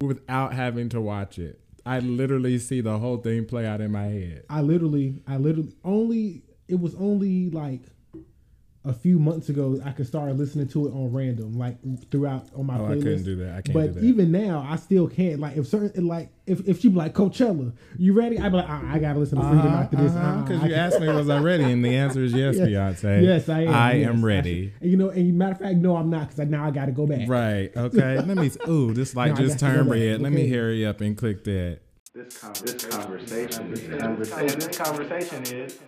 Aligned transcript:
without 0.00 0.52
having 0.52 0.88
to 0.90 1.00
watch 1.00 1.38
it. 1.38 1.60
I 1.84 2.00
literally 2.00 2.58
see 2.58 2.80
the 2.80 2.98
whole 2.98 3.18
thing 3.18 3.46
play 3.46 3.64
out 3.66 3.80
in 3.80 3.92
my 3.92 4.04
head. 4.04 4.44
I 4.50 4.60
literally, 4.60 5.22
I 5.26 5.36
literally 5.36 5.74
only. 5.84 6.42
It 6.68 6.80
was 6.80 6.96
only 6.96 7.48
like 7.50 7.82
a 8.86 8.92
few 8.92 9.18
months 9.18 9.48
ago 9.48 9.80
I 9.84 9.90
could 9.90 10.06
start 10.06 10.34
listening 10.36 10.68
to 10.68 10.86
it 10.86 10.92
on 10.92 11.12
random, 11.12 11.58
like 11.58 11.76
throughout 12.10 12.46
on 12.54 12.66
my 12.66 12.76
Oh, 12.78 12.82
playlist. 12.82 12.90
I 13.00 13.02
couldn't 13.02 13.24
do 13.24 13.36
that. 13.36 13.50
I 13.56 13.60
can't 13.62 13.74
but 13.74 13.86
do 13.94 14.00
that. 14.00 14.04
even 14.04 14.32
now, 14.32 14.66
I 14.68 14.76
still 14.76 15.08
can't. 15.08 15.40
Like 15.40 15.56
if 15.56 15.66
certain, 15.66 16.06
like 16.06 16.30
if, 16.46 16.66
if 16.68 16.80
she 16.80 16.88
be 16.88 16.94
like 16.96 17.12
Coachella, 17.12 17.72
you 17.98 18.12
ready? 18.12 18.38
I'd 18.38 18.50
be 18.52 18.56
like, 18.58 18.66
"Ah, 18.68 18.82
I 18.92 18.98
gotta 19.00 19.18
listen 19.18 19.38
to 19.38 19.44
Freedom 19.44 19.66
after 19.66 19.96
this. 19.96 20.12
Because 20.12 20.62
I 20.62 20.66
you 20.68 20.74
asked 20.74 21.00
me, 21.00 21.08
was 21.08 21.28
I 21.28 21.40
ready? 21.40 21.64
And 21.64 21.84
the 21.84 21.96
answer 21.96 22.22
is 22.22 22.32
yes, 22.32 22.56
Yes. 22.58 22.68
Beyonce. 23.02 23.22
Yes, 23.24 23.48
I 23.48 23.60
am. 23.62 23.74
I 23.74 23.92
yes, 23.94 24.08
am 24.08 24.24
ready. 24.24 24.70
should- 24.70 24.82
and 24.82 24.90
you 24.92 24.96
know, 24.96 25.08
and 25.10 25.36
matter 25.36 25.52
of 25.52 25.58
fact, 25.58 25.76
no, 25.76 25.96
I'm 25.96 26.08
not 26.10 26.30
because 26.30 26.48
now 26.48 26.64
I 26.64 26.70
got 26.70 26.86
to 26.86 26.92
go 26.92 27.06
back. 27.06 27.28
Right. 27.28 27.70
Okay. 27.76 28.16
Let 28.20 28.36
me. 28.36 28.50
Ooh, 28.68 28.94
this 28.94 29.16
light 29.16 29.30
No, 29.30 29.36
just 29.36 29.58
got 29.58 29.66
to 29.66 29.72
go 29.72 29.76
turned 29.78 29.88
back. 29.90 29.98
red. 29.98 30.22
Let 30.22 30.32
me 30.32 30.48
hurry 30.48 30.86
up 30.86 31.00
and 31.00 31.16
click 31.16 31.42
that. 31.44 31.80
This, 32.14 32.38
con- 32.38 32.52
this 32.64 32.84
conversation, 32.86 33.70
this 33.74 34.00
conversation, 34.00 34.58
this 34.60 34.78
conversation 34.78 35.42
is. 35.44 35.78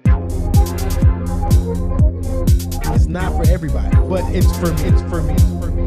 It's 3.09 3.15
not 3.15 3.33
for 3.43 3.51
everybody, 3.51 3.97
but 4.07 4.23
it's 4.35 4.55
for 4.59 4.71
me. 4.71 4.83
It's 4.83 5.01
for 5.09 5.23
me. 5.23 5.33
It's 5.33 5.43
for 5.43 5.71
me. 5.71 5.83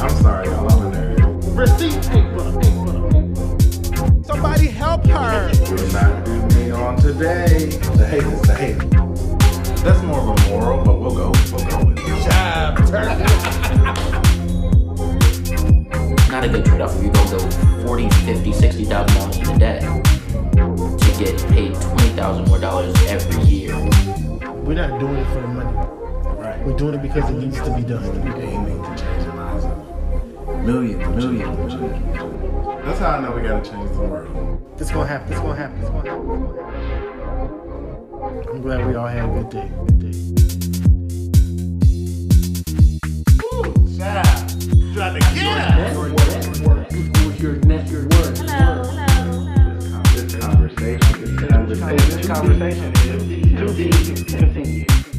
I'm 0.00 0.22
sorry, 0.22 0.46
y'all. 0.46 0.70
I'm 0.70 0.94
in 0.94 1.16
there. 1.16 1.26
Receipt 1.50 2.00
paper. 2.06 2.52
paper. 2.60 4.22
Somebody 4.22 4.68
help 4.68 5.04
her. 5.08 5.50
We're 5.68 5.92
not 5.92 6.28
me 6.54 6.70
on 6.70 6.98
today. 6.98 7.66
The 7.96 8.06
hate 8.06 8.22
is 8.22 8.42
the 8.42 8.54
hate. 8.54 8.78
That's 9.82 10.00
more 10.04 10.20
of 10.20 10.28
a 10.28 10.48
moral, 10.48 10.84
but 10.84 11.00
we'll 11.00 11.16
go. 11.16 11.32
We'll 11.50 11.66
go 11.66 11.84
with 11.84 11.98
it. 11.98 12.06
Job, 12.22 12.78
not 16.30 16.44
a 16.44 16.48
good 16.48 16.64
trade-off 16.64 16.94
if 16.94 17.02
you're 17.02 17.12
gonna 17.12 17.30
go 17.30 17.86
40 17.88 18.08
50 18.08 18.52
60000 18.52 18.88
dollars 18.88 19.36
in 19.36 19.48
a 19.50 19.58
debt 19.58 19.82
to 19.82 21.14
get 21.18 21.42
paid 21.48 21.74
20000 21.74 22.46
more 22.46 22.60
dollars 22.60 22.94
every 23.08 23.42
year 23.42 23.74
We're 24.62 24.74
not 24.74 25.00
doing 25.00 25.16
it 25.16 25.26
for 25.32 25.40
the 25.40 25.48
money. 25.48 26.05
Right. 26.66 26.72
We're 26.72 26.78
doing 26.78 26.94
it 26.94 27.02
because 27.02 27.30
it 27.30 27.34
needs 27.34 27.60
to 27.60 27.76
be 27.76 27.82
done. 27.82 28.04
aiming 28.38 28.82
to 28.82 28.88
change 28.88 29.24
the 29.24 29.34
lives 29.34 29.64
of 29.64 30.64
millions, 30.64 31.16
millions 31.16 31.74
of. 31.74 31.80
That's 32.84 32.98
how 32.98 33.10
I 33.10 33.20
know 33.20 33.32
we 33.32 33.42
gotta 33.42 33.70
change 33.70 33.90
the 33.92 34.00
world. 34.00 34.62
It's 34.78 34.90
gonna 34.90 35.06
happen. 35.06 35.32
It's 35.32 35.40
gonna 35.40 35.54
happen. 35.54 35.80
It's 35.80 35.90
gonna 35.90 36.10
happen. 36.10 36.30
It's 36.32 36.40
gonna 36.40 36.60
happen. 37.30 38.50
I'm 38.50 38.62
glad 38.62 38.86
we 38.86 38.94
all 38.96 39.06
had 39.06 39.24
a 39.24 39.28
good 39.28 39.50
day. 39.50 39.70
Good 39.86 39.98
day. 40.00 40.12
This 50.14 50.34
conversation, 50.34 51.14
this 51.22 51.40
conversation, 51.48 52.10
this 52.10 52.26
conversation 52.26 52.92
is 52.96 53.22
to 53.60 53.66
be 53.76 53.88
continued. 54.14 55.15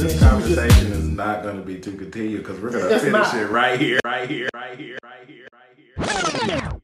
This 0.00 0.18
conversation 0.18 0.92
is 0.92 1.04
not 1.08 1.42
going 1.42 1.56
to 1.56 1.62
be 1.62 1.78
to 1.78 1.92
continue 1.92 2.38
because 2.38 2.58
we're 2.58 2.70
going 2.70 2.88
to 2.88 2.98
finish 3.00 3.12
not. 3.12 3.34
it 3.36 3.46
right 3.50 3.78
here, 3.78 4.00
right 4.02 4.26
here, 4.26 4.48
right 4.54 4.78
here, 4.78 4.96
right 5.04 5.28
here, 5.28 5.46
right 5.52 6.50
here. 6.50 6.80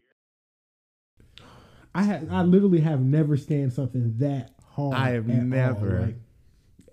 I 1.94 2.02
had, 2.02 2.28
I 2.30 2.42
literally 2.42 2.80
have 2.80 3.00
never 3.00 3.38
stand 3.38 3.72
something 3.72 4.18
that 4.18 4.50
hard. 4.68 4.94
I 4.94 5.10
have 5.12 5.30
at 5.30 5.36
all, 5.36 5.42
never. 5.44 6.00
like- 6.00 6.16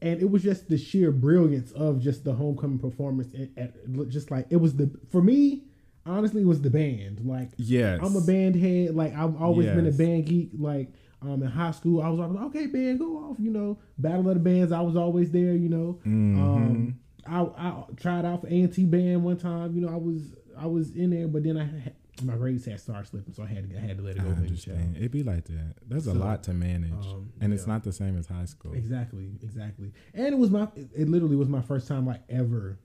and 0.02 0.22
it 0.22 0.30
was 0.30 0.44
just 0.44 0.70
the 0.70 0.78
sheer 0.78 1.12
brilliance 1.12 1.74
of 1.74 2.02
just 2.02 2.24
the 2.24 2.34
homecoming 2.34 2.80
performance. 2.80 3.34
At, 3.34 3.50
at, 3.58 4.10
just 4.10 4.32
like 4.32 4.48
it 4.50 4.58
was 4.58 4.78
the 4.78 4.92
for 5.12 5.22
me, 5.22 5.64
honestly, 6.06 6.42
it 6.42 6.48
was 6.48 6.62
the 6.62 6.70
band. 6.70 7.22
Like 7.26 7.52
Yes. 7.58 8.00
I'm 8.02 8.16
a 8.16 8.22
band 8.22 8.56
head. 8.56 8.96
Like 8.96 9.14
I've 9.14 9.42
always 9.42 9.68
been 9.68 9.88
a 9.88 9.92
band 9.92 10.26
geek. 10.28 10.52
Like 10.58 10.94
um, 11.24 11.42
in 11.44 11.50
high 11.50 11.72
school, 11.72 12.02
I 12.02 12.10
was 12.10 12.20
always 12.20 12.36
like, 12.38 12.46
okay, 12.48 12.66
band, 12.68 13.00
go 13.00 13.18
off. 13.18 13.38
You 13.40 13.52
know, 13.52 13.80
Battle 13.98 14.28
of 14.30 14.36
the 14.36 14.40
Bands. 14.40 14.72
I 14.72 14.82
was 14.82 14.96
always 14.96 15.32
there. 15.32 15.54
You 15.54 15.70
know, 15.70 16.00
Mm-hmm. 16.06 16.44
um, 16.44 17.00
I, 17.26 17.42
I 17.42 17.84
tried 17.96 18.26
out 18.26 18.42
for 18.42 18.48
A 18.48 18.62
and 18.62 18.92
band 18.92 19.24
one 19.24 19.38
time. 19.38 19.74
You 19.76 19.82
know, 19.82 19.90
I 19.94 19.96
was 19.96 20.34
I 20.58 20.68
was 20.68 20.92
in 20.92 21.10
there, 21.12 21.28
but 21.28 21.44
then 21.44 21.58
I 21.58 21.64
had, 21.64 21.96
my 22.24 22.36
grades 22.36 22.66
had 22.66 22.80
started 22.80 23.08
slipping, 23.08 23.34
so 23.34 23.44
I 23.44 23.48
had 23.48 23.70
to 23.70 23.78
I 23.78 23.80
had 23.80 23.98
to 23.98 24.04
let 24.04 24.16
it 24.18 24.24
go. 24.24 24.30
baby, 24.30 24.42
understand. 24.48 24.98
It'd 24.98 25.12
be 25.12 25.24
like 25.24 25.46
that. 25.46 25.76
There's 25.88 26.08
a 26.08 26.14
lot 26.14 26.44
to 26.44 26.54
manage, 26.54 26.92
um, 27.08 27.32
and 27.42 27.54
it's 27.54 27.66
not 27.66 27.84
the 27.84 27.92
same 27.94 28.18
as 28.18 28.28
high 28.28 28.46
school. 28.46 28.74
Exactly, 28.74 29.32
exactly. 29.42 29.94
And 30.14 30.28
it 30.28 30.38
was 30.38 30.52
my 30.52 30.68
it, 30.76 30.90
it 30.96 31.10
literally 31.10 31.36
was 31.38 31.48
my 31.50 31.62
first 31.62 31.88
time 31.88 32.06
like 32.06 32.22
ever 32.30 32.78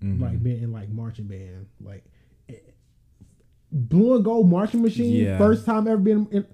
Mm-hmm. 0.00 0.22
like 0.22 0.42
being 0.42 0.62
in 0.62 0.72
like 0.72 0.90
marching 0.90 1.24
band. 1.26 1.68
Like 1.80 2.04
it, 2.48 2.74
blue 3.72 4.14
and 4.16 4.24
gold 4.24 4.46
marching 4.50 4.82
machine. 4.82 5.24
Yeah. 5.24 5.38
First 5.38 5.64
time 5.64 5.86
ever 5.88 5.96
been 5.96 6.28
in 6.30 6.46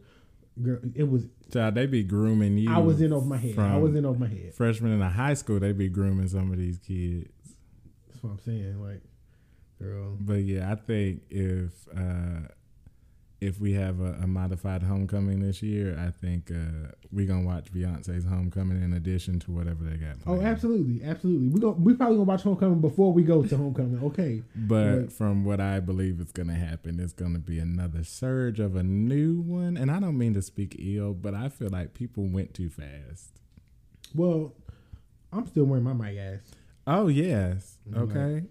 girl, 0.60 0.78
it 0.94 1.08
was 1.08 1.26
Child, 1.52 1.74
they 1.74 1.86
be 1.86 2.02
grooming 2.02 2.56
you. 2.56 2.72
I 2.72 2.78
was 2.78 3.00
in 3.00 3.12
over 3.12 3.26
my 3.26 3.36
head. 3.36 3.58
I 3.58 3.76
was 3.76 3.94
in 3.94 4.04
over 4.04 4.18
my 4.18 4.28
head. 4.28 4.54
Freshman 4.54 4.92
in 4.92 5.00
the 5.00 5.08
high 5.08 5.34
school, 5.34 5.60
they 5.60 5.72
be 5.72 5.88
grooming 5.88 6.28
some 6.28 6.50
of 6.50 6.58
these 6.58 6.78
kids. 6.78 7.28
That's 8.08 8.22
what 8.22 8.30
I'm 8.30 8.38
saying. 8.40 8.82
Like 8.82 9.02
girl. 9.82 10.16
But 10.20 10.44
yeah, 10.44 10.70
I 10.70 10.76
think 10.76 11.22
if 11.28 11.72
uh, 11.96 12.48
if 13.42 13.58
we 13.60 13.72
have 13.72 14.00
a, 14.00 14.18
a 14.22 14.26
modified 14.26 14.82
homecoming 14.84 15.40
this 15.40 15.62
year, 15.62 15.98
I 15.98 16.10
think 16.10 16.50
uh, 16.50 16.92
we 17.10 17.26
gonna 17.26 17.44
watch 17.44 17.72
Beyonce's 17.72 18.24
homecoming 18.24 18.82
in 18.82 18.92
addition 18.92 19.40
to 19.40 19.50
whatever 19.50 19.82
they 19.84 19.96
got. 19.96 20.16
Oh, 20.26 20.40
absolutely, 20.40 21.02
absolutely. 21.04 21.48
We 21.48 21.60
go. 21.60 21.70
We 21.72 21.94
probably 21.94 22.16
gonna 22.16 22.28
watch 22.28 22.42
Homecoming 22.42 22.80
before 22.80 23.12
we 23.12 23.22
go 23.24 23.42
to 23.42 23.56
Homecoming. 23.56 24.02
Okay, 24.04 24.42
But 24.54 24.98
Right. 24.98 25.12
from 25.12 25.44
what 25.44 25.60
I 25.60 25.80
believe 25.80 26.20
is 26.20 26.30
going 26.32 26.48
to 26.48 26.54
happen, 26.54 27.00
it's 27.00 27.12
going 27.12 27.32
to 27.32 27.38
be 27.40 27.58
another 27.58 28.04
surge 28.04 28.60
of 28.60 28.76
a 28.76 28.82
new 28.82 29.40
one. 29.40 29.76
And 29.76 29.90
I 29.90 29.98
don't 30.00 30.16
mean 30.16 30.34
to 30.34 30.42
speak 30.42 30.76
ill, 30.78 31.12
but 31.12 31.34
I 31.34 31.48
feel 31.48 31.70
like 31.70 31.94
people 31.94 32.24
went 32.28 32.54
too 32.54 32.70
fast. 32.70 33.30
well, 34.14 34.54
I'm 35.32 35.46
still 35.46 35.64
wearing 35.64 35.84
my 35.84 35.94
mic 35.94 36.18
ass. 36.18 36.40
Oh 36.86 37.08
yes, 37.08 37.78
okay. 37.96 38.42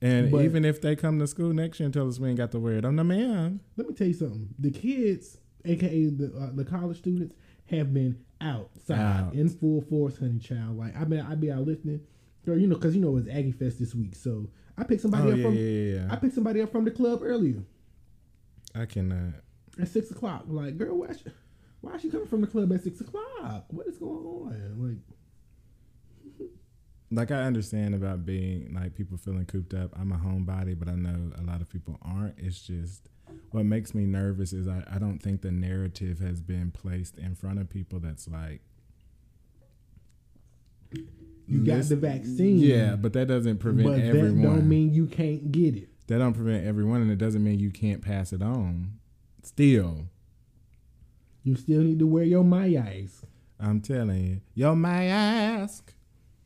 And 0.00 0.30
But- 0.30 0.44
even 0.44 0.64
if 0.64 0.80
they 0.80 0.94
come 0.96 1.18
to 1.18 1.26
school 1.26 1.52
next 1.52 1.80
year 1.80 1.86
and 1.86 1.94
tell 1.94 2.08
us 2.08 2.20
we 2.20 2.28
ain't 2.28 2.38
got 2.38 2.52
to 2.52 2.58
wear 2.60 2.74
it, 2.78 2.84
I'm 2.84 2.94
no, 2.96 3.02
man. 3.04 3.60
Let 3.76 3.88
me 3.88 3.94
tell 3.94 4.06
you 4.06 4.14
something. 4.14 4.48
The 4.58 4.70
kids, 4.70 5.38
aka 5.64 6.06
the 6.06 6.32
uh, 6.36 6.50
the 6.54 6.64
college 6.64 6.98
students, 6.98 7.34
have 7.66 7.92
been 7.92 8.18
outside 8.40 8.98
Out. 8.98 9.34
in 9.34 9.48
full 9.48 9.80
force, 9.82 10.18
honey 10.18 10.38
child. 10.38 10.76
Like 10.78 10.96
I 10.96 11.04
been 11.04 11.20
I 11.26 11.34
be 11.34 11.50
out 11.50 11.66
lifting, 11.66 12.00
girl. 12.46 12.56
You 12.56 12.68
know, 12.68 12.76
because 12.76 12.94
you 12.94 13.00
know 13.00 13.16
it's 13.16 13.28
Aggie 13.28 13.50
Fest 13.52 13.78
this 13.80 13.94
week, 13.94 14.14
so 14.14 14.48
I 14.76 14.84
picked 14.84 15.02
somebody 15.02 15.24
Oh 15.28 15.32
up 15.32 15.36
yeah, 15.38 15.44
from 15.44 15.54
yeah, 15.54 15.62
yeah. 15.94 16.08
I 16.10 16.16
picked 16.16 16.34
somebody 16.34 16.62
up 16.62 16.70
from 16.70 16.84
the 16.84 16.92
club 16.92 17.20
earlier 17.22 17.64
I 18.74 18.86
cannot. 18.86 19.34
at 19.80 19.88
six 19.88 20.10
o'clock. 20.12 20.44
Like, 20.46 20.76
girl, 20.78 20.96
why 20.98 21.12
she, 21.12 21.24
why 21.80 21.94
is 21.94 22.02
she 22.02 22.10
coming 22.10 22.28
from 22.28 22.40
the 22.42 22.46
club 22.46 22.72
at 22.72 22.84
six 22.84 23.00
o'clock? 23.00 23.64
What 23.70 23.86
is 23.88 23.98
going 23.98 24.24
on? 24.24 24.74
Like, 24.78 24.98
Like 27.10 27.30
I 27.30 27.42
understand 27.44 27.94
about 27.94 28.26
being 28.26 28.74
like 28.74 28.94
people 28.94 29.16
feeling 29.16 29.46
cooped 29.46 29.72
up. 29.72 29.90
I'm 29.98 30.12
a 30.12 30.16
homebody, 30.16 30.78
but 30.78 30.88
I 30.88 30.94
know 30.94 31.30
a 31.38 31.42
lot 31.42 31.62
of 31.62 31.68
people 31.70 31.98
aren't. 32.02 32.38
It's 32.38 32.60
just 32.60 33.08
what 33.50 33.64
makes 33.64 33.94
me 33.94 34.04
nervous 34.04 34.52
is 34.52 34.68
I, 34.68 34.84
I 34.92 34.98
don't 34.98 35.18
think 35.18 35.40
the 35.40 35.50
narrative 35.50 36.18
has 36.20 36.40
been 36.42 36.70
placed 36.70 37.16
in 37.18 37.34
front 37.34 37.60
of 37.60 37.70
people 37.70 37.98
that's 37.98 38.28
like 38.28 38.60
you 41.46 41.64
got 41.64 41.84
the 41.84 41.96
vaccine, 41.96 42.58
Yeah, 42.58 42.96
but 42.96 43.12
that 43.14 43.26
doesn't 43.28 43.58
prevent 43.58 43.88
but 43.88 44.00
everyone. 44.00 44.42
that 44.42 44.48
don't 44.48 44.68
mean 44.68 44.92
you 44.92 45.06
can't 45.06 45.50
get 45.50 45.76
it. 45.76 45.88
that 46.08 46.18
don't 46.18 46.34
prevent 46.34 46.66
everyone, 46.66 47.00
and 47.00 47.10
it 47.10 47.16
doesn't 47.18 47.42
mean 47.42 47.58
you 47.58 47.70
can't 47.70 48.02
pass 48.02 48.32
it 48.34 48.42
on. 48.42 48.98
Still, 49.42 50.08
You 51.42 51.56
still 51.56 51.80
need 51.82 51.98
to 52.00 52.06
wear 52.06 52.24
your 52.24 52.44
mask. 52.44 53.24
I'm 53.58 53.80
telling 53.80 54.26
you, 54.26 54.40
Your 54.54 54.76
my 54.76 55.04
ask, 55.04 55.94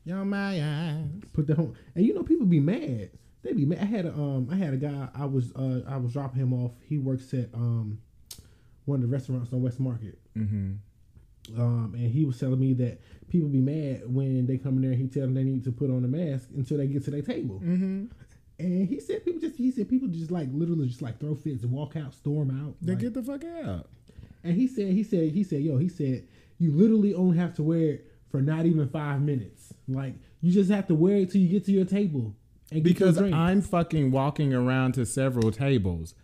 yo, 0.04 0.24
my 0.24 0.58
ask. 0.58 1.32
put 1.32 1.46
the 1.46 1.54
home 1.54 1.74
and 1.94 2.04
you 2.04 2.14
know 2.14 2.22
people 2.22 2.46
be 2.46 2.60
mad 2.60 3.10
they 3.42 3.52
be 3.52 3.64
mad 3.64 3.78
i 3.80 3.84
had 3.84 4.06
a 4.06 4.12
um 4.12 4.48
i 4.50 4.54
had 4.56 4.74
a 4.74 4.76
guy 4.76 5.08
i 5.14 5.24
was 5.24 5.52
uh 5.56 5.80
i 5.88 5.96
was 5.96 6.12
dropping 6.12 6.40
him 6.40 6.52
off 6.52 6.72
he 6.82 6.98
works 6.98 7.32
at 7.34 7.48
um 7.54 7.98
one 8.84 8.96
of 9.02 9.08
the 9.08 9.12
restaurants 9.12 9.52
on 9.52 9.62
west 9.62 9.80
market 9.80 10.18
Mm-hmm. 10.36 11.60
um 11.60 11.92
and 11.94 12.10
he 12.10 12.24
was 12.24 12.38
telling 12.38 12.58
me 12.58 12.72
that 12.74 13.00
people 13.28 13.48
be 13.48 13.60
mad 13.60 14.02
when 14.06 14.46
they 14.46 14.56
come 14.58 14.76
in 14.76 14.82
there 14.82 14.94
he 14.94 15.06
tell 15.08 15.22
them 15.22 15.34
they 15.34 15.44
need 15.44 15.62
to 15.64 15.72
put 15.72 15.90
on 15.90 16.04
a 16.04 16.08
mask 16.08 16.48
until 16.56 16.78
they 16.78 16.86
get 16.86 17.04
to 17.04 17.10
their 17.10 17.22
table 17.22 17.60
Mm-hmm. 17.64 18.06
and 18.58 18.88
he 18.88 18.98
said 19.00 19.24
people 19.24 19.40
just 19.40 19.56
he 19.56 19.70
said 19.70 19.88
people 19.88 20.08
just 20.08 20.30
like 20.30 20.48
literally 20.52 20.86
just 20.88 21.02
like 21.02 21.20
throw 21.20 21.34
fits 21.34 21.62
and 21.64 21.72
walk 21.72 21.96
out 21.96 22.14
storm 22.14 22.50
out 22.64 22.74
They 22.80 22.92
like- 22.92 23.02
get 23.02 23.14
the 23.14 23.22
fuck 23.22 23.44
out. 23.44 23.88
and 24.42 24.54
he 24.54 24.66
said 24.66 24.88
he 24.92 25.02
said 25.04 25.30
he 25.32 25.44
said 25.44 25.60
yo 25.62 25.76
he 25.78 25.88
said 25.88 26.26
you 26.58 26.72
literally 26.72 27.12
only 27.14 27.36
have 27.38 27.54
to 27.56 27.62
wear 27.62 27.98
for 28.32 28.40
not 28.42 28.66
even 28.66 28.88
five 28.88 29.20
minutes 29.20 29.72
like 29.86 30.14
you 30.40 30.50
just 30.52 30.70
have 30.70 30.88
to 30.88 30.94
wear 30.94 31.18
it 31.18 31.30
till 31.30 31.40
you 31.40 31.48
get 31.48 31.64
to 31.66 31.70
your 31.72 31.84
table 31.84 32.34
and 32.72 32.82
get 32.82 32.98
your 32.98 33.08
Because 33.10 33.18
drink. 33.18 33.34
I'm 33.36 33.60
fucking 33.62 34.10
walking 34.10 34.52
around 34.52 34.94
to 34.94 35.06
several 35.06 35.52
tables. 35.52 36.14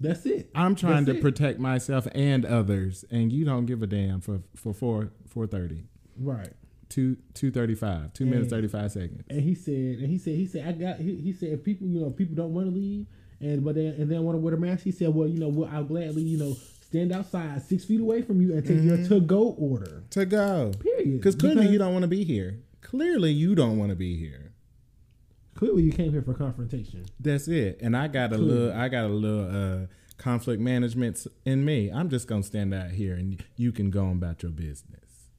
That's 0.00 0.24
it. 0.26 0.50
I'm 0.54 0.74
trying 0.76 1.04
That's 1.04 1.16
to 1.16 1.18
it. 1.18 1.22
protect 1.22 1.58
myself 1.58 2.06
and 2.14 2.46
others, 2.46 3.04
and 3.10 3.32
you 3.32 3.44
don't 3.44 3.66
give 3.66 3.82
a 3.82 3.86
damn 3.86 4.20
for 4.20 4.40
for 4.54 4.72
four 4.72 5.10
four 5.26 5.46
thirty. 5.48 5.84
Right. 6.16 6.52
two 6.88 7.16
two 7.34 7.50
thirty 7.50 7.74
five, 7.74 8.12
two 8.12 8.24
minutes 8.26 8.48
thirty 8.50 8.68
five 8.68 8.92
seconds. 8.92 9.24
and 9.28 9.40
he 9.42 9.54
said, 9.56 9.74
and 9.74 10.08
he 10.08 10.18
said, 10.18 10.34
he 10.36 10.46
said, 10.46 10.68
I 10.68 10.72
got. 10.72 11.00
He, 11.00 11.16
he 11.16 11.32
said, 11.32 11.64
people, 11.64 11.86
you 11.88 12.00
know, 12.00 12.10
people 12.10 12.36
don't 12.36 12.54
want 12.54 12.68
to 12.68 12.72
leave, 12.74 13.06
and 13.40 13.64
but 13.64 13.74
they 13.74 13.86
and 13.86 14.08
they 14.08 14.18
want 14.20 14.36
to 14.36 14.40
wear 14.40 14.52
the 14.54 14.60
mask. 14.60 14.84
He 14.84 14.92
said, 14.92 15.12
well, 15.12 15.26
you 15.26 15.40
know, 15.40 15.48
well, 15.48 15.68
I'll 15.72 15.82
gladly, 15.84 16.22
you 16.22 16.38
know, 16.38 16.56
stand 16.88 17.12
outside 17.12 17.62
six 17.62 17.84
feet 17.84 18.00
away 18.00 18.22
from 18.22 18.40
you 18.40 18.54
and 18.54 18.66
take 18.66 18.82
your 18.82 18.96
to 19.08 19.20
go 19.20 19.50
order. 19.58 20.04
To 20.10 20.24
go. 20.26 20.72
Period. 20.80 21.18
Because 21.18 21.34
clearly 21.34 21.60
Because 21.62 21.72
you 21.72 21.78
don't 21.78 21.92
want 21.92 22.02
to 22.02 22.08
be 22.08 22.24
here. 22.24 22.60
Clearly 22.80 23.32
you 23.32 23.54
don't 23.54 23.78
want 23.78 23.90
to 23.90 23.96
be 23.96 24.16
here. 24.16 24.52
Clearly, 25.54 25.82
you 25.82 25.90
came 25.90 26.12
here 26.12 26.22
for 26.22 26.34
confrontation. 26.34 27.04
That's 27.18 27.48
it. 27.48 27.80
And 27.82 27.96
I 27.96 28.06
got 28.06 28.32
a 28.32 28.36
Clearly. 28.36 28.52
little 28.52 28.80
I 28.80 28.88
got 28.88 29.06
a 29.06 29.08
little 29.08 29.82
uh 29.82 29.86
conflict 30.16 30.62
management 30.62 31.26
in 31.44 31.64
me. 31.64 31.90
I'm 31.90 32.08
just 32.08 32.28
gonna 32.28 32.44
stand 32.44 32.72
out 32.72 32.92
here 32.92 33.14
and 33.14 33.44
you 33.56 33.72
can 33.72 33.90
go 33.90 34.04
on 34.04 34.12
about 34.12 34.44
your 34.44 34.52
business. 34.52 35.30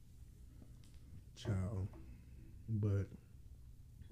Child. 1.36 1.88
But 2.68 3.06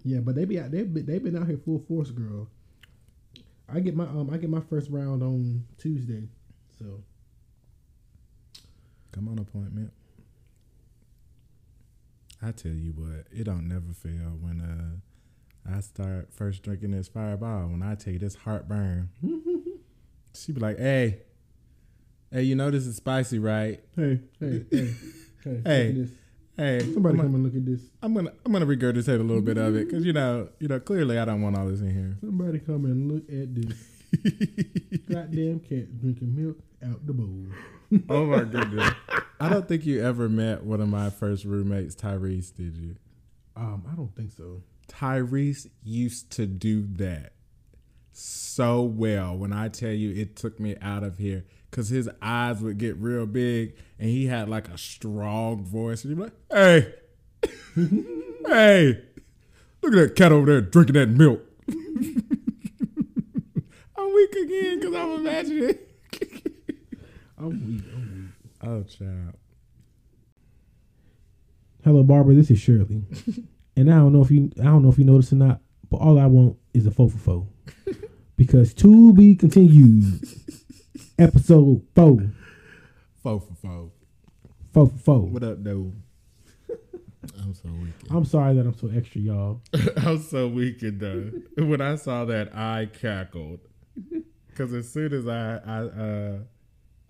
yeah, 0.02 0.20
but 0.20 0.34
they 0.34 0.46
be 0.46 0.58
out. 0.58 0.70
They 0.70 0.82
be, 0.82 1.02
they 1.02 1.18
been 1.18 1.36
out 1.36 1.46
here 1.46 1.58
full 1.62 1.84
force, 1.86 2.10
girl. 2.10 2.48
I 3.68 3.80
get 3.80 3.94
my 3.94 4.04
um 4.04 4.30
I 4.32 4.38
get 4.38 4.48
my 4.48 4.62
first 4.62 4.90
round 4.90 5.22
on 5.22 5.64
Tuesday, 5.76 6.28
so 6.78 7.02
Come 9.12 9.28
on 9.28 9.38
appointment. 9.38 9.92
I 12.40 12.52
tell 12.52 12.72
you 12.72 12.92
what, 12.92 13.26
it 13.32 13.44
don't 13.44 13.66
never 13.66 13.92
fail 13.92 14.36
when 14.40 14.60
uh 14.60 15.74
I 15.74 15.80
start 15.80 16.32
first 16.32 16.62
drinking 16.62 16.92
this 16.92 17.08
fireball. 17.08 17.66
When 17.68 17.82
I 17.82 17.94
tell 17.94 18.12
you 18.12 18.18
this 18.18 18.36
heartburn, 18.36 19.10
she 20.34 20.52
be 20.52 20.60
like, 20.60 20.78
"Hey, 20.78 21.18
hey, 22.32 22.42
you 22.42 22.54
know 22.54 22.70
this 22.70 22.86
is 22.86 22.96
spicy, 22.96 23.38
right? 23.38 23.80
hey 23.96 24.20
hey 24.40 24.64
hey 24.70 24.94
hey, 25.44 25.60
Hey, 25.64 25.88
look 25.88 25.88
at 25.88 25.94
this. 25.94 26.10
Hey, 26.56 26.80
somebody 26.92 27.18
I'm, 27.18 27.24
come 27.24 27.34
and 27.36 27.44
look 27.44 27.54
at 27.54 27.66
this. 27.66 27.80
I'm 28.02 28.14
gonna 28.14 28.32
I'm 28.44 28.52
gonna 28.52 28.66
regurgitate 28.66 29.20
a 29.20 29.22
little 29.22 29.42
bit 29.42 29.58
of 29.58 29.76
it 29.76 29.88
because 29.88 30.04
you 30.04 30.12
know 30.12 30.48
you 30.58 30.68
know 30.68 30.80
clearly 30.80 31.18
I 31.18 31.24
don't 31.24 31.42
want 31.42 31.56
all 31.56 31.66
this 31.66 31.80
in 31.80 31.92
here. 31.92 32.16
Somebody 32.20 32.60
come 32.60 32.84
and 32.84 33.12
look 33.12 33.28
at 33.28 33.54
this. 33.54 33.76
Goddamn 35.08 35.60
cat 35.60 36.00
drinking 36.00 36.34
milk 36.34 36.56
out 36.84 37.06
the 37.06 37.12
bowl. 37.12 37.46
oh 38.08 38.26
my 38.26 38.44
goodness! 38.44 38.92
I 39.40 39.48
don't 39.48 39.66
think 39.66 39.86
you 39.86 40.04
ever 40.04 40.28
met 40.28 40.64
one 40.64 40.80
of 40.80 40.88
my 40.88 41.10
first 41.10 41.44
roommates, 41.44 41.94
Tyrese. 41.94 42.54
Did 42.54 42.76
you? 42.76 42.96
Um, 43.56 43.84
I 43.90 43.94
don't 43.96 44.14
think 44.14 44.32
so. 44.32 44.62
Tyrese 44.88 45.68
used 45.82 46.30
to 46.32 46.46
do 46.46 46.86
that 46.96 47.32
so 48.12 48.82
well. 48.82 49.36
When 49.36 49.52
I 49.52 49.68
tell 49.68 49.92
you, 49.92 50.14
it 50.20 50.36
took 50.36 50.60
me 50.60 50.76
out 50.82 51.02
of 51.02 51.18
here 51.18 51.44
because 51.70 51.88
his 51.88 52.10
eyes 52.20 52.60
would 52.60 52.78
get 52.78 52.96
real 52.96 53.26
big, 53.26 53.74
and 53.98 54.10
he 54.10 54.26
had 54.26 54.48
like 54.50 54.68
a 54.68 54.76
strong 54.76 55.64
voice, 55.64 56.04
and 56.04 56.10
he'd 56.10 56.16
be 56.16 56.24
like, 56.24 56.34
"Hey, 56.52 56.94
hey, 58.46 59.02
look 59.82 59.94
at 59.94 59.98
that 59.98 60.14
cat 60.14 60.32
over 60.32 60.46
there 60.46 60.60
drinking 60.60 60.94
that 60.94 61.08
milk." 61.08 61.40
I'm 63.96 64.14
weak 64.14 64.32
again 64.32 64.80
because 64.80 64.94
I'm 64.94 65.12
imagining. 65.12 65.78
I'm 67.38 67.50
weak. 67.50 67.84
I'm 67.94 68.12
weak. 68.14 68.50
oh, 68.62 68.82
child. 68.84 69.34
Hello, 71.84 72.02
Barbara. 72.02 72.34
This 72.34 72.50
is 72.50 72.58
Shirley, 72.58 73.02
and 73.76 73.90
I 73.92 73.96
don't 73.98 74.12
know 74.12 74.22
if 74.22 74.30
you 74.30 74.50
I 74.60 74.64
don't 74.64 74.82
know 74.82 74.90
if 74.90 74.98
you 74.98 75.04
noticed 75.04 75.32
or 75.32 75.36
not, 75.36 75.60
but 75.90 75.98
all 75.98 76.18
I 76.18 76.26
want 76.26 76.56
is 76.74 76.86
a 76.86 76.90
four 76.90 77.08
for 77.08 77.18
four, 77.18 77.46
because 78.36 78.74
to 78.74 79.12
be 79.12 79.34
continued. 79.36 80.20
Episode 81.18 81.82
four, 81.96 82.30
Four 83.22 83.40
for 83.40 83.54
four. 83.54 83.90
four 84.72 84.88
for 84.88 84.98
four. 84.98 85.20
What 85.22 85.42
up, 85.42 85.62
though? 85.64 85.92
I'm 87.42 87.54
so 87.54 87.68
weak. 87.82 87.92
I'm 88.10 88.24
sorry 88.24 88.54
that 88.54 88.66
I'm 88.66 88.76
so 88.78 88.88
extra, 88.94 89.20
y'all. 89.20 89.60
I'm 89.96 90.20
so 90.22 90.46
weak 90.48 90.82
and 90.82 91.00
done. 91.00 91.44
When 91.56 91.80
I 91.80 91.96
saw 91.96 92.24
that, 92.26 92.54
I 92.54 92.86
cackled 93.00 93.60
because 94.48 94.72
as 94.72 94.88
soon 94.92 95.12
as 95.12 95.26
I 95.26 95.60
I 95.64 95.78
uh, 95.80 96.38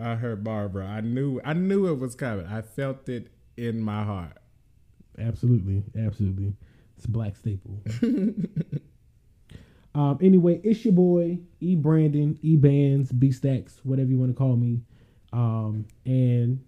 I 0.01 0.15
heard 0.15 0.45
Barbara, 0.45 0.87
I 0.87 1.01
knew 1.01 1.41
I 1.45 1.53
knew 1.55 1.87
it 1.89 1.99
was 1.99 2.15
coming. 2.15 2.47
I 2.47 2.63
felt 2.63 3.09
it 3.09 3.29
in 3.57 3.81
my 3.81 4.05
heart. 4.05 4.39
Absolutely, 5.19 5.83
absolutely. 5.99 6.55
It's 6.97 7.07
a 7.07 7.11
black 7.11 7.37
staple. 7.37 7.83
um. 9.95 10.19
Anyway, 10.23 10.61
it's 10.63 10.85
your 10.85 10.95
boy 10.95 11.39
E 11.61 11.75
Brandon, 11.75 12.39
E 12.43 12.57
Bands, 12.57 13.13
B 13.13 13.31
Stacks, 13.33 13.81
whatever 13.83 14.11
you 14.11 14.19
want 14.19 14.31
to 14.31 14.37
call 14.37 14.57
me. 14.57 14.81
Um. 15.33 15.87
And 16.05 16.61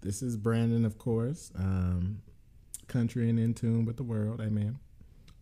This 0.00 0.22
is 0.22 0.36
Brandon, 0.36 0.84
of 0.84 0.98
course. 0.98 1.52
Um, 1.56 2.22
country 2.88 3.30
and 3.30 3.38
in 3.38 3.54
tune 3.54 3.84
with 3.84 3.96
the 3.96 4.02
world. 4.02 4.40
Amen. 4.40 4.78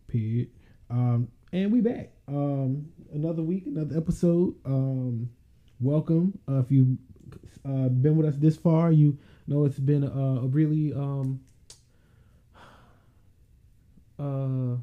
period. 0.07 0.49
Um. 0.89 1.29
And 1.53 1.71
we 1.71 1.81
back. 1.81 2.11
Um. 2.27 2.87
Another 3.13 3.43
week, 3.43 3.65
another 3.65 3.97
episode. 3.97 4.55
Um. 4.65 5.29
Welcome. 5.81 6.37
Uh, 6.47 6.59
if 6.59 6.71
you 6.71 6.97
uh 7.65 7.89
been 7.89 8.15
with 8.15 8.27
us 8.27 8.35
this 8.37 8.55
far, 8.57 8.91
you 8.91 9.17
know 9.47 9.65
it's 9.65 9.79
been 9.79 10.03
a, 10.03 10.41
a 10.43 10.47
really 10.47 10.93
um. 10.93 11.41
Uh, 14.19 14.77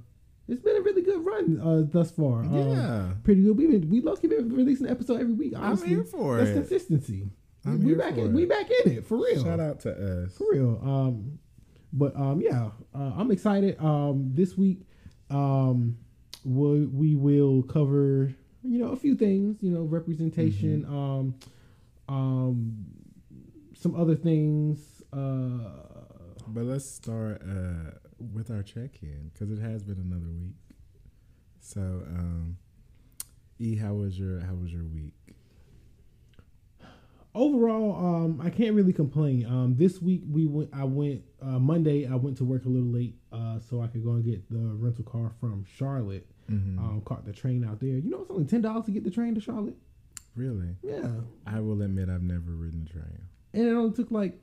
it's 0.48 0.60
been 0.62 0.76
a 0.76 0.80
really 0.80 1.02
good 1.02 1.24
run 1.24 1.60
uh, 1.62 1.82
thus 1.90 2.10
far. 2.10 2.40
Um, 2.42 2.52
Yeah. 2.54 3.08
pretty 3.22 3.42
good. 3.42 3.56
We've 3.56 3.70
been 3.70 3.88
we 3.88 4.00
low 4.00 4.16
key 4.16 4.26
been 4.28 4.48
releasing 4.54 4.86
an 4.86 4.92
episode 4.92 5.20
every 5.20 5.34
week. 5.34 5.52
I'm 5.56 5.76
here 5.80 6.02
for 6.04 6.38
it. 6.40 6.44
that's 6.44 6.50
it. 6.50 6.54
consistency. 6.54 7.28
I'm 7.64 7.80
we 7.80 7.86
here 7.90 7.96
back 7.98 8.14
for 8.14 8.20
in, 8.20 8.32
we 8.32 8.44
it. 8.44 8.48
back 8.48 8.66
in 8.84 8.92
it 8.92 9.06
for 9.06 9.18
real. 9.18 9.44
Shout 9.44 9.60
out 9.60 9.80
to 9.80 10.24
us. 10.24 10.36
for 10.36 10.46
real. 10.52 10.80
Um, 10.82 11.38
but 11.92 12.16
um, 12.16 12.40
yeah, 12.40 12.70
uh, 12.94 13.12
I'm 13.16 13.30
excited. 13.30 13.78
Um, 13.80 14.30
this 14.34 14.56
week, 14.56 14.80
um, 15.30 15.96
we 16.44 16.86
we 16.86 17.14
will 17.14 17.62
cover 17.62 18.32
you 18.68 18.78
know 18.78 18.90
a 18.92 18.96
few 18.96 19.14
things. 19.16 19.62
You 19.62 19.70
know, 19.70 19.82
representation. 19.82 20.84
Um, 20.86 21.34
um, 22.08 22.84
some 23.74 23.94
other 23.94 24.14
things. 24.16 25.02
Uh, 25.12 25.70
But 26.48 26.64
let's 26.64 26.88
start 26.88 27.42
uh, 27.42 27.90
with 28.34 28.50
our 28.50 28.62
check-in 28.62 29.30
because 29.32 29.50
it 29.50 29.60
has 29.60 29.82
been 29.82 29.98
another 30.00 30.32
week. 30.32 30.56
So, 31.60 31.80
um, 31.80 32.56
E, 33.58 33.76
how 33.76 33.94
was 33.94 34.18
your 34.18 34.40
how 34.40 34.54
was 34.54 34.72
your 34.72 34.84
week? 34.84 35.14
Overall, 37.34 37.94
um, 38.24 38.40
I 38.42 38.50
can't 38.50 38.74
really 38.74 38.92
complain. 38.92 39.46
Um, 39.46 39.74
this 39.76 40.00
week 40.02 40.22
we 40.30 40.46
went. 40.46 40.70
I 40.72 40.84
went 40.84 41.22
uh, 41.42 41.58
Monday. 41.58 42.06
I 42.06 42.14
went 42.16 42.36
to 42.38 42.44
work 42.44 42.64
a 42.64 42.68
little 42.68 42.88
late, 42.88 43.16
uh, 43.32 43.58
so 43.58 43.80
I 43.80 43.86
could 43.86 44.04
go 44.04 44.12
and 44.12 44.24
get 44.24 44.48
the 44.50 44.58
rental 44.58 45.04
car 45.04 45.32
from 45.40 45.64
Charlotte. 45.76 46.26
Mhm. 46.50 46.78
Um, 46.78 47.02
caught 47.04 47.26
the 47.26 47.32
train 47.32 47.62
out 47.64 47.78
there. 47.80 47.90
You 47.98 48.08
know, 48.10 48.22
it's 48.22 48.30
only 48.30 48.44
ten 48.46 48.62
dollars 48.62 48.86
to 48.86 48.90
get 48.90 49.04
the 49.04 49.10
train 49.10 49.34
to 49.34 49.40
Charlotte. 49.40 49.76
Really? 50.34 50.76
Yeah, 50.82 51.10
I 51.46 51.60
will 51.60 51.82
admit 51.82 52.08
I've 52.08 52.22
never 52.22 52.52
ridden 52.52 52.86
a 52.88 52.92
train. 52.92 53.18
and 53.52 53.62
it 53.66 53.72
only 53.72 53.92
took 53.94 54.10
like 54.10 54.40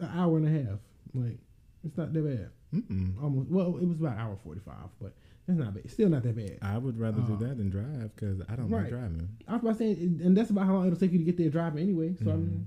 an 0.00 0.10
hour 0.14 0.36
and 0.36 0.46
a 0.46 0.50
half. 0.50 0.78
Like, 1.14 1.38
it's 1.84 1.96
not 1.96 2.12
that 2.12 2.20
bad. 2.24 2.50
Mm-mm. 2.74 3.22
Almost. 3.22 3.48
Well, 3.50 3.76
it 3.78 3.86
was 3.86 3.98
about 4.00 4.14
an 4.14 4.18
hour 4.18 4.36
forty 4.42 4.60
five, 4.60 4.88
but 5.00 5.14
it's 5.46 5.58
not 5.58 5.74
bad. 5.74 5.84
It's 5.84 5.94
still 5.94 6.08
not 6.08 6.22
that 6.22 6.36
bad. 6.36 6.58
I 6.62 6.78
would 6.78 6.98
rather 6.98 7.20
do 7.22 7.34
Uh, 7.34 7.38
that 7.38 7.58
than 7.58 7.68
drive 7.70 8.14
because 8.14 8.40
I 8.48 8.56
don't 8.56 8.68
right. 8.70 8.82
like 8.82 8.90
driving. 8.90 9.28
I 9.46 9.52
was 9.54 9.62
about 9.62 9.78
to 9.78 9.78
say, 9.78 9.92
and 10.24 10.36
that's 10.36 10.50
about 10.50 10.66
how 10.66 10.74
long 10.74 10.86
it'll 10.86 10.98
take 10.98 11.12
you 11.12 11.18
to 11.18 11.24
get 11.24 11.36
there 11.36 11.50
driving 11.50 11.82
anyway. 11.82 12.14
So 12.22 12.32
I 12.32 12.36
mean, 12.36 12.66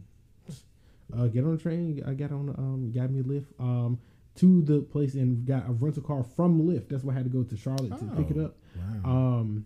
uh, 1.14 1.28
get 1.28 1.44
on 1.44 1.56
the 1.56 1.62
train. 1.62 2.04
I 2.06 2.14
got 2.14 2.32
on, 2.32 2.50
um, 2.58 2.92
got 2.94 3.10
me 3.10 3.22
a 3.22 3.24
lift, 3.24 3.52
um, 3.60 3.98
to 4.36 4.62
the 4.62 4.82
place 4.82 5.16
and 5.16 5.46
got 5.46 5.68
a 5.68 5.72
rental 5.72 6.04
car 6.04 6.24
from 6.24 6.62
Lyft. 6.62 6.90
That's 6.90 7.04
why 7.04 7.14
I 7.14 7.16
had 7.16 7.24
to 7.24 7.30
go 7.32 7.44
to 7.44 7.58
Charlotte 7.58 7.98
to 7.98 8.06
pick 8.16 8.30
it 8.30 8.38
Oh, 8.38 8.46
up. 8.46 8.58
Wow. 9.04 9.40
Um, 9.40 9.66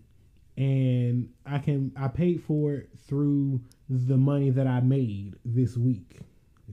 and 0.58 1.30
I 1.46 1.60
can 1.60 1.92
I 1.96 2.08
paid 2.08 2.44
for 2.44 2.74
it 2.76 2.90
through 3.08 3.62
the 3.90 4.18
money 4.18 4.50
that 4.52 4.68
I 4.68 4.80
made 4.82 5.36
this 5.44 5.76
week. 5.78 6.20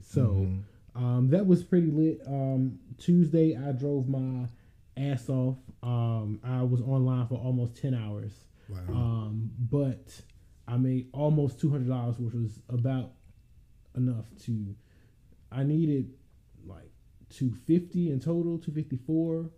So 0.01 0.47
Mhm. 0.47 0.61
um, 0.95 1.27
that 1.29 1.45
was 1.47 1.63
pretty 1.63 1.91
lit. 1.91 2.21
Um, 2.25 2.79
Tuesday 2.97 3.55
I 3.57 3.71
drove 3.73 4.07
my 4.07 4.47
ass 4.95 5.29
off. 5.29 5.57
Um, 5.81 6.39
I 6.43 6.61
was 6.63 6.81
online 6.81 7.27
for 7.27 7.35
almost 7.35 7.75
ten 7.81 7.93
hours. 7.93 8.31
wow. 8.69 8.79
Um, 8.93 9.51
but 9.59 10.21
I 10.67 10.77
made 10.77 11.09
almost 11.13 11.59
two 11.59 11.69
hundred 11.69 11.89
dollars, 11.89 12.19
which 12.19 12.33
was 12.33 12.59
about 12.69 13.11
enough 13.95 14.25
to. 14.45 14.75
I 15.51 15.63
needed 15.63 16.11
like 16.65 16.91
two 17.29 17.53
fifty 17.65 18.11
in 18.11 18.19
total, 18.19 18.57
two 18.57 18.71
fifty 18.71 18.97
four. 18.97 19.49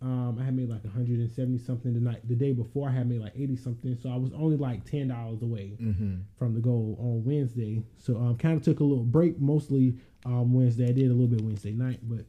Um, 0.00 0.38
I 0.40 0.44
had 0.44 0.54
made 0.54 0.68
like 0.68 0.84
one 0.84 0.92
hundred 0.92 1.18
and 1.20 1.30
seventy 1.30 1.58
something 1.58 1.92
the 1.92 2.00
night 2.00 2.26
the 2.28 2.34
day 2.36 2.52
before. 2.52 2.88
I 2.88 2.92
had 2.92 3.08
made 3.08 3.20
like 3.20 3.32
eighty 3.36 3.56
something, 3.56 3.96
so 4.00 4.10
I 4.10 4.16
was 4.16 4.32
only 4.32 4.56
like 4.56 4.84
ten 4.84 5.08
dollars 5.08 5.42
away 5.42 5.76
mm-hmm. 5.80 6.16
from 6.38 6.54
the 6.54 6.60
goal 6.60 6.96
on 7.00 7.24
Wednesday. 7.24 7.82
So 7.96 8.16
um, 8.16 8.36
kind 8.36 8.56
of 8.56 8.62
took 8.62 8.80
a 8.80 8.84
little 8.84 9.04
break, 9.04 9.40
mostly 9.40 9.96
um 10.24 10.52
Wednesday. 10.52 10.88
I 10.88 10.92
did 10.92 11.06
a 11.06 11.14
little 11.14 11.26
bit 11.28 11.40
Wednesday 11.40 11.72
night, 11.72 12.00
but 12.02 12.26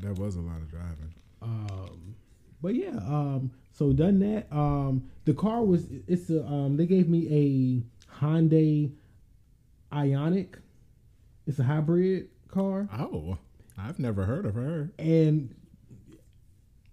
That 0.00 0.18
was 0.18 0.36
a 0.36 0.40
lot 0.40 0.58
of 0.58 0.70
driving. 0.70 1.14
um, 1.40 2.14
but 2.62 2.74
yeah, 2.74 2.96
um, 2.96 3.50
so 3.72 3.92
done 3.92 4.20
that. 4.20 4.46
Um, 4.52 5.10
the 5.24 5.34
car 5.34 5.62
was 5.62 5.86
it's 6.06 6.30
a 6.30 6.44
um, 6.46 6.76
they 6.76 6.86
gave 6.86 7.08
me 7.08 7.26
a 7.28 8.18
Hyundai 8.20 8.92
Ioniq. 9.92 10.54
It's 11.46 11.58
a 11.58 11.64
hybrid 11.64 12.28
car. 12.48 12.88
Oh, 12.96 13.36
I've 13.76 13.98
never 13.98 14.24
heard 14.24 14.46
of 14.46 14.54
her. 14.54 14.92
And 14.98 15.54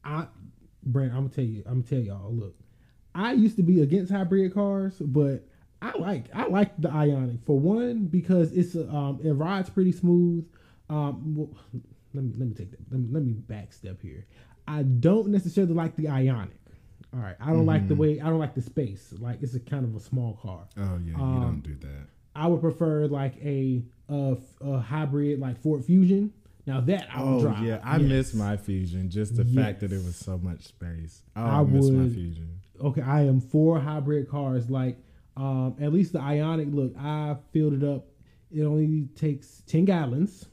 I, 0.03 0.27
Brent, 0.83 1.11
I'm 1.11 1.27
gonna 1.27 1.29
tell 1.29 1.43
you, 1.43 1.63
I'm 1.67 1.81
gonna 1.81 1.83
tell 1.83 1.99
y'all. 1.99 2.33
Look, 2.33 2.55
I 3.13 3.33
used 3.33 3.57
to 3.57 3.63
be 3.63 3.81
against 3.81 4.11
hybrid 4.11 4.53
cars, 4.53 4.95
but 4.99 5.47
I 5.81 5.97
like 5.97 6.25
I 6.33 6.47
like 6.47 6.79
the 6.81 6.89
Ioniq 6.89 7.45
for 7.45 7.59
one 7.59 8.05
because 8.05 8.51
it's 8.53 8.75
a, 8.75 8.89
um 8.89 9.19
it 9.23 9.31
rides 9.31 9.69
pretty 9.69 9.91
smooth. 9.91 10.47
Um, 10.89 11.55
let 12.13 12.23
me 12.23 12.33
let 12.37 12.47
me 12.49 12.53
take 12.55 12.71
that. 12.71 12.79
Let 12.91 12.99
me 13.01 13.07
let 13.11 13.23
me 13.23 13.33
backstep 13.33 14.01
here. 14.01 14.25
I 14.67 14.83
don't 14.83 15.27
necessarily 15.29 15.73
like 15.73 15.95
the 15.95 16.05
Ioniq. 16.05 16.49
All 17.13 17.19
right, 17.19 17.35
I 17.39 17.47
don't 17.47 17.65
like 17.65 17.87
the 17.87 17.95
way 17.95 18.19
I 18.21 18.25
don't 18.25 18.37
like 18.39 18.53
the 18.53 18.61
space. 18.61 19.13
Like 19.17 19.41
it's 19.41 19.55
a 19.55 19.59
kind 19.59 19.83
of 19.83 19.95
a 19.95 19.99
small 19.99 20.33
car. 20.41 20.67
Oh 20.77 20.99
yeah, 21.03 21.17
you 21.17 21.23
Um, 21.23 21.41
don't 21.41 21.61
do 21.61 21.75
that. 21.87 22.07
I 22.35 22.47
would 22.47 22.61
prefer 22.61 23.07
like 23.07 23.35
a 23.43 23.83
a, 24.09 24.37
a 24.61 24.79
hybrid 24.79 25.39
like 25.39 25.57
Ford 25.61 25.83
Fusion. 25.85 26.33
Now 26.67 26.81
that 26.81 27.07
I 27.11 27.23
would 27.23 27.29
Oh 27.37 27.41
drive. 27.41 27.63
yeah, 27.63 27.79
I 27.83 27.97
Yes. 27.97 28.09
miss 28.09 28.33
my 28.35 28.57
Fusion. 28.57 29.09
Just 29.09 29.35
the 29.35 29.45
fact 29.45 29.79
that 29.79 29.91
it 29.91 30.03
was 30.03 30.15
so 30.15 30.37
much 30.37 30.65
space. 30.67 31.23
Oh, 31.35 31.41
I 31.43 31.59
I, 31.61 31.63
miss 31.63 31.89
my 31.89 32.07
Fusion. 32.09 32.59
okay, 32.79 33.01
I 33.01 33.21
am 33.23 33.41
for 33.41 33.79
hybrid 33.79 34.29
cars. 34.29 34.69
Like, 34.69 34.97
um, 35.35 35.75
at 35.81 35.91
least 35.91 36.13
the 36.13 36.19
Ioniq. 36.19 36.71
Look, 36.73 36.95
I 36.97 37.37
filled 37.53 37.73
it 37.73 37.83
up. 37.83 38.05
It 38.51 38.63
only 38.63 39.07
takes 39.15 39.63
ten 39.65 39.85
gallons 39.85 40.45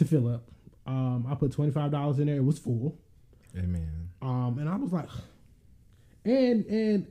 to 0.00 0.04
fill 0.04 0.28
up. 0.28 0.50
Um, 0.86 1.26
I 1.30 1.34
put 1.34 1.52
twenty 1.52 1.70
five 1.70 1.90
dollars 1.90 2.18
in 2.18 2.26
there. 2.26 2.36
It 2.36 2.44
was 2.44 2.58
full. 2.58 2.98
Amen. 3.56 4.08
Um, 4.22 4.58
and 4.58 4.68
I 4.68 4.76
was 4.76 4.92
like, 4.92 5.08
and 6.24 6.64
and 6.66 7.06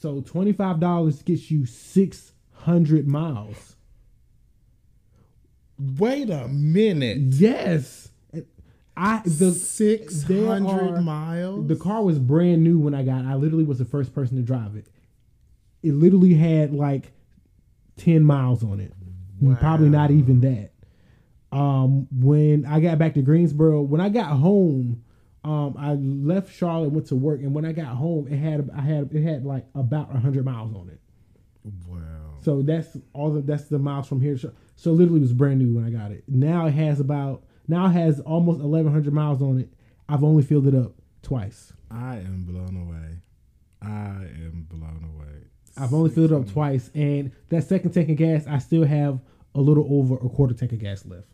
so 0.00 0.20
twenty 0.20 0.52
five 0.52 0.80
dollars 0.80 1.22
gets 1.22 1.50
you 1.50 1.66
six 1.66 2.32
hundred 2.52 3.08
miles. 3.08 3.76
Wait 5.78 6.28
a 6.30 6.48
minute. 6.48 7.18
Yes, 7.18 8.10
I 8.96 9.22
the 9.24 9.52
Six 9.52 10.24
hundred 10.24 11.02
miles. 11.02 11.68
The 11.68 11.76
car 11.76 12.02
was 12.02 12.18
brand 12.18 12.62
new 12.62 12.78
when 12.78 12.94
I 12.94 13.02
got. 13.02 13.24
it. 13.24 13.28
I 13.28 13.34
literally 13.36 13.64
was 13.64 13.78
the 13.78 13.84
first 13.84 14.14
person 14.14 14.36
to 14.36 14.42
drive 14.42 14.76
it. 14.76 14.86
It 15.82 15.92
literally 15.94 16.34
had 16.34 16.72
like 16.72 17.12
ten 17.96 18.24
miles 18.24 18.62
on 18.64 18.80
it. 18.80 18.92
Probably 19.60 19.88
not 19.88 20.10
even 20.10 20.40
that. 20.40 20.72
Um, 21.50 22.06
when 22.12 22.66
I 22.66 22.80
got 22.80 22.98
back 22.98 23.14
to 23.14 23.22
Greensboro, 23.22 23.80
when 23.80 24.00
I 24.00 24.10
got 24.10 24.36
home, 24.36 25.02
um, 25.44 25.76
I 25.78 25.94
left 25.94 26.54
Charlotte, 26.54 26.92
went 26.92 27.06
to 27.06 27.16
work, 27.16 27.40
and 27.40 27.54
when 27.54 27.64
I 27.64 27.72
got 27.72 27.96
home, 27.96 28.28
it 28.28 28.36
had 28.36 28.68
I 28.76 28.82
had 28.82 29.10
it 29.14 29.22
had 29.22 29.44
like 29.46 29.64
about 29.74 30.10
hundred 30.10 30.44
miles 30.44 30.74
on 30.74 30.90
it. 30.90 31.00
Wow. 31.86 31.98
So 32.42 32.62
that's 32.62 32.96
all. 33.14 33.32
The, 33.32 33.40
that's 33.40 33.64
the 33.64 33.78
miles 33.78 34.06
from 34.08 34.20
here. 34.20 34.36
So 34.36 34.92
literally, 34.92 35.20
it 35.20 35.22
was 35.22 35.32
brand 35.32 35.58
new 35.58 35.74
when 35.74 35.84
I 35.84 35.90
got 35.90 36.10
it. 36.10 36.24
Now 36.28 36.66
it 36.66 36.72
has 36.72 37.00
about 37.00 37.44
now 37.66 37.86
it 37.86 37.92
has 37.92 38.20
almost 38.20 38.60
eleven 38.60 38.92
hundred 38.92 39.14
miles 39.14 39.40
on 39.40 39.58
it. 39.58 39.72
I've 40.08 40.24
only 40.24 40.42
filled 40.42 40.66
it 40.66 40.74
up 40.74 40.92
twice. 41.22 41.72
I 41.90 42.16
am 42.16 42.44
blown 42.44 42.76
away. 42.76 43.20
I 43.80 44.24
am 44.24 44.66
blown 44.68 45.14
away. 45.14 45.34
I've 45.78 45.94
only 45.94 46.10
filled 46.10 46.32
it 46.32 46.34
up 46.34 46.50
twice, 46.50 46.90
and 46.94 47.32
that 47.48 47.64
second 47.64 47.92
tank 47.92 48.10
of 48.10 48.16
gas, 48.16 48.46
I 48.46 48.58
still 48.58 48.84
have 48.84 49.20
a 49.54 49.60
little 49.60 49.86
over 49.88 50.16
a 50.16 50.28
quarter 50.28 50.52
tank 50.52 50.72
of 50.72 50.80
gas 50.80 51.06
left. 51.06 51.28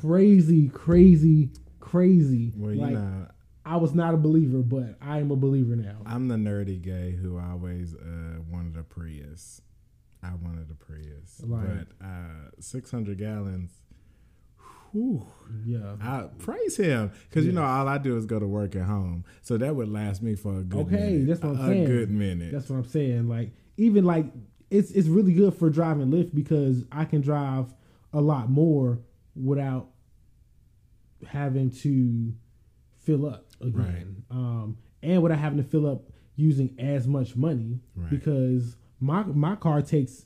Crazy, 0.00 0.68
crazy, 0.68 1.50
crazy. 1.80 2.52
Well, 2.56 2.72
you 2.72 2.80
like 2.80 2.92
know, 2.92 3.26
I 3.64 3.76
was 3.76 3.94
not 3.94 4.14
a 4.14 4.16
believer, 4.16 4.58
but 4.58 4.96
I 5.00 5.18
am 5.18 5.30
a 5.30 5.36
believer 5.36 5.76
now. 5.76 5.96
I'm 6.06 6.28
the 6.28 6.36
nerdy 6.36 6.80
gay 6.80 7.12
who 7.12 7.38
always 7.38 7.94
uh, 7.94 8.40
wanted 8.50 8.76
a 8.78 8.82
Prius. 8.82 9.60
I 10.22 10.30
wanted 10.42 10.70
a 10.70 10.74
Prius, 10.74 11.40
Right. 11.44 11.86
but 12.00 12.06
uh, 12.06 12.50
600 12.60 13.18
gallons. 13.18 13.72
Whew, 14.92 15.26
yeah. 15.66 15.96
I 16.00 16.28
praise 16.38 16.76
him 16.76 17.10
because 17.28 17.44
you 17.44 17.50
know 17.52 17.64
all 17.64 17.88
I 17.88 17.98
do 17.98 18.16
is 18.16 18.26
go 18.26 18.38
to 18.38 18.46
work 18.46 18.76
at 18.76 18.84
home, 18.84 19.24
so 19.42 19.58
that 19.58 19.74
would 19.74 19.88
last 19.88 20.22
me 20.22 20.36
for 20.36 20.58
a 20.58 20.62
good. 20.62 20.86
Okay, 20.86 20.96
minute. 21.18 21.26
that's 21.26 21.40
what 21.42 21.56
I'm 21.56 21.60
a 21.60 21.66
saying. 21.66 21.84
good 21.86 22.10
minute. 22.10 22.52
That's 22.52 22.70
what 22.70 22.76
I'm 22.76 22.84
saying. 22.88 23.28
Like 23.28 23.50
even 23.76 24.04
like 24.04 24.26
it's 24.70 24.92
it's 24.92 25.08
really 25.08 25.32
good 25.32 25.54
for 25.54 25.68
driving 25.68 26.10
Lyft 26.12 26.32
because 26.32 26.84
I 26.92 27.06
can 27.06 27.22
drive 27.22 27.74
a 28.14 28.20
lot 28.22 28.48
more 28.50 29.00
without 29.36 29.88
having 31.26 31.70
to 31.70 32.32
fill 33.02 33.26
up 33.26 33.46
again. 33.60 34.24
Um, 34.30 34.78
and 35.02 35.22
without 35.22 35.38
having 35.38 35.58
to 35.58 35.64
fill 35.64 35.86
up 35.86 36.04
using 36.36 36.74
as 36.78 37.06
much 37.06 37.36
money 37.36 37.80
Right. 37.94 38.10
because 38.10 38.76
my 39.00 39.22
my 39.24 39.54
car 39.56 39.82
takes 39.82 40.24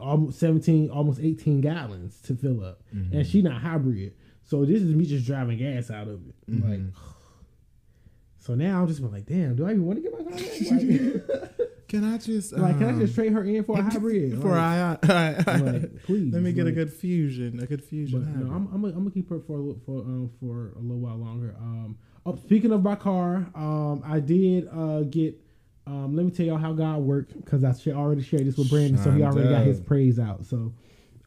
almost 0.00 0.38
17 0.38 0.90
almost 0.90 1.20
18 1.20 1.60
gallons 1.60 2.20
to 2.22 2.34
fill 2.34 2.64
up 2.64 2.82
Mm-hmm. 2.94 3.16
and 3.18 3.26
she 3.26 3.42
not 3.42 3.60
hybrid 3.60 4.14
so 4.42 4.64
this 4.64 4.80
is 4.82 4.94
me 4.94 5.04
just 5.04 5.26
driving 5.26 5.58
gas 5.58 5.90
out 5.90 6.08
of 6.08 6.20
it 6.28 6.50
Mm-hmm. 6.50 6.70
like 6.70 6.80
so 8.38 8.54
now 8.54 8.80
i'm 8.82 8.88
just 8.88 9.00
like 9.02 9.26
damn 9.26 9.56
do 9.56 9.66
i 9.66 9.70
even 9.70 9.84
want 9.84 9.98
to 9.98 10.02
get 10.02 10.12
my 10.12 10.24
car 10.24 10.32
back? 10.32 10.40
like, 10.70 11.50
Can 11.88 12.04
I 12.04 12.18
just 12.18 12.52
like, 12.52 12.78
can 12.78 12.86
I 12.88 12.90
um, 12.90 13.00
just 13.00 13.14
trade 13.14 13.32
her 13.32 13.44
in 13.44 13.62
for 13.64 13.78
a 13.78 13.82
hybrid 13.90 14.40
for 14.42 14.50
like, 14.50 15.08
I, 15.10 15.44
I, 15.46 15.56
like, 15.56 16.02
please 16.04 16.32
let 16.32 16.42
me 16.42 16.52
get 16.52 16.66
a 16.66 16.72
good 16.72 16.92
fusion, 16.92 17.60
a 17.60 17.66
good 17.66 17.82
fusion. 17.82 18.22
no. 18.40 18.52
I'm, 18.54 18.68
I'm, 18.72 18.82
gonna- 18.82 19.10
keep 19.10 19.30
her 19.30 19.38
for 19.40 19.54
a 19.54 19.60
little, 19.60 19.80
for 19.86 20.00
um 20.00 20.30
for 20.40 20.72
a 20.76 20.80
little 20.80 20.98
while 20.98 21.16
longer. 21.16 21.54
Um, 21.60 21.96
oh, 22.24 22.36
speaking 22.36 22.72
of 22.72 22.82
my 22.82 22.96
car, 22.96 23.46
um, 23.54 24.02
I 24.04 24.18
did 24.20 24.68
uh 24.72 25.02
get 25.02 25.38
um. 25.86 26.16
Let 26.16 26.26
me 26.26 26.32
tell 26.32 26.44
y'all 26.46 26.58
how 26.58 26.72
God 26.72 26.98
worked 26.98 27.36
because 27.36 27.62
I 27.62 27.72
sh- 27.72 27.88
already 27.88 28.22
shared 28.22 28.46
this 28.46 28.56
with 28.56 28.68
Brandon, 28.68 28.98
so 28.98 29.10
he 29.12 29.22
already 29.22 29.48
got 29.48 29.64
his 29.64 29.80
praise 29.80 30.18
out. 30.18 30.44
So, 30.44 30.72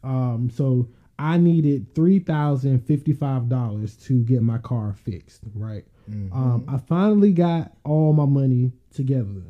um, 0.03 0.49
so 0.53 0.89
I 1.17 1.37
needed 1.37 1.95
three 1.95 2.19
thousand 2.19 2.81
fifty 2.85 3.13
five 3.13 3.47
dollars 3.49 3.95
to 4.07 4.21
get 4.23 4.41
my 4.41 4.57
car 4.57 4.93
fixed. 4.93 5.41
Right. 5.53 5.85
Mm-hmm. 6.09 6.33
Um, 6.33 6.65
I 6.67 6.77
finally 6.77 7.31
got 7.33 7.71
all 7.83 8.13
my 8.13 8.25
money 8.25 8.71
together, 8.93 9.43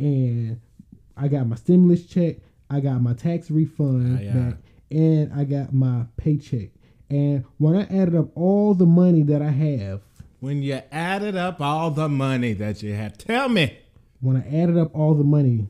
and 0.00 0.60
I 1.16 1.28
got 1.28 1.46
my 1.46 1.56
stimulus 1.56 2.06
check. 2.06 2.36
I 2.70 2.80
got 2.80 3.00
my 3.02 3.12
tax 3.14 3.50
refund 3.50 4.18
Ah, 4.18 4.22
yeah. 4.22 4.32
back, 4.32 4.54
and 4.90 5.32
I 5.32 5.44
got 5.44 5.72
my 5.72 6.04
paycheck. 6.16 6.70
And 7.10 7.44
when 7.58 7.76
I 7.76 7.82
added 7.82 8.14
up 8.14 8.28
all 8.36 8.74
the 8.74 8.86
money 8.86 9.22
that 9.24 9.42
I 9.42 9.50
have, 9.50 10.00
when 10.38 10.62
you 10.62 10.80
added 10.92 11.36
up 11.36 11.60
all 11.60 11.90
the 11.90 12.08
money 12.08 12.52
that 12.54 12.82
you 12.82 12.94
had, 12.94 13.18
tell 13.18 13.48
me. 13.48 13.76
when 14.20 14.36
I 14.36 14.62
added 14.62 14.78
up 14.78 14.94
all 14.94 15.14
the 15.14 15.24
money 15.24 15.66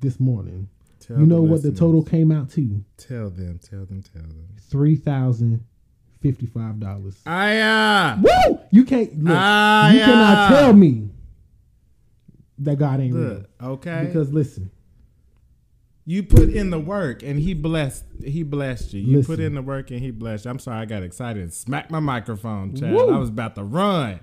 this 0.00 0.18
morning, 0.20 0.68
Tell 1.00 1.18
you 1.18 1.26
know 1.26 1.36
the 1.36 1.42
what 1.50 1.62
the 1.62 1.72
total 1.72 2.02
came 2.04 2.30
out 2.30 2.50
to? 2.50 2.84
Tell 2.96 3.30
them, 3.30 3.58
tell 3.58 3.84
them, 3.86 4.02
tell 4.02 4.22
them. 4.22 4.46
Three 4.70 4.94
thousand 4.96 5.64
fifty-five 6.20 6.78
dollars. 6.80 7.20
Aya, 7.26 8.16
Woo! 8.22 8.60
You 8.70 8.84
can't 8.84 9.22
look. 9.24 9.34
Ah, 9.36 9.90
you 9.90 9.98
cannot 10.00 10.48
tell 10.50 10.72
me 10.72 11.10
that 12.60 12.76
God 12.78 13.00
ain't 13.00 13.14
real. 13.14 13.44
okay. 13.62 14.04
Because 14.06 14.32
listen, 14.32 14.70
you 16.04 16.22
put 16.22 16.48
in 16.48 16.70
the 16.70 16.78
work 16.80 17.22
and 17.22 17.38
he 17.38 17.54
blessed. 17.54 18.04
He 18.24 18.42
blessed 18.42 18.94
you. 18.94 19.00
You 19.02 19.22
put 19.22 19.40
in 19.40 19.54
the 19.54 19.62
work 19.62 19.90
and 19.90 20.00
he 20.00 20.10
blessed 20.10 20.44
you. 20.46 20.50
I'm 20.50 20.58
sorry, 20.58 20.78
I 20.80 20.84
got 20.86 21.02
excited. 21.02 21.42
and 21.42 21.52
Smacked 21.52 21.90
my 21.90 22.00
microphone, 22.00 22.74
Chad. 22.74 22.92
Woo. 22.94 23.14
I 23.14 23.18
was 23.18 23.28
about 23.28 23.54
to 23.56 23.64
run. 23.64 24.20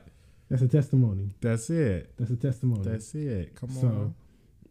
that's 0.49 0.61
a 0.63 0.67
testimony. 0.67 1.29
That's 1.41 1.69
it. 1.69 2.11
That's 2.17 2.31
a 2.31 2.35
testimony. 2.37 2.81
That's 2.83 3.13
it. 3.13 3.55
Come 3.55 3.69
So, 3.69 3.87
on. 3.87 4.15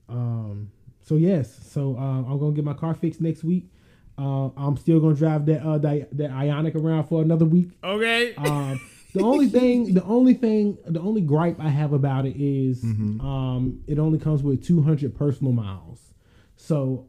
um, 0.08 0.70
so 1.02 1.16
yes, 1.16 1.54
so 1.70 1.96
uh, 1.96 2.00
I'm 2.00 2.38
gonna 2.38 2.52
get 2.52 2.64
my 2.64 2.74
car 2.74 2.94
fixed 2.94 3.20
next 3.20 3.44
week. 3.44 3.70
Uh, 4.18 4.48
I'm 4.56 4.76
still 4.76 5.00
gonna 5.00 5.14
drive 5.14 5.44
that 5.46 5.62
uh 5.64 5.76
that, 5.78 6.16
that 6.16 6.30
Ioniq 6.30 6.74
around 6.76 7.04
for 7.04 7.20
another 7.22 7.44
week. 7.44 7.68
Okay. 7.82 8.34
Um, 8.36 8.80
the 9.14 9.22
only 9.22 9.48
thing, 9.60 9.94
the 9.94 10.04
only 10.04 10.34
thing, 10.34 10.76
the 10.86 11.00
only 11.00 11.22
gripe 11.22 11.58
I 11.58 11.68
have 11.70 11.92
about 11.92 12.26
it 12.26 12.36
is, 12.36 12.82
Mm-hmm. 12.84 13.20
um, 13.20 13.80
it 13.86 13.98
only 13.98 14.18
comes 14.18 14.42
with 14.42 14.62
200 14.64 15.14
personal 15.14 15.52
miles. 15.52 16.14
So 16.56 17.08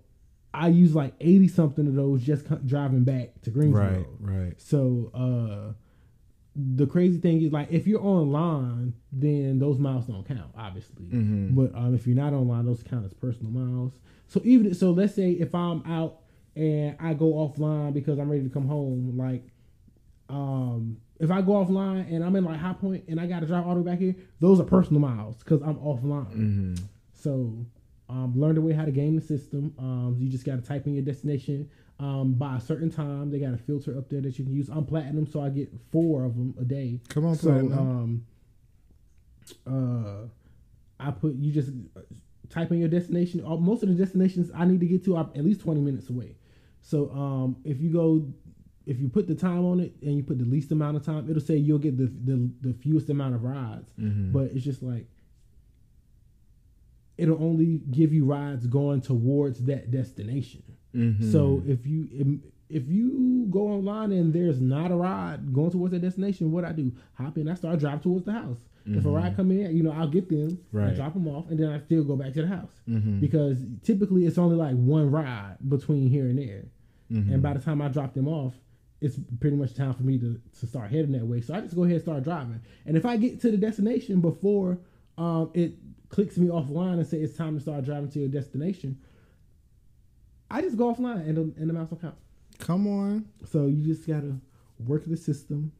I 0.54 0.70
use 0.70 0.96
like 0.96 1.14
80 1.20 1.48
something 1.50 1.86
of 1.88 1.96
those 1.96 2.24
just 2.24 2.46
driving 2.66 3.04
back 3.04 3.42
to 3.42 3.50
Greensboro. 3.50 4.06
right. 4.22 4.38
Right. 4.44 4.62
So 4.62 5.12
uh, 5.14 5.74
the 6.56 6.88
crazy 6.88 7.18
thing 7.20 7.42
is 7.42 7.52
like 7.52 7.70
if 7.72 7.86
you're 7.86 8.02
online, 8.02 8.94
then 9.12 9.60
those 9.60 9.78
miles 9.78 10.06
don't 10.06 10.26
count, 10.26 10.52
obviously. 10.58 11.06
Mm-hmm. 11.08 11.56
But 11.56 11.76
um, 11.78 11.94
if 11.94 12.08
you're 12.08 12.16
not 12.16 12.32
online, 12.34 12.66
those 12.66 12.82
count 12.84 13.06
as 13.06 13.14
personal 13.14 13.52
miles. 13.52 14.00
So 14.28 14.42
even 14.46 14.74
so, 14.74 14.92
let's 14.92 15.14
say 15.14 15.32
if 15.32 15.54
I'm 15.54 15.84
out 15.86 16.22
and 16.56 16.96
I 17.00 17.14
go 17.14 17.34
offline 17.34 17.94
because 17.94 18.18
I'm 18.18 18.30
ready 18.32 18.44
to 18.44 18.50
come 18.50 18.68
home, 18.68 19.18
like 19.18 19.44
um, 20.30 20.98
if 21.20 21.32
I 21.32 21.42
go 21.42 21.54
offline 21.54 22.12
and 22.14 22.24
I'm 22.24 22.36
in 22.36 22.44
like 22.44 22.60
High 22.60 22.74
Point 22.74 23.06
and 23.08 23.20
I 23.20 23.28
got 23.28 23.42
to 23.42 23.46
drive 23.46 23.66
all 23.66 23.76
the 23.76 23.82
way 23.82 23.92
back 23.92 24.00
here, 24.00 24.16
those 24.40 24.60
are 24.60 24.64
personal 24.64 25.02
miles 25.02 25.38
because 25.38 25.62
I'm 25.62 25.76
offline. 25.76 26.32
Mm-hmm. 26.32 26.76
So, 27.14 27.66
um, 28.08 28.34
learn 28.36 28.56
the 28.56 28.62
way 28.62 28.74
how 28.74 28.86
to 28.86 28.92
game 28.92 29.16
the 29.16 29.22
system. 29.22 29.74
Um, 29.80 30.18
you 30.20 30.30
just 30.30 30.46
got 30.46 30.56
to 30.56 30.62
type 30.62 30.86
in 30.86 30.94
your 30.94 31.04
destination 31.04 31.70
um, 32.00 32.34
by 32.34 32.58
a 32.58 32.62
certain 32.62 32.92
time. 32.92 33.32
They 33.32 33.40
got 33.40 33.54
a 33.54 33.58
filter 33.58 33.98
up 33.98 34.10
there 34.10 34.22
that 34.22 34.38
you 34.38 34.46
can 34.46 34.54
use. 34.54 34.70
I'm 34.70 34.86
platinum, 34.86 35.26
so 35.26 35.42
I 35.42 35.50
get 35.50 35.72
four 35.92 36.24
of 36.24 36.36
them 36.36 36.54
a 36.60 36.64
day. 36.64 37.00
Come 37.10 37.26
on, 37.26 37.36
so, 37.36 37.52
Platinum. 37.52 38.26
um, 39.68 40.28
uh, 40.28 40.28
I 41.00 41.12
put 41.12 41.36
you 41.36 41.52
just 41.52 41.70
uh, 41.96 42.02
type 42.50 42.72
in 42.72 42.80
your 42.80 42.90
destination. 42.90 43.44
Most 43.44 43.84
of 43.84 43.90
the 43.90 43.96
destinations 43.96 44.52
I 44.56 44.66
need 44.66 44.80
to 44.82 44.86
get 44.86 45.04
to 45.06 45.16
are 45.18 45.30
at 45.36 45.44
least 45.44 45.62
20 45.62 45.82
minutes 45.82 46.10
away. 46.10 46.36
So 46.82 47.10
um, 47.12 47.58
if 47.64 47.82
you 47.82 47.92
go, 47.92 48.28
if 48.86 49.00
you 49.00 49.10
put 49.10 49.28
the 49.28 49.36
time 49.36 49.66
on 49.66 49.80
it 49.80 49.94
and 50.02 50.16
you 50.16 50.24
put 50.24 50.38
the 50.38 50.46
least 50.46 50.72
amount 50.72 50.96
of 50.98 51.04
time, 51.04 51.30
it'll 51.30 51.42
say 51.42 51.56
you'll 51.58 51.80
get 51.80 51.98
the 51.98 52.06
the, 52.06 52.50
the 52.62 52.74
fewest 52.74 53.10
amount 53.10 53.36
of 53.36 53.44
rides. 53.44 53.90
Mhm. 54.00 54.32
But 54.32 54.52
it's 54.54 54.64
just 54.64 54.84
like 54.84 55.08
it'll 57.18 57.42
only 57.42 57.82
give 57.92 58.14
you 58.14 58.26
rides 58.26 58.68
going 58.68 59.02
towards 59.02 59.60
that 59.66 59.90
destination. 59.92 60.64
Mhm. 60.94 61.32
So 61.32 61.64
if 61.66 61.86
you 61.88 62.40
if, 62.70 62.88
you 62.90 63.46
go 63.52 63.68
online 63.68 64.12
and 64.12 64.34
there's 64.34 64.60
not 64.60 64.92
a 64.92 64.96
ride 64.96 65.54
going 65.54 65.72
towards 65.72 65.92
that 65.94 66.02
destination, 66.02 66.52
what 66.52 66.66
I 66.66 66.72
do? 66.72 66.92
Hop 67.14 67.38
in, 67.38 67.48
I 67.48 67.54
start 67.54 67.80
drive 67.80 68.02
towards 68.02 68.26
the 68.26 68.32
house. 68.34 68.58
If 68.88 69.04
a 69.06 69.10
ride 69.10 69.36
come 69.36 69.50
in, 69.52 69.76
you 69.76 69.82
know, 69.82 69.92
I'll 69.92 70.08
get 70.10 70.30
them, 70.30 70.60
I 70.92 70.94
drop 70.96 71.14
them 71.14 71.28
off, 71.28 71.50
and 71.50 71.60
then 71.60 71.70
I 71.70 71.80
still 71.80 72.04
go 72.04 72.16
back 72.16 72.34
to 72.34 72.42
the 72.44 72.48
house 72.48 72.82
Mhm. 72.88 73.20
because 73.20 73.58
typically 73.84 74.26
it's 74.28 74.38
only 74.38 74.56
like 74.56 74.76
one 74.76 75.10
ride 75.10 75.58
between 75.68 76.08
here 76.08 76.28
and 76.28 76.38
there. 76.38 76.66
Mhm. 77.12 77.34
And 77.34 77.42
by 77.44 77.54
the 77.54 77.60
time 77.60 77.82
I 77.82 77.88
drop 77.88 78.14
them 78.14 78.28
off, 78.28 78.54
it's 79.02 79.18
pretty 79.40 79.56
much 79.56 79.76
time 79.76 79.94
for 79.94 80.04
me 80.04 80.18
to, 80.18 80.40
to 80.60 80.68
start 80.68 80.92
heading 80.92 81.12
that 81.12 81.26
way. 81.26 81.42
So 81.42 81.54
I 81.54 81.62
just 81.62 81.76
go 81.76 81.84
ahead 81.84 81.96
and 81.96 82.04
start 82.04 82.24
driving. 82.24 82.62
And 82.86 82.96
if 82.98 83.06
I 83.06 83.18
get 83.18 83.42
to 83.42 83.52
the 83.52 83.58
destination 83.58 84.22
before 84.22 84.80
um, 85.18 85.52
it 85.54 85.74
clicks 86.10 86.38
me 86.38 86.48
offline 86.48 86.94
and 86.94 87.08
say 87.08 87.18
it's 87.18 87.38
time 87.38 87.56
to 87.56 87.62
start 87.62 87.84
driving 87.86 88.10
to 88.12 88.20
your 88.20 88.30
destination, 88.30 88.98
I 90.50 90.62
just 90.62 90.78
go 90.78 90.94
offline 90.94 91.28
and 91.28 91.38
the, 91.38 91.42
and 91.60 91.70
the 91.70 91.74
mouse 91.74 91.90
will 91.90 91.98
count. 91.98 92.16
Come 92.60 92.88
on. 92.88 93.26
So 93.46 93.68
you 93.68 93.84
just 93.84 94.08
gotta 94.08 94.38
work 94.80 95.06
the 95.06 95.18
system 95.18 95.72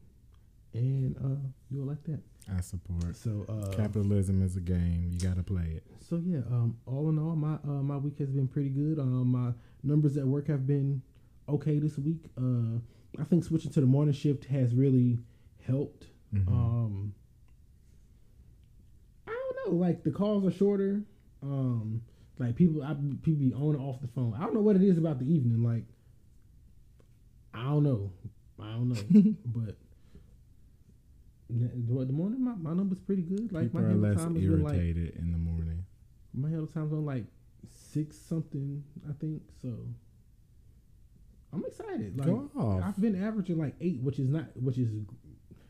and 0.74 1.16
uh, 1.16 1.74
it 1.74 1.86
like 1.86 2.04
that. 2.04 2.20
I 2.54 2.60
support. 2.60 3.16
So 3.16 3.44
uh, 3.48 3.74
Capitalism 3.74 4.42
is 4.42 4.56
a 4.56 4.60
game. 4.60 5.10
You 5.10 5.18
gotta 5.18 5.42
play 5.42 5.72
it. 5.76 5.84
So 6.08 6.22
yeah, 6.24 6.40
um, 6.50 6.76
all 6.86 7.08
in 7.08 7.18
all, 7.18 7.34
my 7.34 7.54
uh, 7.64 7.82
my 7.82 7.96
week 7.96 8.18
has 8.18 8.30
been 8.30 8.46
pretty 8.46 8.68
good. 8.68 8.98
Um, 9.00 9.32
my 9.32 9.52
numbers 9.82 10.16
at 10.16 10.26
work 10.26 10.46
have 10.48 10.66
been 10.66 11.02
okay 11.48 11.78
this 11.78 11.98
week. 11.98 12.30
Uh, 12.38 12.78
I 13.18 13.24
think 13.24 13.44
switching 13.44 13.70
to 13.72 13.80
the 13.80 13.86
morning 13.86 14.14
shift 14.14 14.44
has 14.46 14.74
really 14.74 15.18
helped. 15.66 16.06
Mhm. 16.34 16.48
Um, 16.48 17.14
I 19.26 19.30
don't 19.32 19.72
know, 19.72 19.78
like 19.78 20.02
the 20.04 20.10
calls 20.10 20.44
are 20.44 20.50
shorter. 20.50 21.02
Um, 21.42 22.02
like 22.38 22.54
people, 22.56 22.82
I 22.82 22.94
people 23.22 23.40
be 23.40 23.52
on 23.54 23.74
and 23.74 23.82
off 23.82 24.00
the 24.00 24.08
phone. 24.08 24.34
I 24.34 24.40
don't 24.40 24.54
know 24.54 24.60
what 24.60 24.76
it 24.76 24.82
is 24.82 24.98
about 24.98 25.18
the 25.18 25.32
evening. 25.32 25.62
Like, 25.62 25.84
I 27.54 27.64
don't 27.64 27.82
know, 27.84 28.12
I 28.60 28.72
don't 28.72 28.88
know, 28.90 29.34
but. 29.46 29.76
The 31.48 31.68
the 32.06 32.12
morning, 32.12 32.42
my, 32.44 32.56
my 32.56 32.74
number's 32.74 32.98
pretty 32.98 33.22
good. 33.22 33.52
Like 33.52 33.64
People 33.72 33.82
my 33.82 33.92
less 33.94 34.16
time 34.16 34.34
has 34.34 34.44
been 34.44 34.62
like 34.64 34.74
in 34.74 35.30
the 35.30 35.38
morning. 35.38 35.84
my 36.34 36.48
handle 36.48 36.66
time's 36.66 36.92
on 36.92 37.04
like 37.06 37.24
six 37.70 38.18
something, 38.18 38.82
I 39.08 39.12
think. 39.20 39.42
So 39.62 39.68
I'm 41.52 41.64
excited. 41.64 42.18
Like. 42.18 42.26
I've 42.84 43.00
been 43.00 43.22
averaging 43.22 43.58
like 43.58 43.74
eight, 43.80 44.00
which 44.02 44.18
is 44.18 44.28
not 44.28 44.44
which 44.56 44.78
is 44.78 44.90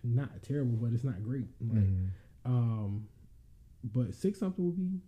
not 0.02 0.42
terrible, 0.42 0.76
but 0.76 0.92
it's 0.92 1.04
not 1.04 1.22
great. 1.22 1.46
Like 1.60 1.84
Mhm. 1.84 2.08
um, 2.44 3.08
but 3.84 4.14
six 4.14 4.38
something 4.40 4.64
will 4.64 4.72
be 4.72 5.00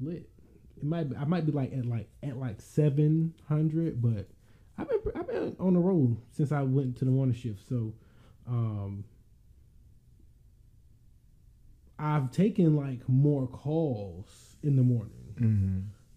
lit. 0.00 0.28
It 0.76 0.84
might 0.84 1.08
be, 1.10 1.16
I 1.16 1.24
might 1.24 1.46
be 1.46 1.52
like 1.52 1.72
at 1.72 1.86
like 1.86 2.08
at 2.22 2.36
like 2.36 2.60
seven 2.60 3.34
hundred, 3.46 4.00
but 4.02 4.28
I've 4.76 4.88
been 4.88 5.00
I've 5.14 5.26
been 5.28 5.56
on 5.60 5.74
the 5.74 5.80
road 5.80 6.16
since 6.32 6.50
I 6.52 6.62
went 6.62 6.96
to 6.98 7.04
the 7.04 7.10
morning 7.10 7.34
shift. 7.34 7.66
So 7.68 7.94
um, 8.46 9.04
I've 11.98 12.30
taken 12.32 12.74
like 12.76 13.08
more 13.08 13.46
calls 13.46 14.56
in 14.62 14.76
the 14.76 14.82
morning 14.82 15.34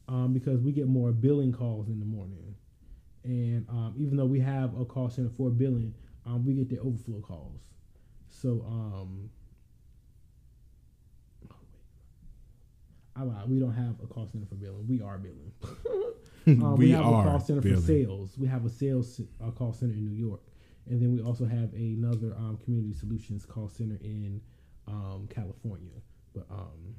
Mhm. 0.08 0.14
um, 0.14 0.34
because 0.34 0.62
we 0.62 0.72
get 0.72 0.88
more 0.88 1.12
billing 1.12 1.52
calls 1.52 1.88
in 1.90 2.00
the 2.00 2.06
morning. 2.06 2.56
And 3.26 3.68
um, 3.70 3.96
even 3.98 4.16
though 4.18 4.26
we 4.26 4.40
have 4.40 4.80
a 4.80 4.86
call 4.86 5.10
center 5.10 5.32
for 5.36 5.50
billing, 5.50 5.94
um, 6.26 6.46
we 6.46 6.54
get 6.54 6.70
the 6.70 6.80
overflow 6.80 7.22
calls. 7.22 7.62
So, 8.30 8.64
um, 8.68 9.30
I 13.16 13.24
lied. 13.24 13.50
We 13.50 13.60
don't 13.60 13.74
have 13.74 13.96
a 14.04 14.08
call 14.08 14.28
center 14.28 14.46
for 14.46 14.56
billing. 14.56 14.88
We 14.88 15.02
are 15.02 15.18
billing. 15.18 15.52
Um, 16.48 16.76
we 16.76 16.92
have 16.92 17.04
are 17.04 17.22
a 17.26 17.32
call 17.32 17.40
center 17.40 17.60
billing. 17.62 17.82
for 17.82 17.88
sales. 17.88 18.38
We 18.38 18.46
have 18.46 18.68
a 18.68 18.70
sales 18.70 19.20
uh, 19.44 19.50
call 19.50 19.74
center 19.74 19.94
in 19.94 20.06
New 20.06 20.28
York, 20.28 20.42
and 20.88 21.02
then 21.02 21.12
we 21.16 21.20
also 21.24 21.44
have 21.44 21.74
another 21.74 22.36
um, 22.38 22.60
community 22.64 22.94
solutions 22.94 23.48
call 23.48 23.68
center 23.68 23.98
in 24.04 24.40
um, 24.88 25.28
California. 25.34 25.96
But 26.36 26.46
um, 26.52 26.96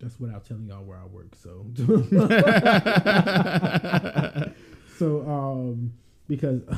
that's 0.00 0.18
without 0.20 0.44
telling 0.44 0.66
y'all 0.66 0.84
where 0.84 0.98
I 0.98 1.06
work. 1.06 1.34
So, 1.34 1.66
so 4.98 5.28
um, 5.28 5.92
because 6.28 6.62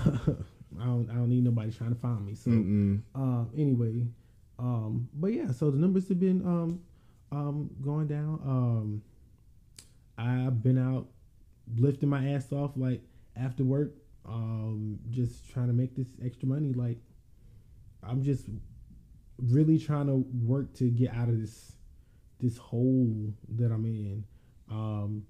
I 0.81 0.85
don't, 0.85 1.11
I 1.11 1.15
don't 1.15 1.29
need 1.29 1.45
nobody 1.45 1.71
trying 1.71 1.95
to 1.95 2.01
find 2.01 2.25
me. 2.25 2.35
So, 2.35 2.51
Mm-mm. 2.51 3.03
um, 3.15 3.51
anyway, 3.57 4.07
um, 4.59 5.09
but 5.15 5.33
yeah, 5.33 5.53
so 5.53 5.71
the 5.71 5.79
numbers 5.79 6.09
have 6.09 6.21
been 6.21 6.41
um, 6.43 6.81
um, 7.33 7.71
going 7.83 8.07
down. 8.07 8.41
Um, 8.45 9.03
I've 10.17 10.63
been 10.63 10.79
out 10.79 11.07
lifting 11.77 12.09
my 12.09 12.31
ass 12.31 12.53
off 12.53 12.73
like 12.77 13.03
after 13.37 13.65
work, 13.65 13.93
um, 14.27 14.99
just 15.11 15.49
trying 15.51 15.69
to 15.69 15.73
make 15.73 15.95
this 15.95 16.09
extra 16.25 16.49
money. 16.49 16.73
Like 16.73 16.99
I'm 18.03 18.23
just 18.23 18.47
really 19.39 19.79
trying 19.79 20.07
to 20.07 20.25
work 20.45 20.75
to 20.75 20.91
get 20.91 21.15
out 21.15 21.29
of 21.29 21.41
this 21.41 21.73
this 22.41 22.57
hole 22.59 23.33
that 23.57 23.71
I'm 23.73 23.85
in. 23.85 24.25
Um, 24.71 25.27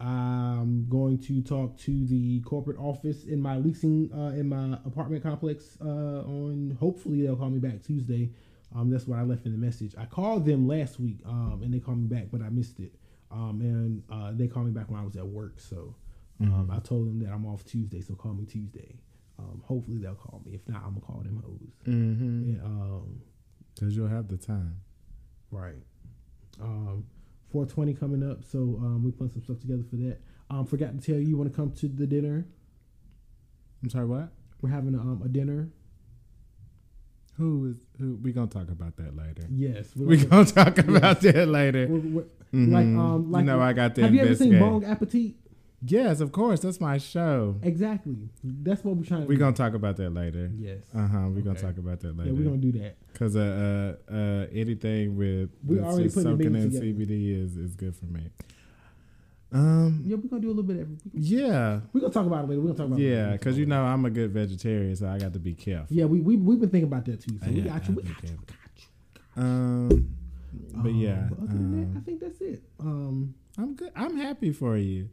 I'm 0.00 0.88
going 0.88 1.18
to 1.22 1.40
talk 1.42 1.78
to 1.78 2.06
the 2.06 2.40
corporate 2.40 2.78
office 2.78 3.24
in 3.24 3.40
my 3.40 3.56
leasing 3.56 4.10
uh, 4.12 4.38
in 4.38 4.48
my 4.48 4.74
apartment 4.84 5.22
complex 5.22 5.78
uh, 5.80 6.22
on. 6.24 6.76
Hopefully, 6.80 7.22
they'll 7.22 7.36
call 7.36 7.50
me 7.50 7.60
back 7.60 7.82
Tuesday. 7.82 8.30
Um, 8.74 8.90
that's 8.90 9.06
what 9.06 9.18
I 9.18 9.22
left 9.22 9.46
in 9.46 9.52
the 9.52 9.58
message. 9.58 9.94
I 9.96 10.04
called 10.06 10.44
them 10.44 10.66
last 10.66 10.98
week, 10.98 11.18
um, 11.24 11.60
and 11.62 11.72
they 11.72 11.78
called 11.78 11.98
me 11.98 12.08
back, 12.08 12.26
but 12.32 12.42
I 12.42 12.48
missed 12.48 12.80
it. 12.80 12.92
Um, 13.30 13.60
and 13.60 14.02
uh, 14.10 14.32
they 14.34 14.48
called 14.48 14.66
me 14.66 14.72
back 14.72 14.90
when 14.90 14.98
I 15.00 15.04
was 15.04 15.16
at 15.16 15.26
work. 15.26 15.60
So 15.60 15.94
um, 16.40 16.70
I 16.72 16.80
told 16.80 17.06
them 17.06 17.20
that 17.20 17.30
I'm 17.30 17.46
off 17.46 17.64
Tuesday, 17.64 18.00
so 18.00 18.14
call 18.14 18.34
me 18.34 18.44
Tuesday. 18.44 18.96
Um, 19.38 19.62
hopefully 19.64 19.98
they'll 19.98 20.14
call 20.14 20.42
me. 20.44 20.54
If 20.54 20.68
not, 20.68 20.82
I'm 20.84 20.94
gonna 20.94 21.00
call 21.00 21.20
them 21.22 21.42
hoes. 21.44 21.72
Mm-hmm. 21.86 22.22
And, 22.22 22.60
um, 22.62 23.20
Cause 23.78 23.96
you'll 23.96 24.08
have 24.08 24.28
the 24.28 24.36
time. 24.36 24.76
Right. 25.50 25.82
Um, 26.60 27.04
420 27.52 27.94
coming 27.94 28.28
up, 28.28 28.42
so 28.44 28.58
um, 28.80 29.02
we 29.04 29.10
put 29.12 29.32
some 29.32 29.42
stuff 29.44 29.60
together 29.60 29.84
for 29.88 29.96
that. 29.96 30.18
Um, 30.50 30.66
forgot 30.66 30.98
to 31.00 31.04
tell 31.06 31.20
you, 31.20 31.28
you 31.28 31.36
want 31.36 31.50
to 31.50 31.56
come 31.56 31.70
to 31.72 31.88
the 31.88 32.06
dinner? 32.06 32.46
I'm 33.82 33.90
sorry. 33.90 34.06
What? 34.06 34.28
We're 34.60 34.70
having 34.70 34.94
um, 34.94 35.22
a 35.24 35.28
dinner. 35.28 35.68
Who 37.36 37.66
is? 37.66 37.76
Who? 37.98 38.16
We 38.22 38.32
gonna 38.32 38.46
talk 38.46 38.68
about 38.70 38.96
that 38.96 39.16
later. 39.16 39.42
Yes, 39.50 39.90
we're 39.96 40.06
We 40.06 40.16
gonna- 40.18 40.44
gonna 40.44 40.64
talk 40.64 40.78
about 40.88 41.20
that 41.22 41.48
later. 41.48 41.86
we're- 41.88 42.08
we're- 42.10 42.26
Mhm. 42.52 42.70
like 42.72 42.86
um 42.86 43.32
like 43.32 43.40
you 43.40 43.46
know, 43.46 43.60
I 43.60 43.72
got 43.72 43.96
to 43.96 44.02
Have 44.02 44.14
you 44.14 44.20
ever 44.20 44.34
seen. 44.36 44.60
Bong 44.60 44.84
Appetit? 44.84 45.34
Yes, 45.86 46.20
of 46.20 46.32
course. 46.32 46.60
That's 46.60 46.80
my 46.80 46.96
show. 46.98 47.56
Exactly. 47.62 48.16
That's 48.42 48.82
what 48.84 48.96
we're 48.96 49.04
trying 49.04 49.22
to. 49.22 49.26
We're 49.26 49.38
gonna 49.38 49.54
talk 49.54 49.74
about 49.74 49.96
that 49.98 50.10
later. 50.10 50.50
Yes. 50.56 50.78
Uh 50.94 51.06
huh. 51.06 51.28
We're 51.28 51.42
gonna 51.42 51.58
talk 51.60 51.76
about 51.78 52.00
that 52.00 52.16
later. 52.16 52.30
yeah, 52.30 52.38
we're 52.38 52.44
gonna 52.44 52.56
do 52.56 52.72
that. 52.72 52.96
Cause 53.14 53.36
uh, 53.36 53.96
uh, 54.10 54.12
uh, 54.14 54.46
anything 54.52 55.16
with 55.16 55.50
We 55.66 55.80
already 55.80 56.04
just 56.04 56.22
soaking 56.22 56.54
in 56.54 56.70
together. 56.70 56.84
CBD 56.86 57.42
is 57.44 57.56
is 57.56 57.74
good 57.76 57.94
for 57.94 58.06
me. 58.06 58.30
Um. 59.52 60.02
Yeah, 60.04 60.16
we're 60.16 60.28
gonna 60.28 60.42
do 60.42 60.48
a 60.48 60.56
little 60.56 60.62
bit 60.64 60.76
of 60.76 60.82
everything. 60.82 61.12
Yeah. 61.14 61.80
We're 61.92 62.00
gonna 62.00 62.12
talk 62.12 62.26
about 62.26 62.44
it 62.44 62.48
later. 62.48 62.60
We're 62.62 62.66
gonna 62.68 62.78
talk 62.78 62.86
about 62.86 62.98
it 62.98 63.02
Yeah. 63.02 63.36
Cause 63.36 63.56
you 63.58 63.66
know 63.66 63.84
I'm 63.84 64.04
a 64.04 64.10
good 64.10 64.32
vegetarian, 64.32 64.96
so 64.96 65.06
I 65.08 65.18
got 65.18 65.32
to 65.34 65.38
be 65.38 65.54
careful. 65.54 65.94
Yeah, 65.94 66.06
we 66.06 66.20
we 66.20 66.36
we've 66.36 66.60
been 66.60 66.70
thinking 66.70 66.88
about 66.88 67.04
that 67.06 67.20
too. 67.20 67.38
So 67.44 67.50
we 67.50 67.60
Yeah, 67.60 67.64
got 67.78 67.88
you. 67.88 67.94
We 67.94 68.02
I 68.02 68.06
got 68.06 68.22
you. 68.22 68.28
think 68.28 68.40
We 68.40 68.46
got 68.46 69.36
you. 69.36 69.42
Um. 69.42 70.14
But 70.72 70.88
Um, 70.90 70.96
yeah, 70.96 71.26
but 71.28 71.38
other 71.40 71.48
than 71.52 71.70
that, 71.80 71.94
I 71.94 71.98
um, 71.98 72.04
think 72.04 72.20
that's 72.20 72.40
it. 72.40 72.62
Um, 72.80 73.34
I'm 73.58 73.74
good. 73.74 73.90
I'm 73.96 74.16
happy 74.16 74.52
for 74.52 74.76
you. 74.76 75.08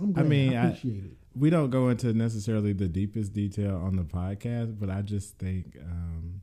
I'm 0.00 0.12
glad. 0.12 0.24
I 0.24 0.28
mean, 0.28 0.54
I- 0.56 0.68
appreciate 0.68 1.04
it. 1.04 1.10
we 1.34 1.50
don't 1.50 1.70
go 1.70 1.88
into 1.88 2.12
necessarily 2.12 2.72
the 2.72 2.88
deepest 2.88 3.32
detail 3.32 3.76
on 3.76 3.96
the 3.96 4.02
podcast, 4.04 4.78
but 4.78 4.90
I 4.90 5.02
just 5.02 5.38
think 5.38 5.76
um, 5.82 6.42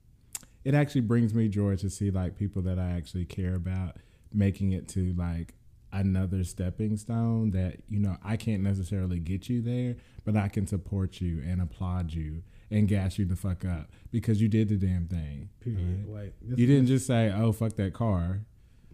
it 0.63 0.73
actually 0.73 1.01
brings 1.01 1.33
me 1.33 1.47
joy 1.47 1.75
to 1.77 1.89
see 1.89 2.12
like 2.12 2.35
people 2.38 2.62
that 2.63 2.77
I 2.79 2.91
actually 2.91 3.25
care 3.25 3.55
about 3.55 3.97
making 4.33 4.71
it 4.73 4.88
to 4.89 5.13
like 5.13 5.55
another 5.91 6.43
stepping 6.43 6.95
stone 6.97 7.49
that 7.49 7.77
you 7.89 7.99
know 7.99 8.15
I 8.23 8.38
can't 8.38 8.62
necessarily 8.62 9.19
get 9.19 9.49
you 9.49 9.62
there, 9.62 9.95
but 10.25 10.35
I 10.35 10.47
can 10.47 10.67
support 10.67 11.19
you 11.21 11.41
and 11.45 11.62
applaud 11.62 12.13
you 12.13 12.43
and 12.71 12.88
gas 12.88 13.17
you 13.17 13.25
the 13.25 13.35
fuck 13.35 13.65
up 13.65 13.89
because 14.12 14.39
you 14.39 14.47
did 14.47 14.69
the 14.69 14.75
damn 14.77 15.07
thing. 15.07 15.49
Period. 15.62 16.05
right? 16.07 16.23
Like 16.25 16.33
You 16.59 16.67
didn't 16.67 16.85
just 16.85 17.07
say, 17.07 17.31
"Oh 17.35 17.51
fuck 17.51 17.73
that 17.77 17.93
car." 17.93 18.41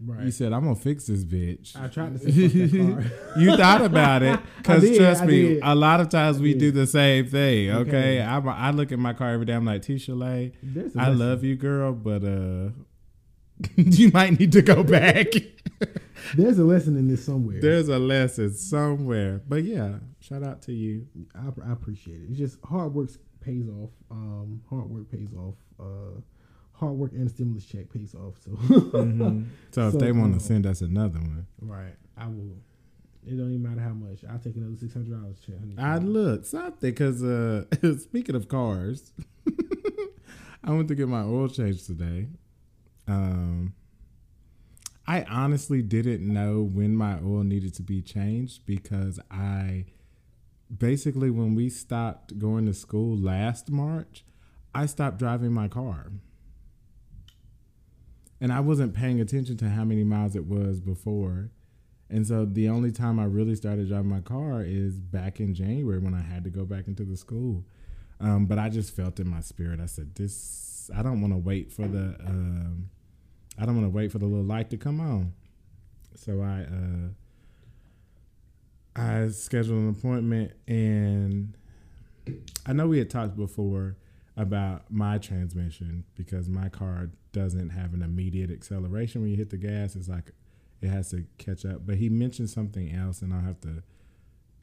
Right. 0.04 0.24
You 0.24 0.30
said, 0.30 0.52
"I'm 0.52 0.62
gonna 0.64 0.74
fix 0.76 1.06
this 1.06 1.24
bitch." 1.24 1.74
I 1.74 1.88
tried 1.88 2.18
to 2.18 2.30
say 2.32 2.48
fuck 2.48 2.70
that 2.70 3.10
car. 3.34 3.40
you 3.40 3.56
thought 3.56 3.82
about 3.82 4.22
it 4.22 4.38
because 4.58 4.96
trust 4.96 5.22
I 5.22 5.26
me, 5.26 5.42
did. 5.54 5.60
a 5.62 5.74
lot 5.74 6.00
of 6.00 6.10
times 6.10 6.38
we 6.38 6.52
did. 6.52 6.58
do 6.60 6.70
the 6.72 6.86
same 6.86 7.26
thing. 7.28 7.70
Okay, 7.70 7.88
Okay. 7.88 8.22
I'm, 8.22 8.46
I 8.48 8.70
look 8.72 8.92
at 8.92 8.98
my 8.98 9.14
car 9.14 9.30
every 9.32 9.46
day. 9.46 9.54
I'm 9.54 9.64
like, 9.64 9.82
Tisha 9.82 10.16
Lay, 10.18 10.52
I 10.98 11.08
love 11.08 11.44
you, 11.44 11.56
girl, 11.56 11.92
but 11.94 12.22
uh, 12.24 12.70
you 13.76 14.10
might 14.12 14.38
need 14.38 14.52
to 14.52 14.60
go 14.62 14.82
back. 14.82 15.28
There's 16.34 16.58
a 16.58 16.64
lesson 16.64 16.96
in 16.96 17.08
this 17.08 17.24
somewhere. 17.24 17.60
There's 17.60 17.88
a 17.88 17.98
lesson 17.98 18.52
somewhere. 18.54 19.40
But 19.48 19.64
yeah, 19.64 19.94
shout 20.20 20.42
out 20.42 20.60
to 20.62 20.72
you. 20.72 21.06
I, 21.34 21.68
I 21.68 21.72
appreciate 21.72 22.20
it. 22.20 22.26
It's 22.30 22.38
just 22.38 22.58
hard 22.64 22.92
work 22.94 23.10
pays 23.40 23.68
off. 23.68 23.90
Um, 24.10 24.60
hard 24.68 24.90
work 24.90 25.10
pays 25.10 25.28
off. 25.38 25.54
Uh, 25.80 26.20
hard 26.78 26.94
work 26.94 27.12
and 27.12 27.30
stimulus 27.30 27.64
check 27.66 27.90
pays 27.92 28.14
off. 28.14 28.34
So, 28.44 28.50
Mhm. 28.52 29.46
So, 29.70 29.90
So, 29.90 29.96
if 29.96 30.00
they 30.00 30.12
want 30.12 30.34
to 30.34 30.40
send 30.40 30.66
us 30.66 30.80
another 30.80 31.18
one, 31.20 31.46
right, 31.60 31.94
I 32.16 32.26
will. 32.28 32.56
It 33.26 33.36
don't 33.36 33.50
even 33.50 33.62
matter 33.62 33.80
how 33.80 33.92
much. 33.92 34.24
I'll 34.30 34.38
take 34.38 34.54
another 34.56 34.76
six 34.76 34.94
hundred 34.94 35.10
dollars 35.20 35.36
check. 35.44 35.56
I 35.78 35.98
look 35.98 36.44
something 36.44 36.76
because 36.80 37.22
uh, 37.24 37.64
speaking 37.98 38.36
of 38.36 38.46
cars, 38.48 39.12
I 40.64 40.70
went 40.72 40.86
to 40.88 40.94
get 40.94 41.08
my 41.08 41.22
oil 41.22 41.48
changed 41.48 41.86
today. 41.86 42.28
Um, 43.08 43.74
I 45.08 45.22
honestly 45.24 45.82
didn't 45.82 46.22
know 46.26 46.62
when 46.62 46.94
my 46.96 47.14
oil 47.18 47.42
needed 47.44 47.74
to 47.74 47.82
be 47.82 48.00
changed 48.02 48.66
because 48.66 49.18
I 49.30 49.86
basically 50.76 51.30
when 51.30 51.54
we 51.54 51.68
stopped 51.68 52.38
going 52.38 52.66
to 52.66 52.74
school 52.74 53.16
last 53.16 53.70
March, 53.70 54.24
I 54.74 54.86
stopped 54.86 55.18
driving 55.18 55.52
my 55.52 55.68
car. 55.68 56.12
And 58.40 58.52
I 58.52 58.60
wasn't 58.60 58.94
paying 58.94 59.20
attention 59.20 59.56
to 59.58 59.68
how 59.68 59.84
many 59.84 60.04
miles 60.04 60.36
it 60.36 60.46
was 60.46 60.80
before. 60.80 61.50
And 62.08 62.26
so 62.26 62.44
the 62.44 62.68
only 62.68 62.92
time 62.92 63.18
I 63.18 63.24
really 63.24 63.56
started 63.56 63.88
driving 63.88 64.10
my 64.10 64.20
car 64.20 64.62
is 64.62 65.00
back 65.00 65.40
in 65.40 65.54
January 65.54 65.98
when 65.98 66.14
I 66.14 66.20
had 66.20 66.44
to 66.44 66.50
go 66.50 66.64
back 66.64 66.86
into 66.86 67.04
the 67.04 67.16
school. 67.16 67.64
Um, 68.20 68.46
but 68.46 68.58
I 68.58 68.68
just 68.68 68.94
felt 68.94 69.18
in 69.18 69.28
my 69.28 69.40
spirit. 69.40 69.80
I 69.80 69.86
said, 69.86 70.14
"This, 70.14 70.90
I 70.94 71.02
don't 71.02 71.20
want 71.20 71.32
to 71.32 71.38
wait 71.38 71.72
for 71.72 71.86
the, 71.86 72.16
um, 72.24 72.88
I 73.58 73.66
don't 73.66 73.74
want 73.74 73.86
to 73.86 73.90
wait 73.90 74.12
for 74.12 74.18
the 74.18 74.26
little 74.26 74.44
light 74.44 74.70
to 74.70 74.76
come 74.76 75.00
on." 75.00 75.32
So 76.14 76.40
I, 76.40 76.66
uh, 79.00 79.02
I 79.02 79.28
scheduled 79.28 79.78
an 79.78 79.90
appointment, 79.90 80.52
and 80.66 81.56
I 82.64 82.72
know 82.72 82.86
we 82.86 82.98
had 82.98 83.10
talked 83.10 83.36
before 83.36 83.96
about 84.36 84.90
my 84.90 85.18
transmission 85.18 86.04
because 86.14 86.48
my 86.48 86.68
car 86.68 87.10
doesn't 87.32 87.70
have 87.70 87.94
an 87.94 88.02
immediate 88.02 88.50
acceleration 88.50 89.22
when 89.22 89.30
you 89.30 89.36
hit 89.36 89.50
the 89.50 89.56
gas. 89.56 89.96
It's 89.96 90.08
like 90.08 90.32
it 90.80 90.88
has 90.88 91.10
to 91.10 91.24
catch 91.38 91.64
up. 91.64 91.86
But 91.86 91.96
he 91.96 92.08
mentioned 92.08 92.50
something 92.50 92.94
else, 92.94 93.22
and 93.22 93.32
I'll 93.32 93.40
have 93.40 93.60
to 93.62 93.82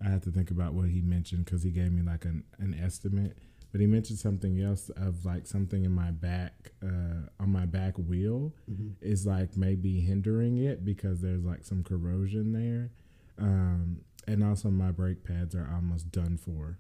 I 0.04 0.10
have 0.10 0.22
to 0.22 0.32
think 0.32 0.52
about 0.52 0.74
what 0.74 0.90
he 0.90 1.02
mentioned 1.02 1.46
because 1.46 1.64
he 1.64 1.72
gave 1.72 1.92
me 1.92 2.02
like 2.02 2.26
an, 2.26 2.44
an 2.60 2.78
estimate. 2.82 3.38
But 3.72 3.82
he 3.82 3.88
mentioned 3.88 4.20
something 4.20 4.62
else 4.62 4.90
of 4.90 5.26
like 5.26 5.48
something 5.48 5.84
in 5.84 5.92
my 5.92 6.12
back 6.12 6.74
uh, 6.84 7.28
on 7.40 7.50
my 7.50 7.66
back 7.66 7.98
wheel 7.98 8.54
is 9.02 9.26
like 9.26 9.58
maybe 9.58 10.00
hindering 10.00 10.58
it 10.58 10.86
because 10.86 11.22
there's 11.22 11.44
like 11.44 11.64
some 11.64 11.84
corrosion 11.84 12.52
there, 12.52 12.92
um, 13.40 14.02
and 14.28 14.44
also 14.44 14.70
my 14.70 14.92
brake 14.92 15.24
pads 15.24 15.56
are 15.56 15.68
almost 15.74 16.12
done 16.12 16.38
for. 16.38 16.78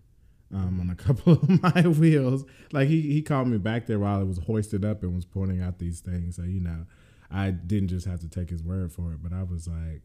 Um, 0.53 0.79
on 0.79 0.89
a 0.91 0.95
couple 1.03 1.33
of 1.33 1.61
my 1.63 1.81
wheels, 1.87 2.45
like 2.71 2.87
he, 2.87 3.01
he 3.01 3.21
called 3.23 3.47
me 3.47 3.57
back 3.57 3.87
there 3.87 3.97
while 3.97 4.21
it 4.21 4.25
was 4.25 4.37
hoisted 4.37 4.85
up 4.85 5.01
and 5.01 5.15
was 5.15 5.25
pointing 5.25 5.61
out 5.61 5.79
these 5.79 5.99
things. 5.99 6.35
So 6.35 6.43
you 6.43 6.59
know, 6.59 6.85
I 7.31 7.49
didn't 7.51 7.89
just 7.89 8.05
have 8.05 8.19
to 8.19 8.29
take 8.29 8.49
his 8.49 8.61
word 8.63 8.91
for 8.91 9.13
it, 9.13 9.23
but 9.23 9.33
I 9.33 9.41
was 9.43 9.67
like, 9.67 10.03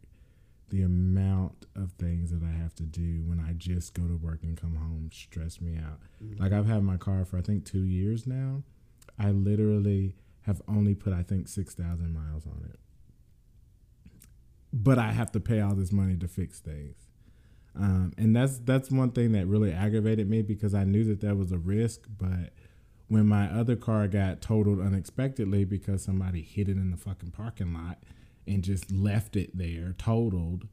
the 0.71 0.83
amount 0.83 1.67
of 1.75 1.93
things 1.93 2.31
that 2.31 2.43
I 2.43 2.51
have 2.51 2.75
to 2.77 2.83
do 2.83 3.23
when 3.25 3.41
I 3.41 3.53
just 3.55 3.95
go 3.95 4.03
to 4.07 4.17
work 4.17 4.43
and 4.43 4.57
come 4.61 4.77
home 4.77 5.11
stress 5.13 5.61
me 5.61 5.79
out. 5.79 5.99
Like 6.39 6.53
I've 6.53 6.67
had 6.67 6.83
my 6.83 6.97
car 6.97 7.25
for 7.25 7.39
I 7.39 7.43
think 7.43 7.65
two 7.65 7.85
years 7.85 8.27
now. 8.27 8.63
I 9.19 9.31
literally 9.31 10.15
have 10.43 10.63
only 10.69 10.95
put 10.95 11.13
I 11.13 11.23
think 11.23 11.49
six 11.49 11.75
thousand 11.75 12.13
miles 12.15 12.47
on 12.47 12.69
it, 12.71 12.79
but 14.73 14.99
I 14.99 15.13
have 15.13 15.33
to 15.33 15.41
pay 15.41 15.61
all 15.61 15.75
this 15.75 15.93
money 15.93 16.17
to 16.17 16.29
fix 16.29 16.61
things. 16.61 17.08
Um, 17.79 18.13
and 18.19 18.35
that's 18.35 18.59
that's 18.59 18.91
one 18.91 19.13
thing 19.13 19.33
that 19.33 19.47
really 19.47 19.73
aggravated 19.73 20.29
me 20.29 20.43
because 20.43 20.75
I 20.75 20.85
knew 20.85 21.05
that 21.05 21.21
that 21.21 21.37
was 21.37 21.53
a 21.53 21.59
risk, 21.59 22.07
but 22.19 22.53
when 23.09 23.27
my 23.27 23.47
other 23.47 23.77
car 23.77 24.07
got 24.09 24.41
totaled 24.41 24.81
unexpectedly 24.81 25.65
because 25.65 26.03
somebody 26.03 26.43
hit 26.43 26.69
it 26.69 26.77
in 26.77 26.91
the 26.91 26.97
fucking 26.97 27.31
parking 27.31 27.73
lot 27.73 27.99
and 28.47 28.63
just 28.63 28.91
left 28.93 29.37
it 29.37 29.57
there 29.57 29.95
totaled, 29.97 30.67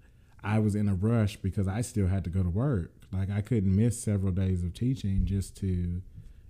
I 0.44 0.60
was 0.60 0.76
in 0.76 0.90
a 0.90 0.96
rush 0.96 1.38
because 1.38 1.68
I 1.68 1.82
still 1.82 2.08
had 2.08 2.24
to 2.26 2.30
go 2.30 2.44
to 2.44 2.50
work. 2.50 2.92
Like 3.12 3.30
I 3.30 3.42
couldn't 3.42 3.74
miss 3.74 4.02
several 4.02 4.32
days 4.32 4.64
of 4.64 4.74
teaching 4.74 5.26
just 5.26 5.56
to, 5.58 6.02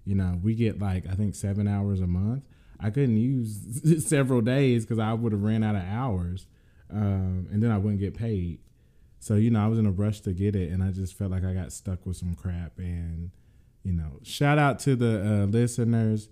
you 0.05 0.15
know, 0.15 0.39
we 0.41 0.55
get 0.55 0.79
like 0.79 1.05
I 1.07 1.13
think 1.13 1.35
seven 1.35 1.67
hours 1.67 1.99
a 1.99 2.07
month. 2.07 2.43
I 2.79 2.89
couldn't 2.89 3.17
use 3.17 4.05
several 4.07 4.41
days 4.41 4.85
because 4.85 4.99
I 4.99 5.13
would 5.13 5.31
have 5.31 5.43
ran 5.43 5.63
out 5.63 5.75
of 5.75 5.83
hours, 5.83 6.47
um, 6.91 7.47
and 7.51 7.61
then 7.61 7.71
I 7.71 7.77
wouldn't 7.77 7.99
get 7.99 8.15
paid. 8.15 8.59
So 9.19 9.35
you 9.35 9.49
know, 9.49 9.63
I 9.63 9.67
was 9.67 9.79
in 9.79 9.85
a 9.85 9.91
rush 9.91 10.21
to 10.21 10.33
get 10.33 10.55
it, 10.55 10.71
and 10.71 10.83
I 10.83 10.91
just 10.91 11.17
felt 11.17 11.31
like 11.31 11.43
I 11.43 11.53
got 11.53 11.71
stuck 11.71 12.05
with 12.05 12.17
some 12.17 12.35
crap. 12.35 12.77
And 12.77 13.31
you 13.83 13.93
know, 13.93 14.19
shout 14.23 14.57
out 14.57 14.79
to 14.79 14.95
the 14.95 15.21
uh, 15.21 15.45
listeners. 15.45 16.29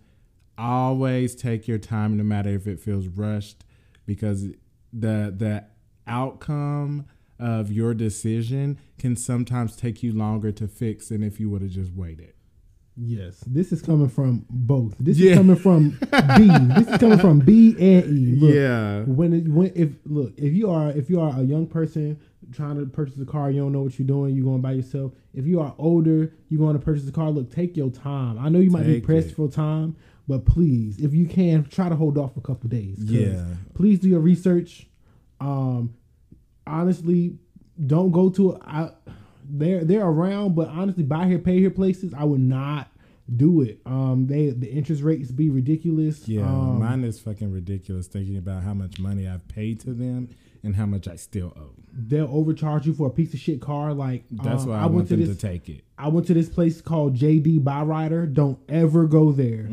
Always 0.58 1.36
take 1.36 1.68
your 1.68 1.80
time, 1.80 2.18
no 2.18 2.24
matter 2.24 2.50
if 2.50 2.68
it 2.68 2.80
feels 2.80 3.08
rushed, 3.08 3.64
because 4.06 4.50
the 4.92 5.34
the 5.36 5.66
outcome 6.06 7.06
of 7.40 7.72
your 7.72 7.94
decision 7.94 8.80
can 9.00 9.16
sometimes 9.16 9.76
take 9.76 10.04
you 10.04 10.14
longer 10.14 10.52
to 10.52 10.68
fix 10.68 11.10
than 11.10 11.24
if 11.24 11.40
you 11.40 11.50
would 11.50 11.62
have 11.62 11.72
just 11.72 11.92
waited. 11.94 12.34
Yes, 12.96 13.40
this 13.48 13.72
is 13.72 13.82
coming 13.82 14.08
from 14.08 14.46
both. 14.50 14.96
This 15.00 15.18
Yeah. 15.18 15.32
is 15.32 15.38
coming 15.38 15.56
from 15.56 15.90
B. 16.38 16.48
This 16.76 16.88
is 16.88 16.98
coming 17.00 17.18
from 17.18 17.40
B 17.40 17.72
and 17.80 18.06
E. 18.18 18.36
Look, 18.36 18.54
Yeah. 18.54 19.02
When 19.04 19.34
it, 19.34 19.48
when 19.48 19.72
if 19.76 19.94
look 20.06 20.34
if 20.38 20.54
you 20.54 20.70
are 20.70 20.90
if 20.92 21.10
you 21.10 21.20
are 21.20 21.36
a 21.40 21.44
young 21.44 21.66
person 21.66 22.20
trying 22.52 22.78
to 22.80 22.86
purchase 22.86 23.18
a 23.20 23.26
car, 23.26 23.50
you 23.50 23.62
don't 23.62 23.72
know 23.72 23.82
what 23.82 23.98
you're 23.98 24.08
doing. 24.08 24.36
You're 24.36 24.46
going 24.46 24.62
by 24.62 24.74
yourself. 24.74 25.14
If 25.34 25.48
you 25.48 25.60
are 25.60 25.74
older, 25.80 26.32
you're 26.50 26.60
going 26.60 26.78
to 26.78 26.84
purchase 26.86 27.08
a 27.08 27.12
car. 27.12 27.32
Look, 27.32 27.52
take 27.52 27.76
your 27.76 27.90
time. 27.90 28.38
I 28.38 28.50
know 28.50 28.60
you 28.60 28.70
might 28.70 28.86
be 28.86 29.02
pressed 29.02 29.30
it. 29.30 29.36
for 29.36 29.48
time, 29.50 29.96
but 30.28 30.46
please, 30.46 31.00
if 31.00 31.14
you 31.16 31.26
can, 31.26 31.64
try 31.66 31.90
to 31.90 31.96
hold 31.96 32.18
off 32.20 32.38
a 32.38 32.42
couple 32.42 32.70
days. 32.70 32.98
Yeah. 33.00 33.44
Please 33.74 34.00
do 34.00 34.10
your 34.10 34.20
research. 34.20 34.88
Um, 35.40 35.96
honestly, 36.68 37.38
don't 37.88 38.12
go 38.12 38.30
to 38.30 38.60
I. 38.62 38.92
They're 39.50 39.84
they're 39.84 40.06
around, 40.06 40.56
but 40.56 40.68
honestly, 40.70 41.04
buy 41.04 41.28
here, 41.28 41.40
pay 41.40 41.60
here 41.60 41.72
places. 41.72 42.14
I 42.14 42.24
would 42.24 42.42
not 42.42 42.90
do 43.36 43.62
it. 43.62 43.80
Um, 43.86 44.28
they 44.28 44.50
the 44.50 44.70
interest 44.70 45.02
rates 45.02 45.32
be 45.32 45.50
ridiculous. 45.50 46.28
Yeah, 46.28 46.44
um, 46.44 46.80
mine 46.80 47.04
is 47.04 47.20
fucking 47.20 47.52
ridiculous 47.52 48.08
thinking 48.08 48.38
about 48.38 48.64
how 48.64 48.74
much 48.74 49.00
money 49.00 49.28
I've 49.28 49.48
paid 49.48 49.80
to 49.82 49.94
them 49.94 50.30
and 50.64 50.76
how 50.76 50.86
much 50.86 51.08
I 51.10 51.16
still 51.18 51.54
owe. 51.58 51.72
they'll 51.92 52.30
overcharge 52.34 52.86
you 52.88 52.94
for 52.94 53.08
a 53.08 53.10
piece 53.10 53.34
of 53.34 53.40
shit 53.40 53.62
car. 53.62 53.94
Like 53.94 54.24
That's 54.32 54.64
um, 54.64 54.70
why 54.70 54.78
I, 54.78 54.82
want 54.84 54.94
went 54.96 55.08
to 55.10 55.18
them 55.18 55.28
this. 55.28 55.36
to 55.38 55.48
take 55.48 55.68
it. 55.70 55.84
I 55.98 56.08
went 56.08 56.28
to 56.28 56.34
this 56.34 56.48
place 56.50 56.80
called 56.82 57.16
JD 57.18 57.64
Byrider. 57.64 58.34
Don't 58.34 58.60
ever 58.70 59.06
go 59.06 59.32
there. 59.32 59.64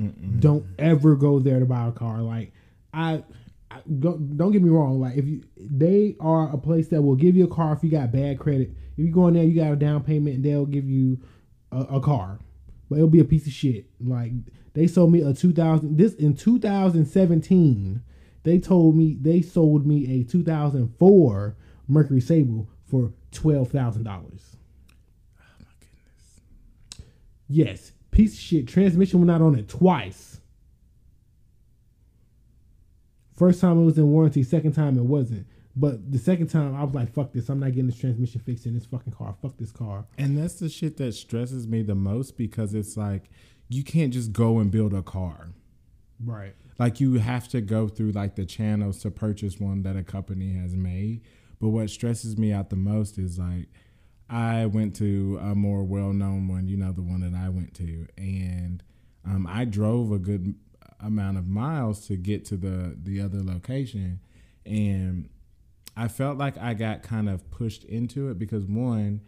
Don't 0.41 0.67
ever 0.79 1.15
go 1.17 1.39
there 1.39 1.61
to 1.61 1.67
buy 1.67 1.87
a 1.89 1.93
car. 1.93 2.23
Like 2.23 2.53
I, 2.93 3.23
I 3.71 3.79
don't, 3.99 4.37
don't 4.37 4.53
get 4.53 4.63
me 4.63 4.71
wrong. 4.71 5.01
Like 5.01 5.17
if 5.17 5.27
you, 5.27 5.43
they 5.57 6.17
are 6.21 6.53
a 6.53 6.59
place 6.59 6.89
that 6.89 7.03
will 7.03 7.15
give 7.15 7.37
you 7.37 7.45
a 7.45 7.55
car 7.55 7.73
if 7.73 7.85
you 7.85 7.91
got 7.91 8.13
bad 8.13 8.39
credit. 8.39 8.71
If 8.97 9.05
you 9.07 9.13
go 9.13 9.29
in 9.29 9.35
there, 9.35 9.45
you 9.45 9.61
got 9.61 9.73
a 9.73 9.77
down 9.77 10.03
payment, 10.03 10.37
and 10.37 10.45
they'll 10.45 10.67
give 10.67 10.89
you 10.89 11.21
a, 11.71 11.81
a 11.83 12.01
car, 12.01 12.39
but 12.89 12.97
it'll 12.97 13.09
be 13.09 13.21
a 13.21 13.25
piece 13.25 13.47
of 13.47 13.53
shit. 13.53 13.87
Like 14.01 14.33
they 14.75 14.87
sold 14.87 15.13
me 15.13 15.21
a 15.23 15.33
2000. 15.33 15.97
This 15.97 16.15
in 16.15 16.35
2017. 16.35 18.03
They 18.43 18.59
told 18.59 18.97
me 18.97 19.19
they 19.21 19.43
sold 19.43 19.87
me 19.87 20.21
a 20.21 20.25
2004 20.25 21.57
Mercury 21.89 22.21
Sable 22.21 22.69
for 22.87 23.13
twelve 23.33 23.71
thousand 23.71 24.05
dollars. 24.05 24.57
Oh 25.39 25.45
my 25.61 25.73
goodness. 25.79 27.05
Yes, 27.49 27.93
piece 28.11 28.35
of 28.35 28.41
shit. 28.41 28.67
Transmission 28.69 29.21
went 29.21 29.31
out 29.31 29.43
on 29.43 29.59
it 29.59 29.69
twice. 29.69 30.41
First 33.41 33.63
time 33.63 33.81
it 33.81 33.87
was 33.87 33.97
in 33.97 34.07
warranty. 34.11 34.43
Second 34.43 34.73
time 34.73 34.99
it 34.99 35.05
wasn't. 35.05 35.47
But 35.75 36.13
the 36.13 36.19
second 36.19 36.49
time 36.49 36.77
I 36.77 36.85
was 36.85 36.95
like, 36.95 37.11
"Fuck 37.15 37.33
this! 37.33 37.49
I'm 37.49 37.59
not 37.59 37.71
getting 37.71 37.87
this 37.87 37.97
transmission 37.97 38.39
fixed 38.39 38.67
in 38.67 38.75
this 38.75 38.85
fucking 38.85 39.15
car. 39.15 39.35
Fuck 39.41 39.57
this 39.57 39.73
car." 39.73 40.05
And 40.19 40.37
that's 40.37 40.57
the 40.57 40.69
shit 40.69 40.99
that 40.99 41.15
stresses 41.15 41.67
me 41.67 41.81
the 41.81 41.95
most 41.95 42.37
because 42.37 42.75
it's 42.75 42.99
like 42.99 43.31
you 43.71 43.83
can't 43.83 44.13
just 44.13 44.35
go 44.35 44.59
and 44.59 44.71
build 44.71 44.93
a 44.93 45.01
car. 45.01 45.53
Right. 46.23 46.55
Like 46.79 47.01
you 47.01 47.15
have 47.15 47.49
to 47.49 47.63
go 47.63 47.89
through 47.89 48.11
like 48.11 48.37
the 48.37 48.45
channels 48.45 48.99
to 48.99 49.11
purchase 49.11 49.59
one 49.59 49.85
that 49.85 49.97
a 49.97 50.03
company 50.03 50.53
has 50.59 50.77
made. 50.77 51.23
But 51.61 51.71
what 51.71 51.89
stresses 51.89 52.37
me 52.37 52.53
out 52.53 52.69
the 52.69 52.77
most 52.77 53.17
is 53.17 53.39
like 53.39 53.69
I 54.29 54.67
went 54.67 54.95
to 54.97 55.39
a 55.41 55.55
more 55.55 55.83
well-known 55.83 56.47
one, 56.47 56.69
you 56.69 56.77
know, 56.77 56.93
the 56.93 57.01
one 57.01 57.23
that 57.23 57.35
I 57.35 57.49
went 57.49 57.73
to, 57.77 58.07
and 58.19 58.83
um, 59.25 59.47
I 59.47 59.65
drove 59.65 60.13
a 60.13 60.19
good 60.19 60.57
amount 61.03 61.39
of 61.39 61.49
miles 61.49 62.07
to 62.07 62.17
get 62.17 62.45
to 62.47 62.57
the 62.57 62.97
the 63.03 63.21
other 63.21 63.43
location, 63.43 64.21
and 64.65 65.29
I 65.97 66.09
felt 66.09 66.39
like 66.39 66.57
I 66.59 66.75
got 66.75 67.03
kind 67.03 67.29
of 67.29 67.51
pushed 67.51 67.85
into 67.85 68.29
it 68.31 68.39
because 68.39 68.65
one, 68.65 69.21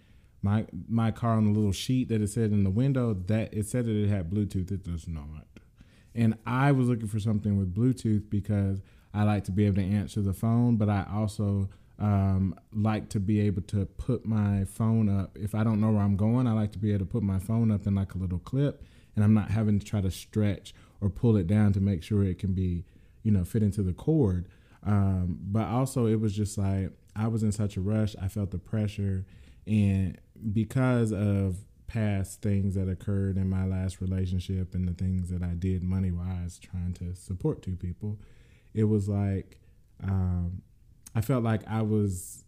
my 0.42 0.66
my 0.88 1.10
car 1.10 1.32
on 1.32 1.44
the 1.44 1.58
little 1.58 1.72
sheet 1.72 2.08
that 2.08 2.20
it 2.20 2.28
said 2.28 2.52
in 2.52 2.64
the 2.64 2.70
window 2.70 3.14
that 3.26 3.52
it 3.52 3.66
said 3.66 3.86
that 3.86 3.96
it 3.96 4.08
had 4.08 4.30
Bluetooth. 4.30 4.70
It 4.70 4.84
does 4.84 5.06
not, 5.08 5.46
and 6.14 6.36
I 6.46 6.72
was 6.72 6.88
looking 6.88 7.08
for 7.08 7.20
something 7.20 7.56
with 7.58 7.74
Bluetooth 7.74 8.30
because 8.30 8.80
I 9.14 9.24
like 9.24 9.44
to 9.44 9.52
be 9.52 9.66
able 9.66 9.76
to 9.76 9.84
answer 9.84 10.22
the 10.22 10.32
phone, 10.32 10.76
but 10.76 10.88
I 10.88 11.06
also 11.12 11.68
um, 11.98 12.54
like 12.72 13.08
to 13.10 13.20
be 13.20 13.40
able 13.40 13.62
to 13.62 13.86
put 13.86 14.24
my 14.24 14.64
phone 14.64 15.08
up. 15.08 15.36
If 15.38 15.54
I 15.54 15.64
don't 15.64 15.80
know 15.80 15.92
where 15.92 16.02
I'm 16.02 16.16
going, 16.16 16.46
I 16.46 16.52
like 16.52 16.72
to 16.72 16.78
be 16.78 16.90
able 16.90 17.06
to 17.06 17.10
put 17.10 17.22
my 17.22 17.38
phone 17.38 17.70
up 17.70 17.86
in 17.86 17.94
like 17.94 18.14
a 18.14 18.18
little 18.18 18.38
clip, 18.38 18.82
and 19.14 19.24
I'm 19.24 19.34
not 19.34 19.50
having 19.50 19.78
to 19.78 19.84
try 19.84 20.00
to 20.00 20.10
stretch 20.10 20.74
or 21.02 21.10
pull 21.10 21.36
it 21.36 21.46
down 21.46 21.72
to 21.74 21.80
make 21.80 22.02
sure 22.02 22.24
it 22.24 22.38
can 22.38 22.52
be, 22.52 22.84
you 23.22 23.32
know, 23.32 23.44
fit 23.44 23.62
into 23.62 23.82
the 23.82 23.92
cord. 23.92 24.48
Um, 24.84 25.38
but 25.42 25.66
also, 25.66 26.06
it 26.06 26.20
was 26.20 26.34
just 26.34 26.56
like 26.56 26.92
I 27.14 27.28
was 27.28 27.42
in 27.42 27.52
such 27.52 27.76
a 27.76 27.80
rush. 27.80 28.14
I 28.22 28.28
felt 28.28 28.52
the 28.52 28.58
pressure, 28.58 29.26
and 29.66 30.18
because 30.52 31.12
of 31.12 31.56
past 31.86 32.40
things 32.40 32.74
that 32.74 32.88
occurred 32.88 33.36
in 33.36 33.50
my 33.50 33.66
last 33.66 34.00
relationship 34.00 34.74
and 34.74 34.88
the 34.88 34.94
things 34.94 35.28
that 35.28 35.42
I 35.42 35.52
did 35.54 35.82
money 35.82 36.10
wise 36.10 36.58
trying 36.58 36.94
to 36.94 37.14
support 37.14 37.62
two 37.62 37.76
people, 37.76 38.18
it 38.72 38.84
was 38.84 39.08
like 39.08 39.58
um, 40.02 40.62
I 41.14 41.20
felt 41.20 41.44
like 41.44 41.62
I 41.68 41.82
was 41.82 42.44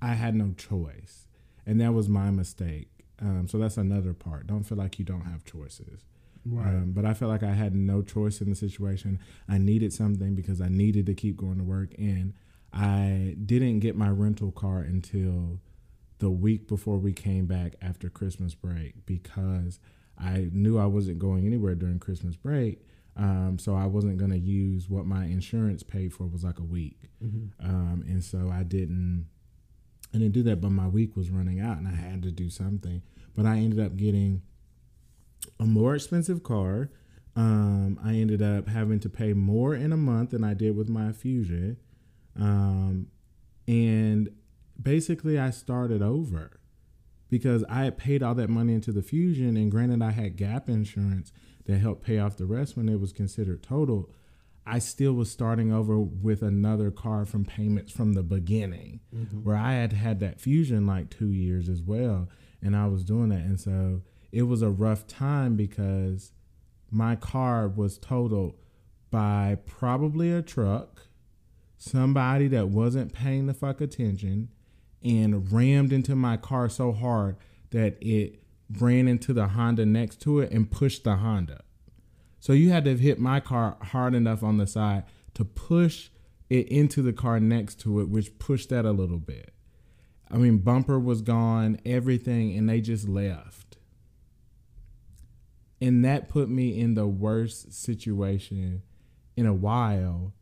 I 0.00 0.14
had 0.14 0.34
no 0.34 0.52
choice, 0.56 1.26
and 1.66 1.80
that 1.80 1.92
was 1.92 2.08
my 2.08 2.30
mistake. 2.30 2.88
Um, 3.20 3.48
so 3.48 3.58
that's 3.58 3.76
another 3.76 4.12
part. 4.12 4.46
Don't 4.46 4.62
feel 4.62 4.78
like 4.78 4.98
you 4.98 5.04
don't 5.04 5.22
have 5.22 5.44
choices. 5.44 6.04
Right. 6.48 6.68
Um, 6.68 6.92
but 6.92 7.04
I 7.04 7.14
felt 7.14 7.30
like 7.30 7.42
I 7.42 7.52
had 7.52 7.74
no 7.74 8.02
choice 8.02 8.40
in 8.40 8.50
the 8.50 8.56
situation. 8.56 9.18
I 9.48 9.58
needed 9.58 9.92
something 9.92 10.34
because 10.34 10.60
I 10.60 10.68
needed 10.68 11.06
to 11.06 11.14
keep 11.14 11.36
going 11.36 11.58
to 11.58 11.64
work, 11.64 11.92
and 11.98 12.34
I 12.72 13.36
didn't 13.44 13.80
get 13.80 13.96
my 13.96 14.10
rental 14.10 14.52
car 14.52 14.80
until 14.80 15.60
the 16.18 16.30
week 16.30 16.68
before 16.68 16.98
we 16.98 17.12
came 17.12 17.46
back 17.46 17.74
after 17.82 18.08
Christmas 18.08 18.54
break 18.54 19.04
because 19.06 19.80
I 20.18 20.48
knew 20.52 20.78
I 20.78 20.86
wasn't 20.86 21.18
going 21.18 21.46
anywhere 21.46 21.74
during 21.74 21.98
Christmas 21.98 22.36
break. 22.36 22.80
Um, 23.16 23.58
so 23.58 23.74
I 23.74 23.86
wasn't 23.86 24.18
going 24.18 24.30
to 24.30 24.38
use 24.38 24.90
what 24.90 25.06
my 25.06 25.24
insurance 25.24 25.82
paid 25.82 26.12
for 26.12 26.26
was 26.26 26.44
like 26.44 26.58
a 26.58 26.64
week. 26.64 27.10
Um, 27.60 28.04
and 28.06 28.22
so 28.22 28.50
I 28.52 28.62
didn't, 28.62 29.26
I 30.14 30.18
didn't 30.18 30.32
do 30.32 30.42
that, 30.44 30.60
but 30.60 30.70
my 30.70 30.86
week 30.86 31.16
was 31.16 31.30
running 31.30 31.60
out 31.60 31.78
and 31.78 31.88
I 31.88 31.94
had 31.94 32.22
to 32.24 32.30
do 32.30 32.50
something. 32.50 33.02
But 33.34 33.46
I 33.46 33.56
ended 33.56 33.80
up 33.80 33.96
getting 33.96 34.42
a 35.58 35.64
more 35.64 35.94
expensive 35.94 36.42
car. 36.42 36.90
Um, 37.34 38.00
I 38.02 38.14
ended 38.14 38.40
up 38.40 38.68
having 38.68 38.98
to 39.00 39.08
pay 39.08 39.32
more 39.32 39.74
in 39.74 39.92
a 39.92 39.96
month 39.96 40.30
than 40.30 40.42
I 40.42 40.54
did 40.54 40.76
with 40.76 40.88
my 40.88 41.12
Fusion. 41.12 41.76
Um, 42.38 43.08
and 43.68 44.30
basically, 44.80 45.38
I 45.38 45.50
started 45.50 46.02
over 46.02 46.60
because 47.28 47.64
I 47.68 47.84
had 47.84 47.98
paid 47.98 48.22
all 48.22 48.34
that 48.36 48.48
money 48.48 48.72
into 48.72 48.92
the 48.92 49.02
Fusion. 49.02 49.56
And 49.56 49.70
granted, 49.70 50.02
I 50.02 50.12
had 50.12 50.36
gap 50.36 50.68
insurance 50.68 51.32
that 51.66 51.78
helped 51.78 52.04
pay 52.04 52.18
off 52.18 52.36
the 52.36 52.46
rest 52.46 52.76
when 52.76 52.88
it 52.88 53.00
was 53.00 53.12
considered 53.12 53.62
total. 53.62 54.10
I 54.64 54.78
still 54.80 55.12
was 55.12 55.30
starting 55.30 55.72
over 55.72 55.98
with 55.98 56.42
another 56.42 56.90
car 56.90 57.24
from 57.24 57.44
payments 57.44 57.92
from 57.92 58.14
the 58.14 58.22
beginning, 58.24 59.00
where 59.44 59.56
I 59.56 59.74
had 59.74 59.92
had 59.92 60.20
that 60.20 60.40
Fusion 60.40 60.86
like 60.86 61.10
two 61.10 61.30
years 61.30 61.68
as 61.68 61.82
well. 61.82 62.28
And 62.62 62.74
I 62.74 62.86
was 62.86 63.04
doing 63.04 63.28
that. 63.28 63.40
And 63.40 63.60
so 63.60 64.02
it 64.32 64.42
was 64.42 64.62
a 64.62 64.70
rough 64.70 65.06
time 65.06 65.56
because 65.56 66.32
my 66.90 67.16
car 67.16 67.68
was 67.68 67.98
totaled 67.98 68.54
by 69.10 69.58
probably 69.66 70.32
a 70.32 70.42
truck, 70.42 71.06
somebody 71.78 72.48
that 72.48 72.68
wasn't 72.68 73.12
paying 73.12 73.46
the 73.46 73.54
fuck 73.54 73.80
attention, 73.80 74.48
and 75.02 75.52
rammed 75.52 75.92
into 75.92 76.16
my 76.16 76.36
car 76.36 76.68
so 76.68 76.92
hard 76.92 77.36
that 77.70 77.96
it 78.00 78.42
ran 78.80 79.06
into 79.06 79.32
the 79.32 79.48
Honda 79.48 79.86
next 79.86 80.20
to 80.22 80.40
it 80.40 80.50
and 80.50 80.70
pushed 80.70 81.04
the 81.04 81.16
Honda. 81.16 81.62
So 82.40 82.52
you 82.52 82.70
had 82.70 82.84
to 82.84 82.90
have 82.90 83.00
hit 83.00 83.18
my 83.18 83.40
car 83.40 83.76
hard 83.80 84.14
enough 84.14 84.42
on 84.42 84.58
the 84.58 84.66
side 84.66 85.04
to 85.34 85.44
push 85.44 86.10
it 86.48 86.68
into 86.68 87.02
the 87.02 87.12
car 87.12 87.40
next 87.40 87.80
to 87.80 88.00
it, 88.00 88.08
which 88.08 88.38
pushed 88.38 88.70
that 88.70 88.84
a 88.84 88.92
little 88.92 89.18
bit. 89.18 89.52
I 90.30 90.36
mean, 90.36 90.58
bumper 90.58 90.98
was 90.98 91.22
gone, 91.22 91.78
everything, 91.84 92.56
and 92.56 92.68
they 92.68 92.80
just 92.80 93.08
left. 93.08 93.65
And 95.80 96.04
that 96.04 96.28
put 96.28 96.48
me 96.48 96.78
in 96.78 96.94
the 96.94 97.06
worst 97.06 97.72
situation 97.72 98.82
in 99.36 99.46
a 99.46 99.54
while 99.54 100.32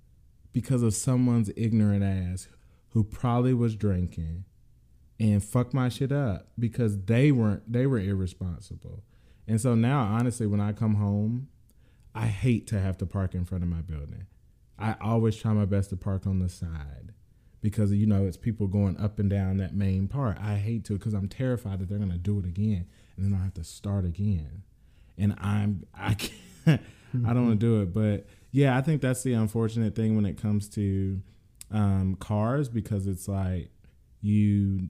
because 0.53 0.83
of 0.83 0.95
someone's 0.95 1.51
ignorant 1.57 2.05
ass 2.05 2.49
who 2.91 3.03
probably 3.03 3.53
was 3.53 3.75
drinking 3.75 4.45
and 5.19 5.43
fucked 5.43 5.75
my 5.75 5.89
shit 5.89 6.13
up 6.13 6.49
because 6.59 7.05
they 7.05 7.33
weren't 7.33 7.71
they 7.71 7.87
were 7.87 7.99
irresponsible. 7.99 9.03
And 9.47 9.61
so 9.61 9.75
now 9.75 10.03
honestly 10.03 10.47
when 10.47 10.61
I 10.61 10.73
come 10.73 10.95
home, 10.95 11.49
I 12.15 12.27
hate 12.27 12.67
to 12.69 12.81
have 12.81 12.97
to 12.99 13.07
park 13.07 13.35
in 13.35 13.45
front 13.45 13.65
of 13.65 13.71
my 13.71 13.81
building. 13.81 14.27
I 14.79 14.95
always 15.01 15.37
try 15.37 15.53
my 15.53 15.65
best 15.65 15.91
to 15.91 15.97
park 15.97 16.27
on 16.27 16.39
the 16.39 16.49
side 16.49 17.13
because 17.61 17.93
you 17.93 18.07
know 18.07 18.27
it's 18.27 18.37
people 18.37 18.67
going 18.67 18.97
up 18.99 19.19
and 19.19 19.31
down 19.31 19.57
that 19.57 19.75
main 19.75 20.07
part. 20.07 20.39
I 20.39 20.57
hate 20.57 20.85
to 20.87 20.93
because 20.95 21.15
I'm 21.15 21.29
terrified 21.29 21.81
that 21.81 21.89
they're 21.89 21.99
gonna 21.99 22.19
do 22.19 22.39
it 22.39 22.45
again 22.45 22.87
and 23.17 23.25
then 23.25 23.39
I 23.39 23.43
have 23.43 23.55
to 23.55 23.65
start 23.65 24.05
again. 24.05 24.63
And 25.19 25.35
I'm 25.39 25.87
I 25.95 26.15
can't 26.15 26.41
I 26.67 27.33
don't 27.33 27.47
want 27.47 27.61
to 27.61 27.67
do 27.67 27.83
it, 27.83 27.95
but 27.95 28.27
yeah, 28.51 28.77
I 28.77 28.83
think 28.83 29.01
that's 29.01 29.23
the 29.23 29.35
unfortunate 29.35 29.95
thing 29.95 30.17
when 30.17 30.27
it 30.27 30.41
comes 30.41 30.69
to 30.71 31.21
um, 31.71 32.17
cars 32.17 32.69
because 32.69 33.07
it's 33.07 33.29
like 33.29 33.71
you 34.21 34.89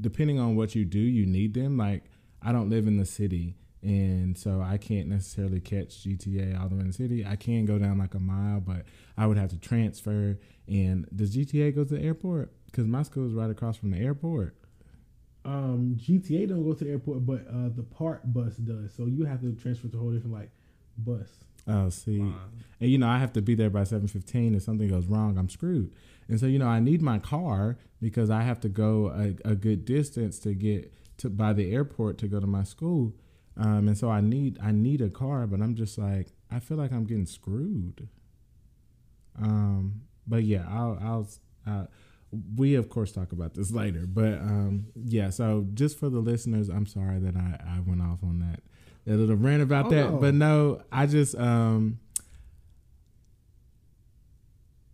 depending 0.00 0.38
on 0.38 0.56
what 0.56 0.74
you 0.74 0.84
do, 0.84 0.98
you 0.98 1.26
need 1.26 1.54
them. 1.54 1.76
Like 1.76 2.04
I 2.42 2.52
don't 2.52 2.70
live 2.70 2.86
in 2.86 2.96
the 2.96 3.06
city, 3.06 3.56
and 3.82 4.36
so 4.36 4.60
I 4.60 4.76
can't 4.76 5.08
necessarily 5.08 5.60
catch 5.60 6.04
GTA 6.04 6.60
all 6.60 6.68
the 6.68 6.76
way 6.76 6.82
in 6.82 6.88
the 6.88 6.92
city. 6.92 7.24
I 7.26 7.36
can 7.36 7.64
go 7.64 7.78
down 7.78 7.98
like 7.98 8.14
a 8.14 8.20
mile, 8.20 8.60
but 8.60 8.84
I 9.16 9.26
would 9.26 9.38
have 9.38 9.50
to 9.50 9.58
transfer. 9.58 10.38
And 10.66 11.06
does 11.14 11.34
GTA 11.34 11.74
go 11.74 11.84
to 11.84 11.94
the 11.94 12.02
airport? 12.02 12.52
Because 12.66 12.86
my 12.86 13.02
school 13.02 13.26
is 13.26 13.32
right 13.32 13.50
across 13.50 13.76
from 13.76 13.90
the 13.90 13.98
airport. 13.98 14.57
Um, 15.44 15.96
GTA 15.98 16.48
don't 16.48 16.64
go 16.64 16.74
to 16.74 16.84
the 16.84 16.90
airport, 16.90 17.24
but 17.24 17.46
uh, 17.48 17.70
the 17.74 17.82
park 17.82 18.22
bus 18.24 18.56
does. 18.56 18.92
So 18.94 19.06
you 19.06 19.24
have 19.24 19.40
to 19.40 19.52
transfer 19.54 19.88
to 19.88 19.96
a 19.96 20.00
whole 20.00 20.10
different 20.10 20.34
like 20.34 20.50
bus. 20.98 21.28
Oh, 21.66 21.90
see, 21.90 22.20
and 22.80 22.90
you 22.90 22.96
know 22.96 23.08
I 23.08 23.18
have 23.18 23.32
to 23.34 23.42
be 23.42 23.54
there 23.54 23.70
by 23.70 23.84
seven 23.84 24.08
fifteen. 24.08 24.54
If 24.54 24.62
something 24.62 24.88
goes 24.88 25.06
wrong, 25.06 25.36
I'm 25.38 25.48
screwed. 25.48 25.92
And 26.28 26.40
so 26.40 26.46
you 26.46 26.58
know 26.58 26.66
I 26.66 26.80
need 26.80 27.02
my 27.02 27.18
car 27.18 27.76
because 28.00 28.30
I 28.30 28.42
have 28.42 28.60
to 28.60 28.68
go 28.68 29.08
a, 29.08 29.50
a 29.50 29.54
good 29.54 29.84
distance 29.84 30.38
to 30.40 30.54
get 30.54 30.92
to 31.18 31.28
by 31.28 31.52
the 31.52 31.72
airport 31.74 32.18
to 32.18 32.28
go 32.28 32.40
to 32.40 32.46
my 32.46 32.64
school. 32.64 33.14
Um, 33.56 33.88
and 33.88 33.98
so 33.98 34.08
I 34.10 34.20
need 34.20 34.58
I 34.62 34.72
need 34.72 35.00
a 35.00 35.10
car, 35.10 35.46
but 35.46 35.60
I'm 35.60 35.74
just 35.74 35.98
like 35.98 36.28
I 36.50 36.58
feel 36.58 36.76
like 36.76 36.92
I'm 36.92 37.04
getting 37.04 37.26
screwed. 37.26 38.08
Um, 39.40 40.02
but 40.26 40.44
yeah, 40.44 40.64
I'll 40.68 40.98
I'll. 41.00 41.28
Uh, 41.66 41.86
we 42.56 42.74
of 42.74 42.88
course 42.90 43.12
talk 43.12 43.32
about 43.32 43.54
this 43.54 43.70
later, 43.70 44.04
but 44.06 44.34
um, 44.34 44.86
yeah. 44.94 45.30
So 45.30 45.66
just 45.74 45.98
for 45.98 46.08
the 46.10 46.18
listeners, 46.20 46.68
I'm 46.68 46.86
sorry 46.86 47.18
that 47.20 47.36
I, 47.36 47.76
I 47.76 47.80
went 47.80 48.02
off 48.02 48.22
on 48.22 48.38
that 48.40 48.60
that 49.06 49.16
little 49.16 49.36
rant 49.36 49.62
about 49.62 49.86
Oh, 49.86 49.90
that, 49.90 50.10
no. 50.10 50.16
but 50.18 50.34
no, 50.34 50.82
I 50.92 51.06
just 51.06 51.34
um, 51.36 51.98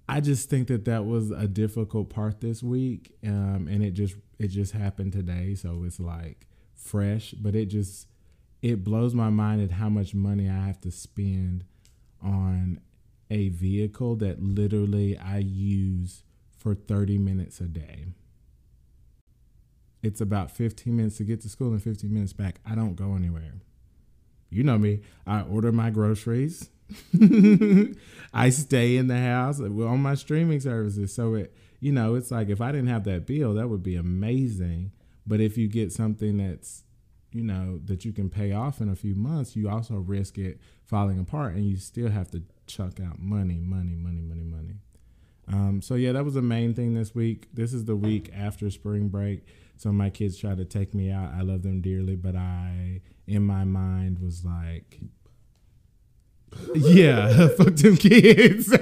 I 0.09 0.21
just 0.21 0.51
think 0.51 0.69
that 0.69 0.85
that 0.85 1.07
was 1.07 1.31
a 1.31 1.49
difficult 1.49 2.11
part 2.11 2.41
this 2.41 2.63
week, 2.63 3.13
um, 3.27 3.69
and 3.71 3.83
it 3.83 3.93
just 3.93 4.17
it 4.39 4.49
just 4.49 4.73
happened 4.73 5.13
today, 5.13 5.55
so 5.55 5.83
it's 5.85 5.99
like 5.99 6.47
fresh, 6.75 7.33
but 7.33 7.55
it 7.55 7.67
just 7.67 8.07
it 8.61 8.85
blows 8.85 9.15
my 9.15 9.31
mind 9.31 9.63
at 9.63 9.71
how 9.73 9.89
much 9.89 10.15
money 10.15 10.49
I 10.49 10.67
have 10.67 10.81
to 10.83 10.91
spend 10.91 11.65
on 12.23 12.81
a 13.31 13.49
vehicle 13.49 14.17
that 14.17 14.43
literally 14.43 15.17
I 15.17 15.39
use 15.39 16.23
for 16.65 16.75
30 16.75 17.19
minutes 17.19 17.61
a 17.61 17.65
day. 17.65 18.07
It's 20.03 20.21
about 20.21 20.51
15 20.51 20.97
minutes 20.97 21.19
to 21.19 21.25
get 21.25 21.43
to 21.43 21.49
school 21.51 21.69
and 21.69 21.83
15 21.83 22.13
minutes 22.13 22.33
back. 22.33 22.59
I 22.67 22.75
don't 22.75 22.97
go 22.97 23.15
anywhere. 23.15 23.53
You 24.49 24.65
know 24.65 24.79
me. 24.79 25.03
I 25.27 25.43
order 25.43 25.73
my 25.73 25.91
groceries. 25.91 26.71
I 28.35 28.49
stay 28.51 28.97
in 28.97 29.09
the 29.09 29.19
house 29.19 29.61
on 29.61 30.01
my 30.01 30.15
streaming 30.15 30.61
services. 30.61 31.15
So 31.15 31.35
it, 31.35 31.55
you 31.81 31.93
know, 31.93 32.15
it's 32.15 32.31
like 32.31 32.49
if 32.49 32.63
I 32.63 32.73
didn't 32.73 32.89
have 32.89 33.05
that 33.05 33.27
bill, 33.27 33.55
that 33.55 33.69
would 33.69 33.83
be 33.83 33.97
amazing. 33.97 34.93
But 35.27 35.41
if 35.41 35.59
you 35.59 35.69
get 35.69 35.93
something 35.93 36.39
that's, 36.39 36.85
you 37.31 37.43
know, 37.43 37.79
that 37.85 38.07
you 38.07 38.13
can 38.13 38.31
pay 38.31 38.53
off 38.53 38.81
in 38.81 38.89
a 38.89 38.97
few 38.97 39.15
months, 39.15 39.55
you 39.55 39.69
also 39.69 39.97
risk 39.97 40.39
it 40.39 40.61
falling 40.85 41.19
apart 41.19 41.55
and 41.55 41.67
you 41.67 41.77
still 41.77 42.11
have 42.11 42.31
to 42.31 42.43
chuck 42.67 43.01
out 43.01 43.19
money, 43.19 43.59
money, 43.59 43.97
money, 43.97 44.23
money, 44.23 44.45
money. 44.45 44.75
Um, 45.49 45.83
so 45.83 45.95
yeah, 45.95 46.13
that 46.13 46.25
was 46.25 46.35
the 46.35 46.43
main 46.43 46.75
thing 46.75 46.95
this 46.95 47.15
week. 47.15 47.49
This 47.53 47.73
is 47.73 47.85
the 47.85 47.97
week 47.97 48.31
after 48.35 48.71
spring 48.71 49.09
break. 49.09 49.47
So 49.77 49.93
my 49.93 50.11
kids 50.11 50.39
try 50.39 50.55
to 50.55 50.65
take 50.65 50.95
me 50.95 51.11
out. 51.11 51.33
I 51.35 51.43
love 51.43 51.63
them 51.63 51.81
dearly, 51.81 52.17
but 52.17 52.37
I, 52.37 53.01
in 53.27 53.43
my 53.43 53.65
mind, 53.65 54.21
was 54.21 54.45
like, 54.45 55.01
yeah, 56.75 57.49
fuck 57.57 57.75
them 57.77 57.97
kids. 57.97 58.69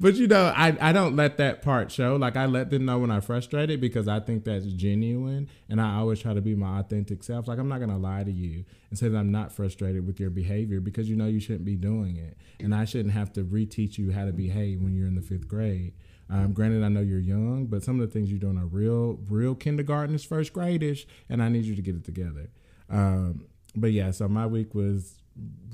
but 0.00 0.14
you 0.14 0.26
know, 0.26 0.52
I, 0.54 0.76
I 0.80 0.92
don't 0.92 1.16
let 1.16 1.38
that 1.38 1.62
part 1.62 1.90
show. 1.90 2.16
Like 2.16 2.36
I 2.36 2.46
let 2.46 2.70
them 2.70 2.84
know 2.84 2.98
when 2.98 3.10
I'm 3.10 3.20
frustrated 3.20 3.80
because 3.80 4.08
I 4.08 4.20
think 4.20 4.44
that's 4.44 4.66
genuine, 4.66 5.48
and 5.68 5.80
I 5.80 5.96
always 5.96 6.20
try 6.20 6.34
to 6.34 6.40
be 6.40 6.54
my 6.54 6.80
authentic 6.80 7.22
self. 7.22 7.48
Like 7.48 7.58
I'm 7.58 7.68
not 7.68 7.80
gonna 7.80 7.98
lie 7.98 8.24
to 8.24 8.32
you 8.32 8.64
and 8.90 8.98
say 8.98 9.08
that 9.08 9.16
I'm 9.16 9.32
not 9.32 9.52
frustrated 9.52 10.06
with 10.06 10.20
your 10.20 10.30
behavior 10.30 10.80
because 10.80 11.08
you 11.08 11.16
know 11.16 11.26
you 11.26 11.40
shouldn't 11.40 11.64
be 11.64 11.76
doing 11.76 12.16
it, 12.16 12.36
and 12.60 12.74
I 12.74 12.84
shouldn't 12.84 13.14
have 13.14 13.32
to 13.34 13.44
reteach 13.44 13.98
you 13.98 14.12
how 14.12 14.24
to 14.24 14.32
behave 14.32 14.80
when 14.80 14.94
you're 14.94 15.08
in 15.08 15.14
the 15.14 15.22
fifth 15.22 15.48
grade. 15.48 15.94
Um, 16.30 16.52
granted, 16.52 16.84
I 16.84 16.88
know 16.88 17.00
you're 17.00 17.18
young, 17.18 17.66
but 17.66 17.82
some 17.82 18.00
of 18.00 18.06
the 18.06 18.12
things 18.12 18.30
you're 18.30 18.38
doing 18.38 18.58
are 18.58 18.66
real, 18.66 19.18
real 19.28 19.54
kindergartners, 19.54 20.24
first 20.24 20.52
gradish, 20.52 21.06
and 21.28 21.42
I 21.42 21.48
need 21.48 21.64
you 21.64 21.74
to 21.74 21.82
get 21.82 21.94
it 21.94 22.04
together. 22.04 22.50
Um, 22.90 23.46
but 23.74 23.92
yeah, 23.92 24.10
so 24.10 24.28
my 24.28 24.46
week 24.46 24.74
was 24.74 25.22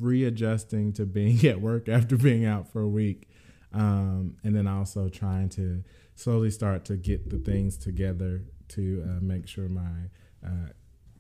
readjusting 0.01 0.93
to 0.95 1.07
being 1.07 1.45
at 1.47 1.61
work 1.61 1.89
after 1.89 2.17
being 2.17 2.45
out 2.45 2.71
for 2.71 2.83
a 2.83 2.89
week, 2.89 3.29
um, 3.75 4.37
and 4.45 4.55
then 4.55 4.67
also 4.67 5.09
trying 5.09 5.49
to 5.51 5.83
slowly 6.15 6.51
start 6.51 6.85
to 6.87 6.97
get 6.97 7.29
the 7.29 7.39
things 7.39 7.77
together 7.77 8.43
to 8.69 9.05
uh, 9.07 9.21
make 9.21 9.49
sure 9.49 9.69
my 9.69 10.09
uh, 10.45 10.69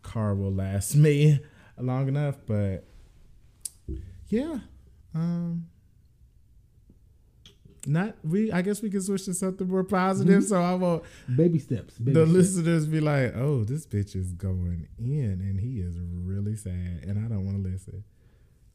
car 0.02 0.34
will 0.34 0.52
last 0.52 0.94
me 0.94 1.40
long 1.78 2.08
enough. 2.08 2.36
But 2.46 2.84
yeah, 4.28 4.60
um, 5.14 5.66
not 7.86 8.14
we. 8.22 8.52
I 8.52 8.62
guess 8.62 8.80
we 8.80 8.90
can 8.90 9.02
switch 9.02 9.24
to 9.24 9.34
something 9.34 9.68
more 9.68 9.84
positive. 9.84 10.42
Mm-hmm. 10.42 10.48
So 10.48 10.62
I 10.62 10.74
won't 10.74 11.02
Baby 11.34 11.58
steps. 11.58 11.98
Baby 11.98 12.12
the 12.12 12.26
steps. 12.26 12.32
listeners 12.32 12.86
be 12.86 13.00
like, 13.00 13.34
"Oh, 13.36 13.64
this 13.64 13.84
bitch 13.86 14.14
is 14.14 14.32
going 14.32 14.86
in, 14.98 15.40
and 15.40 15.60
he 15.60 15.80
is 15.80 15.96
really 15.98 16.56
sad, 16.56 17.04
and 17.06 17.18
I 17.18 17.28
don't 17.28 17.44
want 17.44 17.62
to 17.62 17.68
listen." 17.70 18.04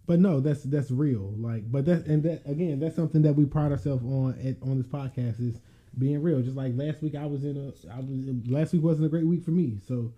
But 0.09 0.19
no, 0.19 0.39
that's 0.39 0.63
that's 0.63 0.89
real. 0.89 1.35
Like, 1.37 1.71
but 1.71 1.85
that 1.85 2.07
and 2.07 2.23
that 2.23 2.41
again, 2.47 2.79
that's 2.79 2.95
something 2.95 3.21
that 3.21 3.33
we 3.33 3.45
pride 3.45 3.71
ourselves 3.71 4.03
on 4.03 4.39
at, 4.43 4.55
on 4.67 4.79
this 4.79 4.87
podcast 4.87 5.39
is 5.39 5.61
being 5.99 6.23
real. 6.23 6.41
Just 6.41 6.55
like 6.55 6.71
last 6.75 7.03
week, 7.03 7.13
I 7.13 7.27
was 7.27 7.43
in 7.43 7.55
a, 7.55 7.93
I 7.93 7.99
was 7.99 8.49
last 8.49 8.73
week 8.73 8.81
wasn't 8.81 9.05
a 9.05 9.09
great 9.09 9.27
week 9.27 9.43
for 9.43 9.51
me. 9.51 9.77
So, 9.87 10.11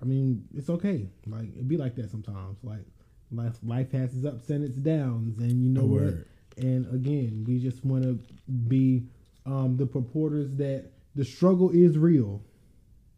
I 0.00 0.04
mean, 0.04 0.44
it's 0.54 0.70
okay. 0.70 1.08
Like 1.26 1.48
it 1.48 1.66
be 1.66 1.76
like 1.76 1.96
that 1.96 2.12
sometimes. 2.12 2.58
Like 2.62 2.84
life 3.32 3.56
life 3.64 3.90
has 3.90 4.14
its 4.14 4.24
ups 4.24 4.50
and 4.50 4.62
its 4.62 4.76
downs, 4.76 5.36
and 5.40 5.64
you 5.64 5.68
know 5.68 5.84
what. 5.84 6.14
And 6.56 6.86
again, 6.94 7.44
we 7.44 7.58
just 7.58 7.84
want 7.84 8.04
to 8.04 8.20
be 8.68 9.08
um, 9.46 9.76
the 9.76 9.86
purporters 9.86 10.54
that 10.58 10.92
the 11.16 11.24
struggle 11.24 11.70
is 11.70 11.98
real. 11.98 12.40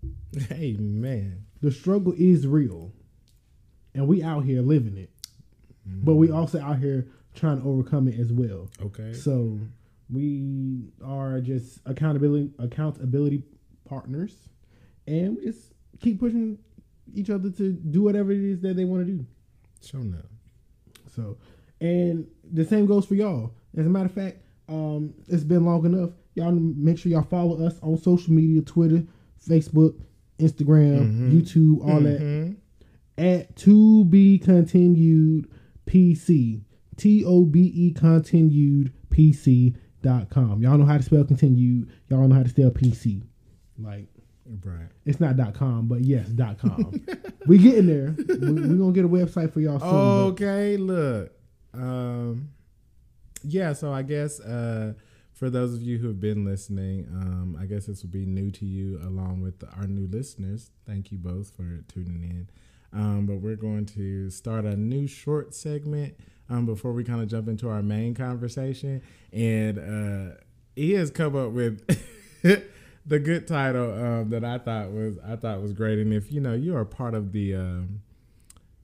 Hey 0.49 0.77
man, 0.79 1.45
The 1.61 1.71
struggle 1.71 2.15
is 2.17 2.47
real, 2.47 2.95
and 3.95 4.09
we 4.09 4.23
out 4.23 4.45
here 4.45 4.63
living 4.63 4.97
it. 4.97 5.11
But 5.87 6.17
we 6.17 6.31
also 6.31 6.61
out 6.61 6.79
here 6.79 7.07
trying 7.35 7.61
to 7.61 7.69
overcome 7.69 8.09
it 8.09 8.19
as 8.19 8.33
well. 8.33 8.69
okay, 8.83 9.13
So 9.13 9.59
we 10.11 10.93
are 11.05 11.41
just 11.41 11.81
accountability 11.87 12.51
accountability 12.59 13.43
partners, 13.89 14.35
and 15.07 15.37
we 15.37 15.45
just 15.45 15.73
keep 16.01 16.19
pushing 16.21 16.59
each 17.15 17.31
other 17.31 17.51
to 17.51 17.73
do 17.73 18.03
whatever 18.03 18.33
it 18.33 18.41
is 18.41 18.61
that 18.61 18.75
they 18.77 18.85
want 18.85 19.07
to 19.07 19.13
do. 19.13 19.27
show 19.83 19.99
now. 19.99 20.19
So, 21.15 21.37
and 21.81 22.27
the 22.53 22.65
same 22.65 22.87
goes 22.87 23.07
for 23.07 23.15
y'all. 23.15 23.53
As 23.77 23.87
a 23.87 23.89
matter 23.89 24.07
of 24.07 24.13
fact, 24.13 24.39
um, 24.69 25.15
it's 25.29 25.45
been 25.45 25.65
long 25.65 25.85
enough. 25.87 26.11
Y'all 26.35 26.53
make 26.53 26.99
sure 26.99 27.13
y'all 27.13 27.23
follow 27.23 27.65
us 27.65 27.79
on 27.83 27.97
social 27.99 28.33
media: 28.33 28.61
Twitter, 28.63 29.05
Facebook, 29.47 29.95
Instagram, 30.39 31.31
YouTube, 31.33 31.81
all 31.87 32.01
that 32.01 32.21
Mhm. 32.21 32.57
at 33.19 33.55
to 33.57 34.05
be 34.07 34.39
continued 34.39 35.49
PC. 35.87 36.63
T 36.97 37.25
O 37.25 37.45
B 37.45 37.71
E 37.75 37.93
continued 37.93 38.93
PC 39.11 39.77
dot 40.03 40.31
com. 40.31 40.63
Y'all 40.63 40.79
know 40.79 40.85
how 40.87 40.97
to 40.97 41.03
spell 41.03 41.25
continued. 41.25 41.91
Y'all 42.09 42.27
know 42.27 42.35
how 42.37 42.43
to 42.43 42.49
spell 42.49 42.71
PC. 42.71 43.23
Like 43.79 44.07
Right. 44.65 44.89
it's 45.05 45.19
not 45.19 45.37
dot 45.37 45.55
com, 45.55 45.89
but 45.89 46.03
yes, 46.03 46.29
dot 46.29 46.59
com. 46.59 47.01
we 47.47 47.59
getting 47.59 47.87
there. 47.87 48.15
We, 48.17 48.53
we 48.53 48.77
gonna 48.79 48.93
get 48.93 49.05
a 49.05 49.09
website 49.09 49.53
for 49.53 49.61
y'all 49.61 49.81
soon. 49.81 49.89
Okay, 50.33 50.77
look. 50.77 51.33
Um, 51.75 52.51
yeah, 53.43 53.73
so 53.73 53.93
I 53.93 54.03
guess 54.03 54.41
uh, 54.41 54.95
for 55.33 55.51
those 55.51 55.75
of 55.75 55.83
you 55.83 55.99
who 55.99 56.07
have 56.07 56.21
been 56.21 56.45
listening, 56.45 57.07
um, 57.13 57.59
I 57.61 57.67
guess 57.67 57.87
this 57.87 58.03
will 58.03 58.11
be 58.11 58.25
new 58.25 58.51
to 58.53 58.65
you 58.65 58.99
along 59.03 59.43
with 59.43 59.63
our 59.77 59.87
new 59.87 60.07
listeners. 60.07 60.71
Thank 60.87 61.11
you 61.13 61.19
both 61.19 61.51
for 61.51 61.83
tuning 61.89 62.23
in. 62.23 62.49
Um, 62.93 63.27
but 63.27 63.37
we're 63.37 63.57
going 63.57 63.87
to 63.87 64.31
start 64.31 64.65
a 64.65 64.77
new 64.77 65.07
short 65.07 65.55
segment 65.55 66.15
um, 66.49 66.67
before 66.67 66.93
we 66.93 67.05
kind 67.05 67.21
of 67.21 67.29
jump 67.29 67.49
into 67.49 67.69
our 67.69 67.83
main 67.83 68.15
conversation. 68.15 69.03
And 69.33 69.79
uh, 69.79 70.35
he 70.75 70.93
has 70.93 71.11
come 71.11 71.35
up 71.37 71.51
with 71.53 71.85
the 73.07 73.19
good 73.19 73.47
title 73.47 73.93
um, 73.93 74.31
that 74.31 74.45
I 74.45 74.59
thought 74.59 74.93
was 74.93 75.19
I 75.27 75.37
thought 75.37 75.61
was 75.63 75.73
great. 75.73 75.99
And 75.99 76.13
if 76.13 76.33
you 76.33 76.41
know 76.41 76.55
you 76.55 76.77
are 76.77 76.85
part 76.85 77.15
of 77.15 77.33
the 77.33 77.55
um, 77.57 78.01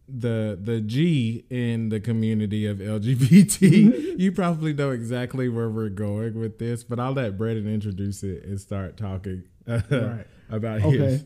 the 0.09 0.59
the 0.61 0.81
G 0.81 1.45
in 1.49 1.89
the 1.89 2.01
community 2.01 2.67
of 2.67 2.79
LGBT, 2.79 4.15
you 4.19 4.33
probably 4.33 4.73
know 4.73 4.91
exactly 4.91 5.49
where 5.49 5.71
we're 5.71 5.89
going 5.89 6.39
with 6.39 6.59
this. 6.59 6.85
But 6.85 6.99
I'll 7.01 7.13
let 7.13 7.39
Brandon 7.39 7.73
introduce 7.73 8.23
it 8.23 8.45
and 8.45 8.61
start 8.61 8.97
talking 8.97 9.45
uh, 9.67 9.81
Right. 9.91 10.27
about 10.51 10.83
Okay. 10.83 10.97
his. 10.97 11.25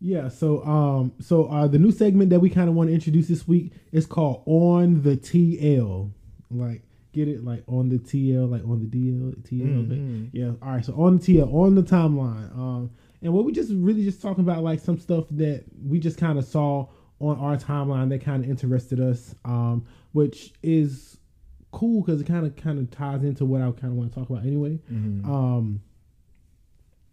Yeah, 0.00 0.28
so 0.28 0.64
um 0.64 1.12
so 1.20 1.46
uh 1.46 1.66
the 1.66 1.78
new 1.78 1.90
segment 1.90 2.30
that 2.30 2.40
we 2.40 2.50
kind 2.50 2.68
of 2.68 2.74
want 2.74 2.88
to 2.88 2.94
introduce 2.94 3.26
this 3.28 3.48
week 3.48 3.72
is 3.92 4.06
called 4.06 4.42
On 4.46 5.02
the 5.02 5.16
TL. 5.16 6.10
Like 6.50 6.82
get 7.12 7.26
it 7.26 7.44
like 7.44 7.64
on 7.66 7.88
the 7.88 7.98
TL, 7.98 8.48
like 8.50 8.62
on 8.64 8.78
the 8.80 8.86
DL, 8.86 9.34
TL. 9.42 9.88
Mhm. 9.88 10.28
Yeah, 10.32 10.52
all 10.62 10.72
right. 10.72 10.84
So 10.84 10.94
on 10.94 11.18
the 11.18 11.22
TL, 11.40 11.52
on 11.52 11.74
the 11.74 11.82
timeline. 11.82 12.56
Um 12.56 12.90
and 13.22 13.32
what 13.32 13.44
we 13.44 13.50
just 13.52 13.72
really 13.74 14.04
just 14.04 14.22
talking 14.22 14.44
about 14.44 14.62
like 14.62 14.78
some 14.80 14.98
stuff 14.98 15.24
that 15.32 15.64
we 15.84 15.98
just 15.98 16.16
kind 16.18 16.38
of 16.38 16.44
saw 16.44 16.86
on 17.20 17.36
our 17.40 17.56
timeline 17.56 18.08
that 18.10 18.20
kind 18.20 18.44
of 18.44 18.50
interested 18.50 19.00
us 19.00 19.34
um 19.44 19.84
which 20.12 20.52
is 20.62 21.18
cool 21.72 22.04
cuz 22.04 22.20
it 22.20 22.24
kind 22.24 22.46
of 22.46 22.54
kind 22.54 22.78
of 22.78 22.88
ties 22.92 23.24
into 23.24 23.44
what 23.44 23.60
I 23.60 23.70
kind 23.72 23.92
of 23.92 23.94
want 23.94 24.12
to 24.12 24.18
talk 24.20 24.30
about 24.30 24.46
anyway 24.46 24.78
Mhm. 24.92 25.24
um, 25.26 25.80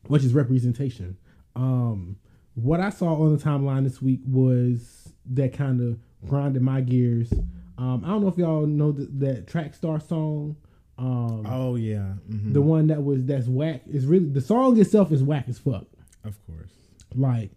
which 0.08 0.24
is 0.24 0.34
representation. 0.36 1.18
Um, 1.56 2.18
what 2.56 2.80
I 2.80 2.90
saw 2.90 3.14
on 3.22 3.36
the 3.36 3.42
timeline 3.44 3.84
this 3.84 4.02
week 4.02 4.22
was 4.26 5.14
that 5.34 5.54
kind 5.54 5.82
of 5.82 6.00
grinded 6.28 6.62
my 6.62 6.82
gears. 6.82 7.32
Um, 7.78 8.02
I 8.06 8.10
don't 8.10 8.22
know 8.22 8.28
if 8.30 8.38
y'all 8.38 8.66
know 8.66 8.92
th- 8.94 9.10
that 9.20 9.48
track 9.48 9.74
star 9.76 10.00
song. 10.00 10.56
Um, 10.98 11.46
Oh 11.46 11.76
yeah, 11.76 12.14
Mhm. 12.32 12.54
the 12.54 12.62
one 12.62 12.88
that 12.88 13.04
was 13.04 13.26
that's 13.26 13.48
whack 13.48 13.82
is 13.88 14.06
really 14.06 14.30
the 14.30 14.40
song 14.42 14.80
itself 14.80 15.12
is 15.12 15.22
whack 15.24 15.46
as 15.50 15.60
fuck. 15.60 15.86
of 16.24 16.38
course 16.48 16.72
Like 17.14 17.52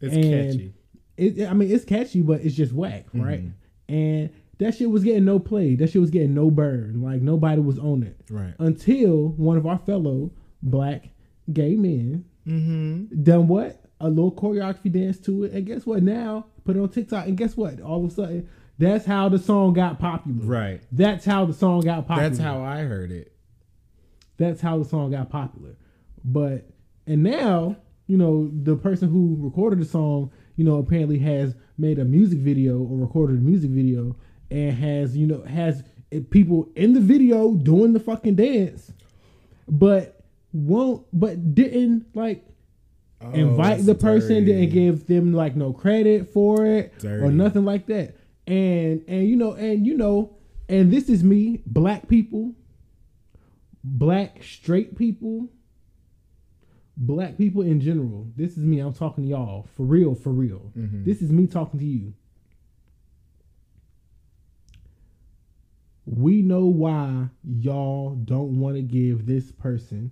it's 0.00 0.14
And- 0.14 0.24
catchy. 0.24 0.72
it, 1.16 1.48
I 1.48 1.52
mean, 1.54 1.70
it's 1.70 1.84
catchy, 1.84 2.22
but 2.22 2.40
it's 2.44 2.54
just 2.54 2.72
whack, 2.72 3.06
right? 3.12 3.44
Mhm. 3.44 3.52
And 3.88 4.30
that 4.58 4.74
shit 4.74 4.88
was 4.90 5.02
getting 5.04 5.24
no 5.24 5.38
play. 5.40 5.74
That 5.74 5.90
shit 5.90 6.00
was 6.00 6.10
getting 6.10 6.32
no 6.34 6.50
burn. 6.50 7.02
Like 7.02 7.20
nobody 7.20 7.60
was 7.60 7.78
on 7.78 8.02
it 8.04 8.16
Right. 8.30 8.54
until 8.60 9.30
one 9.30 9.56
of 9.56 9.66
our 9.66 9.78
fellow 9.78 10.30
black 10.62 11.10
gay 11.52 11.74
men 11.76 12.24
Mm-hmm. 12.46 13.22
done 13.22 13.48
what? 13.48 13.83
A 14.04 14.08
little 14.08 14.32
choreography 14.32 14.92
dance 14.92 15.18
to 15.20 15.44
it, 15.44 15.52
and 15.52 15.64
guess 15.64 15.86
what? 15.86 16.02
Now 16.02 16.44
put 16.64 16.76
it 16.76 16.80
on 16.80 16.90
TikTok, 16.90 17.26
and 17.26 17.38
guess 17.38 17.56
what? 17.56 17.80
All 17.80 18.04
of 18.04 18.10
a 18.10 18.14
sudden, 18.14 18.50
that's 18.78 19.06
how 19.06 19.30
the 19.30 19.38
song 19.38 19.72
got 19.72 19.98
popular. 19.98 20.44
Right. 20.44 20.82
That's 20.92 21.24
how 21.24 21.46
the 21.46 21.54
song 21.54 21.80
got 21.80 22.06
popular. 22.06 22.28
That's 22.28 22.40
how 22.40 22.62
I 22.62 22.82
heard 22.82 23.10
it. 23.10 23.32
That's 24.36 24.60
how 24.60 24.78
the 24.78 24.84
song 24.84 25.12
got 25.12 25.30
popular. 25.30 25.76
But 26.22 26.68
and 27.06 27.22
now, 27.22 27.76
you 28.06 28.18
know, 28.18 28.50
the 28.52 28.76
person 28.76 29.08
who 29.08 29.38
recorded 29.40 29.80
the 29.80 29.86
song, 29.86 30.30
you 30.56 30.64
know, 30.64 30.76
apparently 30.76 31.18
has 31.20 31.54
made 31.78 31.98
a 31.98 32.04
music 32.04 32.40
video 32.40 32.78
or 32.78 32.98
recorded 32.98 33.38
a 33.38 33.42
music 33.42 33.70
video 33.70 34.16
and 34.50 34.76
has, 34.76 35.16
you 35.16 35.26
know, 35.26 35.42
has 35.44 35.82
people 36.30 36.68
in 36.76 36.92
the 36.92 37.00
video 37.00 37.54
doing 37.54 37.94
the 37.94 38.00
fucking 38.00 38.34
dance, 38.34 38.92
but 39.66 40.20
won't, 40.52 41.06
but 41.12 41.54
didn't 41.54 42.06
like 42.14 42.44
Oh, 43.26 43.32
invite 43.32 43.84
the 43.86 43.94
person, 43.94 44.44
dirty. 44.44 44.46
didn't 44.66 44.70
give 44.72 45.06
them 45.06 45.32
like 45.32 45.56
no 45.56 45.72
credit 45.72 46.32
for 46.32 46.66
it 46.66 46.92
or 47.04 47.30
nothing 47.30 47.64
like 47.64 47.86
that. 47.86 48.16
And 48.46 49.02
and 49.08 49.26
you 49.28 49.36
know, 49.36 49.52
and 49.52 49.86
you 49.86 49.96
know, 49.96 50.36
and 50.68 50.92
this 50.92 51.08
is 51.08 51.22
me, 51.24 51.62
black 51.66 52.08
people, 52.08 52.52
black 53.82 54.42
straight 54.42 54.96
people, 54.98 55.48
black 56.96 57.38
people 57.38 57.62
in 57.62 57.80
general. 57.80 58.26
This 58.36 58.52
is 58.58 58.64
me. 58.64 58.80
I'm 58.80 58.92
talking 58.92 59.24
to 59.24 59.30
y'all 59.30 59.66
for 59.76 59.84
real, 59.84 60.14
for 60.14 60.30
real. 60.30 60.72
Mhm. 60.76 61.04
This 61.04 61.22
is 61.22 61.30
me 61.32 61.46
talking 61.46 61.80
to 61.80 61.86
you. 61.86 62.12
We 66.06 66.42
know 66.42 66.66
why 66.66 67.28
y'all 67.42 68.14
don't 68.14 68.60
want 68.60 68.76
to 68.76 68.82
give 68.82 69.24
this 69.26 69.50
person 69.50 70.10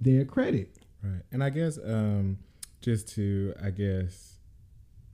their 0.00 0.24
credit. 0.24 0.78
Right. 1.02 1.22
And 1.32 1.42
I 1.44 1.50
guess 1.50 1.78
um 1.84 2.38
just 2.80 3.08
to 3.14 3.54
I 3.62 3.70
guess 3.70 4.36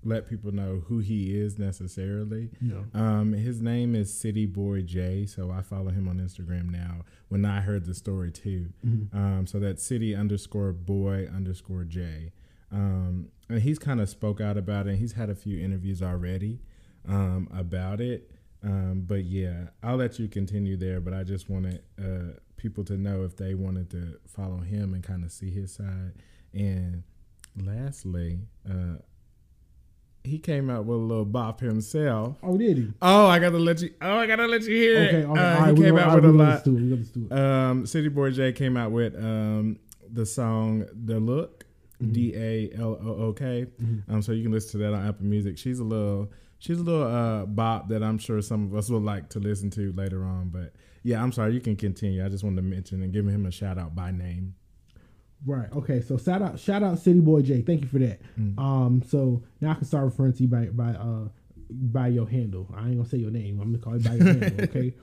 let 0.04 0.28
people 0.28 0.52
know 0.52 0.82
who 0.86 1.00
he 1.00 1.36
is 1.36 1.58
necessarily. 1.58 2.50
No. 2.60 2.84
Um, 2.94 3.32
his 3.32 3.60
name 3.60 3.96
is 3.96 4.12
City 4.16 4.46
Boy 4.46 4.82
J, 4.82 5.26
so 5.26 5.50
I 5.50 5.62
follow 5.62 5.90
him 5.90 6.06
on 6.06 6.18
Instagram 6.18 6.70
now. 6.70 7.00
When 7.28 7.44
I 7.44 7.60
heard 7.60 7.86
the 7.86 7.94
story 7.94 8.30
too, 8.30 8.68
Mm-hmm. 8.86 9.16
um, 9.16 9.46
so 9.48 9.58
that's 9.58 9.82
City 9.82 10.14
underscore 10.14 10.72
Boy 10.72 11.26
underscore 11.34 11.82
J, 11.84 12.30
um, 12.70 13.30
and 13.48 13.62
he's 13.62 13.80
kind 13.80 14.00
of 14.00 14.08
spoke 14.08 14.40
out 14.40 14.56
about 14.56 14.86
it. 14.86 14.90
and 14.90 14.98
He's 15.00 15.12
had 15.14 15.28
a 15.28 15.34
few 15.34 15.58
interviews 15.58 16.02
already 16.02 16.60
um, 17.08 17.48
about 17.52 18.00
it, 18.00 18.30
um, 18.62 19.02
but 19.08 19.24
yeah, 19.24 19.68
I'll 19.82 19.96
let 19.96 20.20
you 20.20 20.28
continue 20.28 20.76
there. 20.76 21.00
But 21.00 21.14
I 21.14 21.24
just 21.24 21.50
wanted 21.50 21.82
uh, 22.00 22.38
people 22.66 22.84
to 22.84 22.96
know 22.96 23.22
if 23.24 23.36
they 23.36 23.54
wanted 23.54 23.90
to 23.90 24.18
follow 24.26 24.58
him 24.58 24.94
and 24.94 25.02
kind 25.04 25.24
of 25.24 25.30
see 25.32 25.50
his 25.50 25.72
side. 25.72 26.12
And 26.52 27.02
lastly, 27.56 28.40
uh, 28.68 28.96
he 30.24 30.38
came 30.38 30.68
out 30.70 30.84
with 30.86 30.96
a 30.98 31.00
little 31.00 31.24
bop 31.24 31.60
himself. 31.60 32.36
Oh, 32.42 32.56
did 32.58 32.76
he? 32.78 32.88
Oh, 33.00 33.26
I 33.26 33.38
gotta 33.38 33.58
let 33.58 33.80
you. 33.80 33.90
Oh, 34.00 34.16
I 34.18 34.26
gotta 34.26 34.46
let 34.46 34.62
you 34.62 34.74
hear 34.76 34.98
Okay, 35.08 35.20
it. 35.20 35.26
right. 35.28 35.38
Uh, 35.38 35.60
right, 35.60 35.66
he 35.68 35.72
we 35.80 35.86
came 35.86 35.98
out 35.98 36.08
all 36.08 36.14
with 36.16 36.24
a 36.24 36.28
lot. 36.32 36.66
it, 36.66 36.70
we 36.70 36.90
gonna 36.90 36.96
do 37.02 37.28
it. 37.30 37.32
Um, 37.38 37.86
City 37.86 38.08
Boy 38.08 38.30
J 38.32 38.52
came 38.52 38.76
out 38.76 38.90
with 38.90 39.14
um 39.16 39.78
the 40.12 40.26
song 40.26 40.84
"Da 41.04 41.18
Look," 41.18 41.64
Mm-hmm. 42.02 42.12
D 42.12 42.34
A 42.36 42.70
L 42.78 42.98
O 43.02 43.26
O 43.28 43.32
K. 43.32 43.66
Um, 44.08 44.20
so 44.20 44.32
you 44.32 44.42
can 44.42 44.52
listen 44.52 44.72
to 44.72 44.78
that 44.86 44.92
on 44.94 45.06
Apple 45.08 45.24
Music. 45.26 45.56
She's 45.56 45.78
a 45.78 45.84
little, 45.84 46.30
she's 46.58 46.78
a 46.78 46.82
little 46.82 47.04
uh 47.06 47.46
bop 47.46 47.88
that 47.88 48.02
I'm 48.02 48.18
sure 48.18 48.42
some 48.42 48.64
of 48.66 48.74
us 48.74 48.90
will 48.90 49.00
like 49.00 49.30
to 49.30 49.38
listen 49.38 49.70
to 49.70 49.92
later 49.92 50.22
on. 50.24 50.48
But 50.48 50.74
yeah, 51.06 51.22
I'm 51.22 51.30
sorry. 51.32 51.54
You 51.54 51.60
can 51.60 51.76
continue. 51.76 52.24
I 52.24 52.28
just 52.28 52.42
wanted 52.42 52.56
to 52.56 52.62
mention 52.62 53.00
and 53.02 53.12
give 53.12 53.26
him 53.26 53.46
a 53.46 53.50
shout 53.52 53.78
out 53.78 53.94
by 53.94 54.10
name. 54.10 54.54
Right. 55.46 55.70
Okay. 55.72 56.00
So 56.00 56.18
shout 56.18 56.42
out, 56.42 56.58
shout 56.58 56.82
out, 56.82 56.98
City 56.98 57.20
Boy 57.20 57.42
J. 57.42 57.62
Thank 57.62 57.82
you 57.82 57.88
for 57.88 57.98
that. 58.00 58.20
Mm. 58.38 58.58
Um. 58.58 59.02
So 59.06 59.42
now 59.60 59.70
I 59.70 59.74
can 59.74 59.84
start 59.84 60.04
referring 60.06 60.32
to 60.34 60.42
you 60.42 60.48
by 60.48 60.66
by 60.66 60.90
uh 60.90 61.28
by 61.70 62.08
your 62.08 62.28
handle. 62.28 62.68
I 62.76 62.86
ain't 62.88 62.96
gonna 62.96 63.08
say 63.08 63.18
your 63.18 63.30
name. 63.30 63.60
I'm 63.60 63.72
gonna 63.72 63.78
call 63.84 63.96
you 63.96 64.02
by 64.08 64.14
your 64.14 64.26
handle. 64.40 64.64
Okay. 64.64 64.94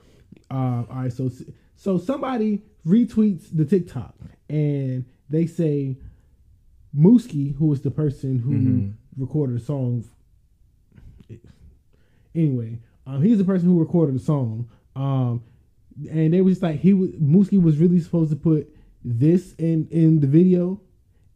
Uh. 0.50 0.54
All 0.54 0.86
right. 0.90 1.12
So 1.12 1.30
so 1.76 1.96
somebody 1.98 2.62
retweets 2.86 3.46
the 3.52 3.64
TikTok 3.64 4.14
and 4.50 5.06
they 5.30 5.46
say 5.46 5.96
Mooski, 6.94 7.56
who 7.56 7.72
is 7.72 7.80
the 7.80 7.90
person 7.90 8.38
who 8.38 8.50
Mhm. 8.52 8.92
recorded 9.16 9.56
the 9.56 9.64
song. 9.64 10.04
Anyway, 12.34 12.80
um, 13.06 13.22
he's 13.22 13.38
the 13.38 13.44
person 13.44 13.68
who 13.68 13.78
recorded 13.78 14.14
the 14.16 14.18
song. 14.20 14.68
Um, 14.96 15.42
and 16.10 16.32
they 16.34 16.40
was 16.40 16.54
just 16.54 16.62
like 16.62 16.80
he 16.80 16.92
was 16.94 17.10
Mooski 17.12 17.60
was 17.62 17.78
really 17.78 18.00
supposed 18.00 18.30
to 18.30 18.36
put 18.36 18.68
this 19.04 19.54
in 19.58 19.86
in 19.90 20.20
the 20.20 20.26
video, 20.26 20.80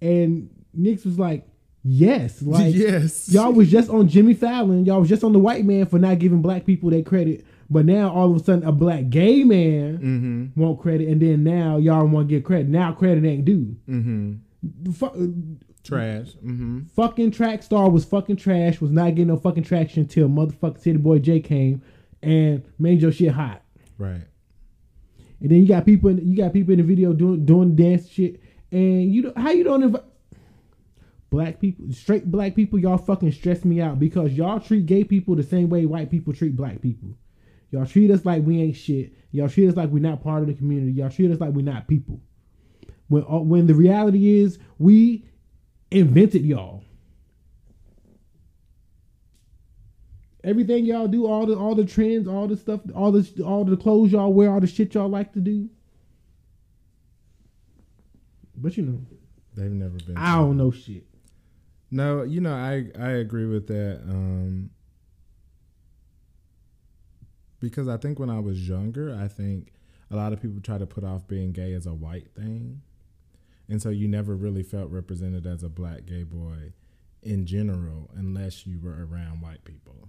and 0.01 0.49
Nix 0.75 1.05
was 1.05 1.19
like, 1.19 1.47
yes, 1.83 2.43
like 2.43 2.75
yes, 2.75 3.29
y'all 3.33 3.53
was 3.53 3.71
just 3.71 3.91
on 3.91 4.09
Jimmy 4.09 4.35
Fallon, 4.35 4.85
y'all 4.85 5.01
was 5.01 5.09
just 5.09 5.25
on 5.25 5.33
the 5.33 5.39
white 5.39 5.65
man 5.65 5.87
for 5.87 5.99
not 5.99 6.19
giving 6.19 6.43
black 6.43 6.65
people 6.67 6.91
their 6.91 7.03
credit, 7.03 7.45
but 7.71 7.85
now 7.85 8.11
all 8.11 8.31
of 8.35 8.41
a 8.41 8.45
sudden 8.45 8.65
a 8.67 8.73
black 8.73 9.11
gay 9.11 9.45
man 9.45 9.99
Mm-hmm. 9.99 10.61
want 10.61 10.81
credit, 10.81 11.09
and 11.09 11.21
then 11.21 11.45
now 11.45 11.77
y'all 11.77 12.07
want 12.07 12.29
to 12.29 12.35
get 12.35 12.45
credit. 12.45 12.69
Now 12.69 12.93
credit 12.93 13.25
ain't 13.25 13.45
due. 13.45 13.77
Mm-hmm. 13.89 14.93
Fu- 14.93 15.57
Trash. 15.85 16.33
Mm-hmm. 16.45 16.81
fucking 16.97 17.31
track 17.31 17.63
star 17.63 17.89
was 17.89 18.05
fucking 18.05 18.37
trash, 18.37 18.81
was 18.81 18.91
not 18.91 19.11
getting 19.15 19.29
no 19.29 19.37
fucking 19.37 19.63
traction 19.63 20.03
until 20.03 20.29
motherfucking 20.29 20.81
City 20.81 20.99
Boy 20.99 21.19
J 21.19 21.41
came 21.41 21.81
and 22.23 22.63
made 22.79 23.01
your 23.01 23.13
shit 23.13 23.31
hot. 23.33 23.63
Right. 23.97 24.23
And 25.41 25.51
then 25.51 25.59
you 25.61 25.69
got 25.69 25.85
people 25.85 26.11
in 26.11 26.19
you 26.27 26.37
got 26.37 26.53
people 26.53 26.73
in 26.73 26.79
the 26.79 26.85
video 26.85 27.13
doing 27.13 27.45
doing 27.45 27.77
dance 27.77 28.09
shit, 28.09 28.41
and 28.73 29.13
you 29.13 29.33
how 29.37 29.51
you 29.51 29.65
don't 29.65 29.83
invite 29.83 30.03
black 31.31 31.61
people 31.61 31.85
straight 31.93 32.31
black 32.31 32.57
people 32.57 32.79
y'all 32.79 32.97
fucking 32.97 33.31
stress 33.31 33.63
me 33.65 33.81
out 33.83 33.99
because 33.99 34.33
y'all 34.33 34.59
treat 34.59 34.87
gay 34.87 35.05
people 35.05 35.37
the 35.37 35.43
same 35.43 35.69
way 35.69 35.87
white 35.87 36.11
people 36.11 36.33
treat 36.33 36.57
black 36.57 36.81
people. 36.81 37.11
Y'all 37.71 37.87
treat 37.87 38.11
us 38.11 38.25
like 38.25 38.43
we 38.45 38.63
ain't 38.63 38.77
shit. 38.77 39.13
Y'all 39.31 39.49
treat 39.49 39.69
us 39.69 39.77
like 39.77 39.91
we're 39.91 40.01
not 40.01 40.23
part 40.23 40.41
of 40.41 40.49
the 40.49 40.55
community. 40.55 40.93
Y'all 40.93 41.11
treat 41.11 41.31
us 41.31 41.41
like 41.41 41.51
we're 41.51 41.63
not 41.63 41.87
people. 41.87 42.21
When 43.09 43.23
uh, 43.25 43.39
when 43.39 43.67
the 43.67 43.75
reality 43.75 44.41
is 44.41 44.59
we 44.79 45.25
invented 45.91 46.45
y'all. 46.45 46.83
Everything 50.45 50.85
y'all 50.85 51.09
do, 51.09 51.27
all 51.27 51.47
the 51.47 51.57
all 51.57 51.75
the 51.75 51.85
trends, 51.85 52.29
all 52.29 52.47
the 52.47 52.57
stuff, 52.57 52.81
all 52.95 53.11
the 53.11 53.43
all 53.45 53.65
the 53.65 53.77
clothes 53.77 54.13
y'all 54.13 54.33
wear, 54.33 54.51
all 54.51 54.61
the 54.61 54.67
shit 54.67 54.95
y'all 54.95 55.09
like 55.09 55.33
to 55.33 55.41
do. 55.41 55.69
But 58.57 58.77
you 58.77 58.85
know, 58.85 59.01
They've 59.59 59.73
never 59.73 59.97
been. 60.07 60.17
I 60.17 60.37
don't 60.37 60.57
know 60.57 60.71
shit. 60.71 61.05
No, 61.91 62.23
you 62.23 62.41
know, 62.41 62.55
I 62.55 62.87
I 62.99 63.11
agree 63.11 63.47
with 63.47 63.67
that. 63.67 64.01
Um 64.05 64.71
because 67.61 67.89
I 67.89 67.97
think 67.97 68.21
when 68.21 68.31
I 68.31 68.39
was 68.39 68.69
younger, 68.69 69.13
I 69.21 69.27
think 69.27 69.73
a 70.13 70.17
lot 70.17 70.33
of 70.33 70.41
people 70.41 70.61
try 70.61 70.79
to 70.79 70.87
put 70.87 71.03
off 71.03 71.27
being 71.27 71.51
gay 71.51 71.73
as 71.73 71.87
a 71.87 71.93
white 71.95 72.31
thing. 72.37 72.83
And 73.69 73.83
so 73.83 73.91
you 73.91 74.07
never 74.07 74.37
really 74.37 74.63
felt 74.63 74.91
represented 74.93 75.45
as 75.45 75.65
a 75.65 75.69
black 75.69 76.07
gay 76.07 76.23
boy 76.23 76.73
in 77.21 77.45
general 77.47 78.09
unless 78.15 78.65
you 78.65 78.79
were 78.81 79.05
around 79.05 79.41
white 79.41 79.65
people. 79.65 80.09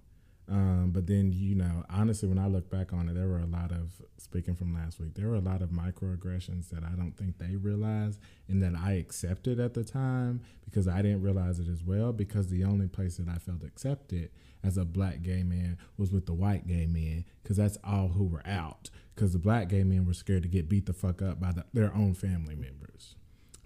Um, 0.50 0.90
but 0.92 1.06
then, 1.06 1.32
you 1.32 1.54
know, 1.54 1.84
honestly, 1.92 2.28
when 2.28 2.40
I 2.40 2.48
look 2.48 2.72
back 2.72 2.92
on 2.92 3.08
it, 3.08 3.14
there 3.14 3.28
were 3.28 3.38
a 3.40 3.46
lot 3.46 3.72
of, 3.72 3.92
speaking 4.18 4.56
from 4.56 4.74
last 4.74 5.00
week, 5.00 5.14
there 5.14 5.28
were 5.28 5.36
a 5.36 5.40
lot 5.42 5.62
of 5.62 5.70
microaggressions 5.70 6.70
that 6.70 6.84
I 6.84 6.96
don't 6.96 7.16
think 7.16 7.38
they 7.38 7.56
realized 7.56 8.20
and 8.48 8.62
that 8.64 8.74
I 8.76 8.94
accepted 8.94 9.60
at 9.60 9.76
the 9.76 9.84
time 9.84 10.42
because 10.66 10.88
I 10.88 11.04
didn't 11.04 11.22
realize 11.22 11.60
it 11.60 11.68
as 11.68 11.84
well. 11.84 12.14
Because 12.14 12.48
the 12.48 12.64
only 12.64 12.88
place 12.88 13.18
that 13.18 13.28
I 13.30 13.38
felt 13.38 13.64
accepted 13.64 14.32
as 14.64 14.76
a 14.78 14.86
black 14.86 15.22
gay 15.22 15.44
man 15.44 15.78
was 15.98 16.12
with 16.12 16.26
the 16.26 16.34
white 16.34 16.66
gay 16.68 16.88
men 16.88 17.26
because 17.44 17.58
that's 17.58 17.78
all 17.84 18.08
who 18.08 18.26
were 18.26 18.46
out. 18.48 18.90
Because 19.14 19.34
the 19.34 19.40
black 19.40 19.70
gay 19.70 19.84
men 19.84 20.06
were 20.06 20.14
scared 20.14 20.44
to 20.44 20.50
get 20.50 20.68
beat 20.68 20.88
the 20.88 20.94
fuck 20.94 21.22
up 21.22 21.40
by 21.40 21.52
the, 21.52 21.66
their 21.74 21.94
own 21.94 22.14
family 22.16 22.56
members 22.56 23.16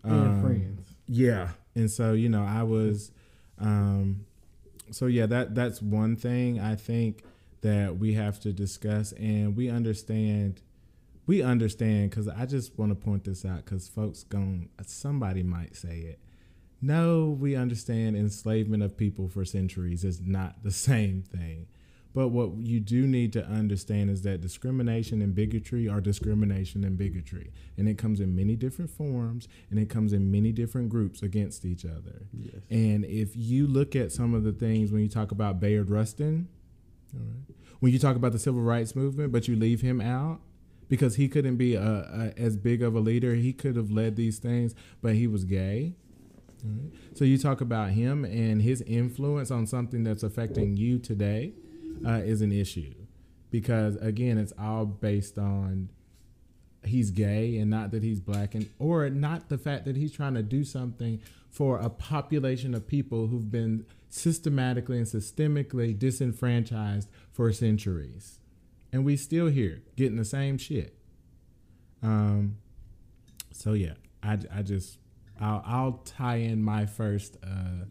And 0.03 0.13
Um, 0.13 0.41
friends. 0.41 0.95
yeah, 1.07 1.51
and 1.75 1.89
so 1.89 2.11
you 2.11 2.27
know, 2.27 2.43
I 2.43 2.63
was, 2.63 3.11
um, 3.57 4.25
so 4.91 5.05
yeah, 5.07 5.25
that 5.27 5.55
that's 5.55 5.81
one 5.81 6.15
thing 6.15 6.59
I 6.59 6.75
think 6.75 7.23
that 7.61 7.97
we 7.97 8.13
have 8.13 8.39
to 8.41 8.51
discuss, 8.51 9.13
and 9.13 9.55
we 9.55 9.69
understand, 9.69 10.61
we 11.25 11.41
understand 11.41 12.09
because 12.09 12.27
I 12.27 12.45
just 12.45 12.77
want 12.77 12.91
to 12.91 12.95
point 12.95 13.23
this 13.23 13.45
out 13.45 13.65
because 13.65 13.87
folks 13.87 14.23
going 14.23 14.69
somebody 14.85 15.43
might 15.43 15.75
say 15.75 15.99
it. 15.99 16.19
No, 16.81 17.29
we 17.39 17.55
understand 17.55 18.17
enslavement 18.17 18.83
of 18.83 18.97
people 18.97 19.29
for 19.29 19.45
centuries 19.45 20.03
is 20.03 20.19
not 20.19 20.63
the 20.63 20.71
same 20.89 21.23
thing. 21.23 21.67
But 22.13 22.27
what 22.27 22.57
you 22.57 22.79
do 22.79 23.07
need 23.07 23.33
to 23.33 23.45
understand 23.45 24.11
is 24.11 24.21
that 24.21 24.39
discrimination 24.39 25.21
and 25.21 25.33
bigotry 25.33 25.89
are 25.89 25.99
discrimination 25.99 26.83
and 26.83 26.95
bigotry. 26.95 27.51
And 27.75 27.89
it 27.89 27.97
comes 27.97 28.19
in 28.19 28.35
many 28.35 28.55
different 28.55 28.91
forms 28.91 29.47
and 29.71 29.79
it 29.79 29.89
comes 29.89 30.13
in 30.13 30.31
many 30.31 30.51
different 30.51 30.89
groups 30.89 31.23
against 31.23 31.65
each 31.65 31.85
other. 31.85 32.27
Yes. 32.31 32.61
And 32.69 33.03
if 33.05 33.35
you 33.35 33.65
look 33.65 33.95
at 33.95 34.11
some 34.11 34.35
of 34.35 34.43
the 34.43 34.51
things 34.51 34.91
when 34.91 35.01
you 35.01 35.09
talk 35.09 35.31
about 35.31 35.59
Bayard 35.59 35.89
Rustin, 35.89 36.47
all 37.15 37.21
right, 37.21 37.55
when 37.79 37.91
you 37.91 37.99
talk 37.99 38.15
about 38.15 38.31
the 38.31 38.39
civil 38.39 38.61
rights 38.61 38.95
movement, 38.95 39.31
but 39.31 39.47
you 39.47 39.55
leave 39.55 39.81
him 39.81 39.99
out 39.99 40.39
because 40.89 41.15
he 41.15 41.27
couldn't 41.27 41.57
be 41.57 41.73
a, 41.73 41.81
a, 41.81 42.39
as 42.39 42.57
big 42.57 42.83
of 42.83 42.95
a 42.95 42.99
leader, 42.99 43.33
he 43.33 43.53
could 43.53 43.75
have 43.75 43.89
led 43.89 44.15
these 44.15 44.37
things, 44.37 44.75
but 45.01 45.15
he 45.15 45.25
was 45.25 45.45
gay. 45.45 45.95
All 46.63 46.71
right. 46.71 47.17
So 47.17 47.25
you 47.25 47.39
talk 47.39 47.59
about 47.59 47.89
him 47.89 48.23
and 48.23 48.61
his 48.61 48.81
influence 48.83 49.49
on 49.49 49.65
something 49.65 50.03
that's 50.03 50.21
affecting 50.21 50.77
you 50.77 50.99
today 50.99 51.53
uh, 52.05 52.21
is 52.23 52.41
an 52.41 52.51
issue. 52.51 52.93
Because 53.49 53.95
again, 53.97 54.37
it's 54.37 54.53
all 54.59 54.85
based 54.85 55.37
on 55.37 55.89
he's 56.85 57.11
gay 57.11 57.57
and 57.57 57.69
not 57.69 57.91
that 57.91 58.03
he's 58.03 58.19
black 58.19 58.55
and 58.55 58.69
or 58.77 59.09
not 59.09 59.47
the 59.47 59.57
fact 59.57 59.85
that 59.85 59.95
he's 59.95 60.11
trying 60.11 60.33
to 60.33 60.43
do 60.43 60.63
something 60.63 61.21
for 61.49 61.77
a 61.77 61.89
population 61.89 62.73
of 62.73 62.85
people 62.87 63.27
who've 63.27 63.51
been 63.51 63.85
systematically 64.09 64.97
and 64.97 65.07
systemically 65.07 65.97
disenfranchised 65.97 67.07
for 67.31 67.53
centuries. 67.53 68.39
And 68.91 69.05
we 69.05 69.15
still 69.15 69.47
here 69.47 69.81
getting 69.95 70.17
the 70.17 70.25
same 70.25 70.57
shit. 70.57 70.97
Um 72.01 72.57
so 73.53 73.73
yeah 73.73 73.93
i, 74.21 74.37
I 74.53 74.61
just 74.61 74.97
I'll, 75.39 75.63
I'll 75.65 75.91
tie 76.05 76.37
in 76.37 76.61
my 76.61 76.85
first 76.85 77.37
uh 77.43 77.85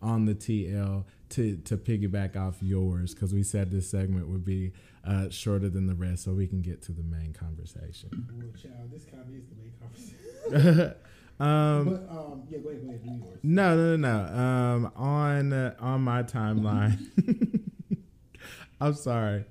on 0.00 0.24
the 0.26 0.34
tl 0.34 1.04
to 1.28 1.56
to 1.58 1.76
piggyback 1.76 2.36
off 2.36 2.56
yours 2.62 3.14
because 3.14 3.32
we 3.34 3.42
said 3.42 3.70
this 3.70 3.90
segment 3.90 4.28
would 4.28 4.44
be 4.44 4.72
uh 5.04 5.28
shorter 5.30 5.68
than 5.68 5.86
the 5.86 5.94
rest 5.94 6.24
so 6.24 6.32
we 6.32 6.46
can 6.46 6.62
get 6.62 6.80
to 6.82 6.92
the 6.92 7.02
main 7.02 7.32
conversation 7.32 8.08
Well, 8.36 8.48
child, 8.60 8.90
this 8.90 9.04
kind 9.04 9.22
of 9.22 9.34
is 9.34 9.44
the 9.48 9.56
main 9.56 9.72
conversation. 9.80 10.94
um 11.40 11.84
but 11.84 12.16
um, 12.16 12.42
yeah, 12.50 12.58
go 12.58 12.68
ahead, 12.70 12.82
go 12.82 12.88
ahead, 12.90 13.02
do 13.04 13.10
yours. 13.10 13.38
No, 13.42 13.76
no, 13.76 13.96
no, 13.96 14.26
no. 14.26 14.42
Um, 14.42 14.92
on 14.96 15.52
uh, 15.52 15.74
on 15.80 16.00
my 16.02 16.22
timeline, 16.22 16.98
I'm 18.80 18.94
sorry. 18.94 19.44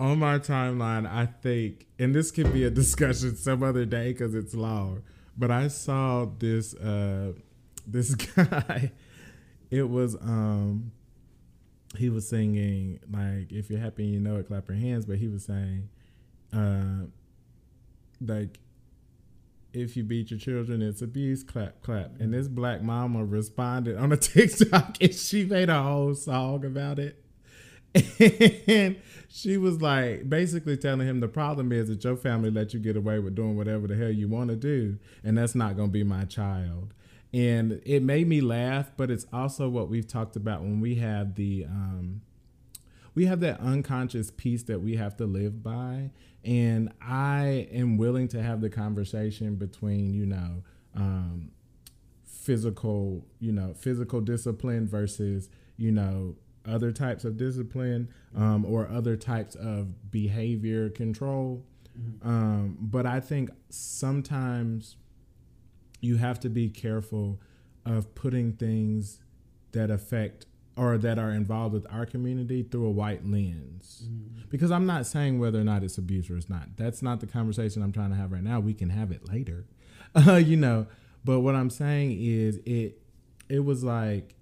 On 0.00 0.16
my 0.20 0.38
timeline, 0.38 1.10
I 1.10 1.26
think, 1.26 1.86
and 1.98 2.14
this 2.14 2.30
could 2.30 2.52
be 2.52 2.62
a 2.64 2.70
discussion 2.70 3.34
some 3.34 3.64
other 3.64 3.84
day 3.84 4.12
because 4.12 4.32
it's 4.34 4.54
long. 4.54 5.02
But 5.36 5.50
I 5.50 5.66
saw 5.68 6.26
this 6.38 6.74
uh, 6.74 7.32
this 7.86 8.14
guy. 8.36 8.92
It 9.70 9.88
was 9.88 10.14
um, 10.16 10.92
he 11.96 12.08
was 12.08 12.28
singing 12.28 13.00
like 13.10 13.52
if 13.52 13.70
you're 13.70 13.80
happy 13.80 14.04
you 14.04 14.20
know 14.20 14.36
it, 14.36 14.48
clap 14.48 14.68
your 14.68 14.78
hands. 14.78 15.06
But 15.06 15.18
he 15.18 15.28
was 15.28 15.44
saying, 15.44 15.88
uh, 16.52 17.06
like 18.20 18.58
if 19.72 19.96
you 19.96 20.02
beat 20.02 20.30
your 20.30 20.40
children, 20.40 20.82
it's 20.82 21.02
abuse. 21.02 21.42
Clap, 21.42 21.82
clap. 21.82 22.20
And 22.20 22.32
this 22.32 22.48
black 22.48 22.82
mama 22.82 23.24
responded 23.24 23.96
on 23.96 24.12
a 24.12 24.16
TikTok, 24.16 24.96
and 25.00 25.14
she 25.14 25.44
made 25.44 25.68
a 25.68 25.82
whole 25.82 26.14
song 26.14 26.64
about 26.64 26.98
it. 26.98 27.22
And 28.68 28.96
she 29.28 29.56
was 29.56 29.80
like, 29.80 30.28
basically 30.28 30.76
telling 30.76 31.06
him 31.06 31.20
the 31.20 31.28
problem 31.28 31.72
is 31.72 31.88
that 31.88 32.04
your 32.04 32.16
family 32.16 32.50
let 32.50 32.74
you 32.74 32.80
get 32.80 32.96
away 32.96 33.18
with 33.18 33.34
doing 33.34 33.56
whatever 33.56 33.86
the 33.86 33.96
hell 33.96 34.10
you 34.10 34.28
want 34.28 34.50
to 34.50 34.56
do, 34.56 34.98
and 35.24 35.36
that's 35.36 35.54
not 35.54 35.76
going 35.76 35.88
to 35.88 35.92
be 35.92 36.04
my 36.04 36.24
child. 36.24 36.92
And 37.32 37.82
it 37.84 38.02
made 38.02 38.26
me 38.26 38.40
laugh, 38.40 38.90
but 38.96 39.10
it's 39.10 39.26
also 39.32 39.68
what 39.68 39.88
we've 39.88 40.06
talked 40.06 40.36
about 40.36 40.62
when 40.62 40.80
we 40.80 40.94
have 40.96 41.34
the 41.34 41.66
um, 41.66 42.22
we 43.14 43.26
have 43.26 43.40
that 43.40 43.60
unconscious 43.60 44.30
piece 44.30 44.62
that 44.64 44.80
we 44.80 44.96
have 44.96 45.16
to 45.16 45.26
live 45.26 45.62
by. 45.62 46.10
And 46.44 46.92
i 47.02 47.68
am 47.72 47.98
willing 47.98 48.28
to 48.28 48.40
have 48.40 48.60
the 48.60 48.70
conversation 48.70 49.56
between 49.56 50.14
you 50.14 50.24
know 50.24 50.62
um, 50.94 51.50
physical 52.24 53.26
you 53.40 53.52
know 53.52 53.74
physical 53.74 54.20
discipline 54.20 54.86
versus 54.86 55.50
you 55.76 55.90
know 55.90 56.36
other 56.64 56.92
types 56.92 57.24
of 57.24 57.36
discipline 57.36 58.08
um, 58.36 58.64
or 58.64 58.88
other 58.88 59.16
types 59.16 59.54
of 59.54 60.10
behavior 60.10 60.88
control. 60.90 61.64
Um, 62.22 62.78
but 62.80 63.06
i 63.06 63.18
think 63.18 63.50
sometimes 63.70 64.96
you 66.00 66.16
have 66.16 66.40
to 66.40 66.48
be 66.48 66.68
careful 66.68 67.40
of 67.84 68.14
putting 68.14 68.52
things 68.52 69.20
that 69.72 69.90
affect 69.90 70.46
or 70.76 70.96
that 70.96 71.18
are 71.18 71.32
involved 71.32 71.74
with 71.74 71.86
our 71.90 72.06
community 72.06 72.62
through 72.62 72.86
a 72.86 72.90
white 72.90 73.26
lens. 73.26 74.08
Because 74.48 74.70
I'm 74.70 74.86
not 74.86 75.06
saying 75.06 75.40
whether 75.40 75.60
or 75.60 75.64
not 75.64 75.82
it's 75.82 75.98
abuse 75.98 76.30
or 76.30 76.36
it's 76.36 76.48
not. 76.48 76.76
That's 76.76 77.02
not 77.02 77.20
the 77.20 77.26
conversation 77.26 77.82
I'm 77.82 77.92
trying 77.92 78.10
to 78.10 78.16
have 78.16 78.30
right 78.30 78.42
now. 78.42 78.60
We 78.60 78.74
can 78.74 78.90
have 78.90 79.10
it 79.10 79.28
later. 79.28 79.66
Uh, 80.14 80.34
you 80.44 80.56
know, 80.56 80.86
but 81.24 81.40
what 81.40 81.56
I'm 81.56 81.70
saying 81.70 82.16
is 82.20 82.60
it 82.64 83.02
it 83.48 83.64
was 83.64 83.82
like 83.82 84.34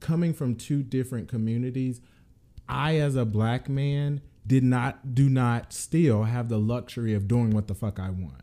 coming 0.00 0.34
from 0.34 0.54
two 0.54 0.82
different 0.82 1.28
communities, 1.28 2.02
I 2.68 2.98
as 2.98 3.16
a 3.16 3.24
black 3.24 3.70
man 3.70 4.20
did 4.46 4.62
not 4.62 5.14
do 5.14 5.28
not 5.28 5.72
still 5.72 6.24
have 6.24 6.48
the 6.48 6.58
luxury 6.58 7.14
of 7.14 7.26
doing 7.26 7.50
what 7.50 7.66
the 7.66 7.74
fuck 7.74 7.98
I 7.98 8.10
want. 8.10 8.42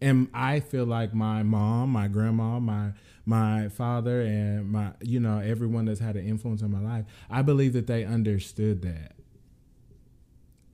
And 0.00 0.28
I 0.34 0.60
feel 0.60 0.84
like 0.84 1.14
my 1.14 1.42
mom, 1.42 1.90
my 1.90 2.08
grandma, 2.08 2.60
my 2.60 2.92
my 3.24 3.68
father 3.68 4.20
and 4.20 4.70
my 4.70 4.92
you 5.02 5.18
know 5.18 5.38
everyone 5.38 5.86
that's 5.86 6.00
had 6.00 6.16
an 6.16 6.26
influence 6.26 6.62
in 6.62 6.70
my 6.70 6.80
life, 6.80 7.04
I 7.30 7.42
believe 7.42 7.72
that 7.72 7.86
they 7.86 8.04
understood 8.04 8.82
that. 8.82 9.12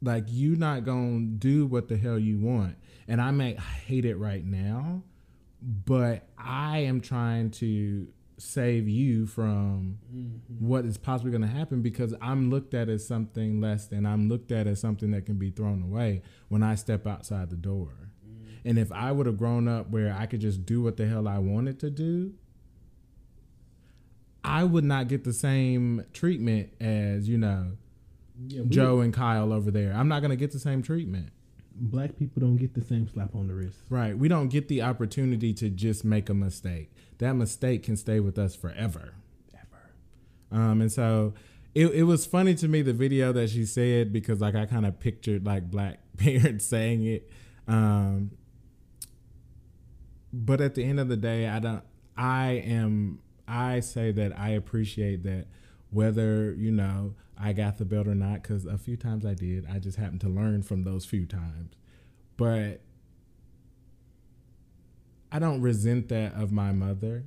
Like 0.02 0.24
you 0.28 0.56
not 0.56 0.84
going 0.84 1.20
to 1.20 1.48
do 1.48 1.66
what 1.66 1.88
the 1.88 1.96
hell 1.96 2.18
you 2.18 2.38
want. 2.38 2.76
And 3.06 3.20
I 3.20 3.30
may 3.30 3.54
hate 3.54 4.04
it 4.04 4.16
right 4.16 4.44
now, 4.44 5.02
but 5.60 6.26
I 6.36 6.78
am 6.78 7.00
trying 7.00 7.50
to 7.52 8.08
save 8.42 8.88
you 8.88 9.24
from 9.26 9.98
mm-hmm. 10.12 10.66
what 10.66 10.84
is 10.84 10.98
possibly 10.98 11.30
going 11.30 11.42
to 11.42 11.48
happen 11.48 11.80
because 11.80 12.12
I'm 12.20 12.50
looked 12.50 12.74
at 12.74 12.88
as 12.88 13.06
something 13.06 13.60
less 13.60 13.86
than 13.86 14.04
I'm 14.04 14.28
looked 14.28 14.50
at 14.50 14.66
as 14.66 14.80
something 14.80 15.12
that 15.12 15.26
can 15.26 15.36
be 15.36 15.50
thrown 15.50 15.82
away 15.82 16.22
when 16.48 16.62
I 16.62 16.74
step 16.74 17.06
outside 17.06 17.50
the 17.50 17.56
door. 17.56 17.92
Mm-hmm. 18.26 18.68
And 18.68 18.78
if 18.78 18.90
I 18.90 19.12
would 19.12 19.26
have 19.26 19.38
grown 19.38 19.68
up 19.68 19.90
where 19.90 20.14
I 20.18 20.26
could 20.26 20.40
just 20.40 20.66
do 20.66 20.82
what 20.82 20.96
the 20.96 21.06
hell 21.06 21.28
I 21.28 21.38
wanted 21.38 21.78
to 21.80 21.90
do, 21.90 22.34
I 24.42 24.64
would 24.64 24.84
not 24.84 25.06
get 25.06 25.22
the 25.22 25.32
same 25.32 26.04
treatment 26.12 26.70
as, 26.80 27.28
you 27.28 27.38
know, 27.38 27.76
Yeah, 28.48 28.62
Joe 28.68 29.00
and 29.00 29.14
Kyle 29.14 29.52
over 29.52 29.70
there. 29.70 29.92
I'm 29.92 30.08
not 30.08 30.20
going 30.20 30.30
to 30.30 30.36
get 30.36 30.50
the 30.50 30.58
same 30.58 30.82
treatment. 30.82 31.28
Black 31.74 32.18
people 32.18 32.40
don't 32.40 32.56
get 32.56 32.74
the 32.74 32.82
same 32.82 33.08
slap 33.08 33.34
on 33.34 33.46
the 33.46 33.54
wrist. 33.54 33.78
Right. 33.88 34.18
We 34.18 34.28
don't 34.28 34.48
get 34.48 34.68
the 34.68 34.82
opportunity 34.82 35.54
to 35.54 35.70
just 35.70 36.04
make 36.04 36.28
a 36.28 36.34
mistake. 36.34 36.92
That 37.22 37.34
mistake 37.34 37.84
can 37.84 37.96
stay 37.96 38.18
with 38.18 38.36
us 38.36 38.56
forever. 38.56 39.14
Ever. 39.54 39.92
Um, 40.50 40.80
and 40.80 40.90
so 40.90 41.34
it, 41.72 41.86
it 41.86 42.02
was 42.02 42.26
funny 42.26 42.56
to 42.56 42.66
me 42.66 42.82
the 42.82 42.92
video 42.92 43.32
that 43.32 43.48
she 43.50 43.64
said 43.64 44.12
because 44.12 44.40
like 44.40 44.56
I 44.56 44.66
kind 44.66 44.84
of 44.84 44.98
pictured 44.98 45.46
like 45.46 45.70
black 45.70 46.00
parents 46.16 46.64
saying 46.64 47.04
it. 47.04 47.30
Um, 47.68 48.32
but 50.32 50.60
at 50.60 50.74
the 50.74 50.82
end 50.82 50.98
of 50.98 51.06
the 51.06 51.16
day, 51.16 51.46
I 51.46 51.60
don't. 51.60 51.84
I 52.16 52.60
am. 52.66 53.20
I 53.46 53.78
say 53.78 54.10
that 54.10 54.36
I 54.36 54.50
appreciate 54.50 55.22
that 55.22 55.46
whether 55.90 56.52
you 56.54 56.72
know 56.72 57.14
I 57.38 57.52
got 57.52 57.78
the 57.78 57.84
belt 57.84 58.08
or 58.08 58.16
not 58.16 58.42
because 58.42 58.66
a 58.66 58.78
few 58.78 58.96
times 58.96 59.24
I 59.24 59.34
did. 59.34 59.64
I 59.72 59.78
just 59.78 59.96
happened 59.96 60.22
to 60.22 60.28
learn 60.28 60.64
from 60.64 60.82
those 60.82 61.04
few 61.04 61.26
times, 61.26 61.76
but 62.36 62.80
I 65.32 65.38
don't 65.38 65.60
resent 65.62 66.08
that 66.10 66.34
of 66.34 66.52
my 66.52 66.72
mother 66.72 67.24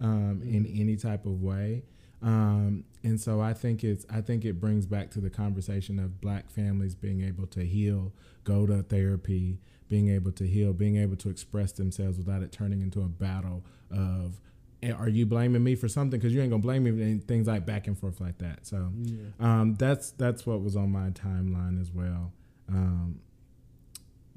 um, 0.00 0.42
in 0.44 0.66
any 0.66 0.96
type 0.96 1.24
of 1.24 1.40
way. 1.40 1.84
Um, 2.20 2.84
and 3.04 3.20
so 3.20 3.40
I 3.40 3.54
think 3.54 3.84
it's 3.84 4.04
I 4.10 4.20
think 4.20 4.44
it 4.44 4.60
brings 4.60 4.86
back 4.86 5.10
to 5.12 5.20
the 5.20 5.30
conversation 5.30 6.00
of 6.00 6.20
black 6.20 6.50
families 6.50 6.94
being 6.96 7.22
able 7.22 7.46
to 7.48 7.64
heal, 7.64 8.12
go 8.42 8.66
to 8.66 8.82
therapy, 8.82 9.60
being 9.88 10.08
able 10.10 10.32
to 10.32 10.44
heal, 10.46 10.72
being 10.72 10.96
able 10.96 11.16
to 11.16 11.30
express 11.30 11.70
themselves 11.72 12.18
without 12.18 12.42
it 12.42 12.50
turning 12.50 12.82
into 12.82 13.02
a 13.02 13.08
battle 13.08 13.64
of 13.92 14.40
"Eh, 14.82 14.90
are 14.90 15.08
you 15.08 15.26
blaming 15.26 15.62
me 15.62 15.76
for 15.76 15.86
something 15.86 16.18
because 16.18 16.34
you 16.34 16.40
ain't 16.40 16.50
gonna 16.50 16.60
blame 16.62 16.82
me 16.84 16.90
and 16.90 17.26
things 17.28 17.46
like 17.46 17.64
back 17.64 17.86
and 17.86 17.96
forth 17.96 18.20
like 18.20 18.38
that. 18.38 18.66
So 18.66 18.90
um, 19.38 19.76
that's 19.76 20.10
that's 20.10 20.44
what 20.44 20.60
was 20.60 20.74
on 20.74 20.90
my 20.90 21.10
timeline 21.10 21.80
as 21.80 21.92
well. 21.92 22.32
Um, 22.68 23.20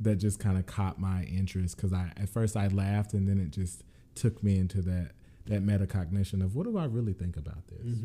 that 0.01 0.15
just 0.15 0.39
kind 0.39 0.57
of 0.57 0.65
caught 0.65 0.99
my 0.99 1.23
interest 1.23 1.75
because 1.75 1.93
I 1.93 2.11
at 2.17 2.29
first 2.29 2.57
I 2.57 2.67
laughed 2.67 3.13
and 3.13 3.27
then 3.27 3.39
it 3.39 3.51
just 3.51 3.83
took 4.15 4.43
me 4.43 4.57
into 4.57 4.81
that 4.81 5.11
that 5.47 5.65
metacognition 5.65 6.43
of 6.43 6.55
what 6.55 6.65
do 6.65 6.77
I 6.77 6.85
really 6.85 7.13
think 7.13 7.37
about 7.37 7.67
this? 7.67 7.97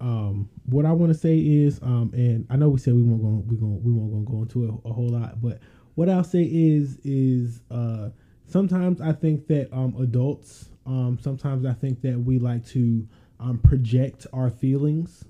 Um, 0.00 0.50
what 0.66 0.84
I 0.84 0.92
want 0.92 1.12
to 1.12 1.18
say 1.18 1.38
is, 1.38 1.80
um, 1.82 2.10
and 2.14 2.46
I 2.50 2.56
know 2.56 2.68
we 2.68 2.78
said 2.78 2.94
we 2.94 3.02
won't 3.02 3.22
go, 3.22 3.44
we 3.48 3.56
going 3.56 3.82
we 3.82 3.92
won't 3.92 4.12
gonna 4.12 4.24
go 4.24 4.42
into 4.42 4.64
it 4.64 4.88
a 4.88 4.92
whole 4.92 5.08
lot, 5.08 5.40
but 5.40 5.60
what 5.94 6.08
I'll 6.08 6.24
say 6.24 6.42
is, 6.42 6.98
is 7.04 7.62
uh, 7.70 8.10
sometimes 8.46 9.00
I 9.00 9.12
think 9.12 9.46
that 9.46 9.72
um, 9.72 9.94
adults, 10.00 10.68
um, 10.86 11.18
sometimes 11.22 11.64
I 11.64 11.72
think 11.72 12.02
that 12.02 12.18
we 12.18 12.38
like 12.38 12.66
to 12.68 13.06
um, 13.38 13.58
project 13.58 14.26
our 14.32 14.50
feelings, 14.50 15.24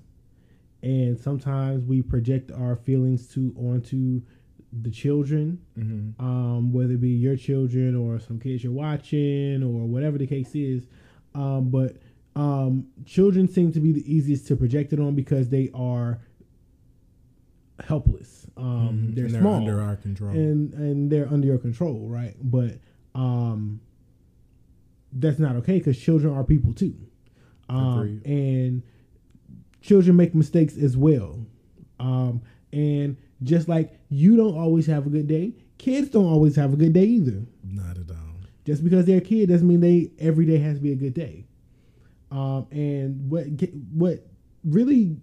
and 0.81 1.17
sometimes 1.19 1.85
we 1.85 2.01
project 2.01 2.51
our 2.51 2.75
feelings 2.75 3.27
to 3.35 3.53
onto 3.57 4.21
the 4.81 4.91
children, 4.91 5.59
Mm-hmm. 5.79 6.23
um, 6.25 6.73
whether 6.73 6.93
it 6.93 7.01
be 7.01 7.09
your 7.09 7.35
children 7.37 7.95
or 7.95 8.19
some 8.19 8.39
kids 8.39 8.63
you're 8.63 8.73
watching 8.73 9.63
or 9.63 9.85
whatever 9.87 10.17
the 10.17 10.27
case 10.27 10.53
is. 10.55 10.87
Um, 11.33 11.69
but 11.69 11.97
um, 12.35 12.87
children 13.05 13.47
seem 13.47 13.71
to 13.73 13.79
be 13.79 13.91
the 13.93 14.03
easiest 14.13 14.47
to 14.47 14.55
project 14.55 14.91
it 14.93 14.99
on 14.99 15.15
because 15.15 15.49
they 15.49 15.69
are 15.73 16.19
helpless. 17.85 18.47
Um, 18.57 19.11
they're, 19.13 19.25
Mm-hmm. 19.25 19.25
and 19.25 19.33
they're 19.33 19.41
small 19.41 19.53
under 19.55 19.81
our 19.81 19.95
control. 19.97 20.31
and 20.31 20.73
and 20.73 21.11
they're 21.11 21.27
under 21.31 21.47
your 21.47 21.57
control, 21.57 22.07
right? 22.07 22.35
But 22.41 22.79
um, 23.13 23.81
that's 25.13 25.39
not 25.39 25.55
okay 25.57 25.77
because 25.77 25.99
children 25.99 26.33
are 26.33 26.43
people 26.43 26.73
too, 26.73 26.95
um, 27.69 28.21
and 28.25 28.83
children 29.81 30.15
make 30.15 30.33
mistakes 30.35 30.77
as 30.77 30.95
well. 30.97 31.39
Um, 31.99 32.41
and 32.73 33.17
just 33.43 33.67
like 33.67 33.99
you 34.09 34.35
don't 34.37 34.57
always 34.57 34.85
have 34.87 35.05
a 35.05 35.09
good 35.09 35.27
day, 35.27 35.53
kids 35.77 36.09
don't 36.09 36.25
always 36.25 36.55
have 36.55 36.73
a 36.73 36.75
good 36.75 36.93
day 36.93 37.05
either. 37.05 37.45
Not 37.63 37.97
at 37.97 38.09
all. 38.09 38.17
Just 38.65 38.83
because 38.83 39.05
they're 39.05 39.19
a 39.19 39.21
kid 39.21 39.49
doesn't 39.49 39.67
mean 39.67 39.81
they 39.81 40.11
every 40.19 40.45
day 40.45 40.57
has 40.57 40.77
to 40.77 40.81
be 40.81 40.91
a 40.91 40.95
good 40.95 41.13
day. 41.13 41.45
Um, 42.31 42.67
and 42.71 43.29
what 43.29 43.45
what 43.93 44.25
really 44.63 45.17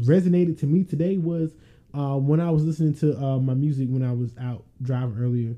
resonated 0.00 0.58
to 0.60 0.66
me 0.66 0.82
today 0.84 1.18
was 1.18 1.54
uh, 1.92 2.16
when 2.16 2.40
I 2.40 2.50
was 2.50 2.64
listening 2.64 2.94
to 2.94 3.16
uh, 3.16 3.38
my 3.38 3.54
music 3.54 3.88
when 3.88 4.02
I 4.02 4.12
was 4.12 4.32
out 4.40 4.64
driving 4.82 5.16
earlier. 5.18 5.56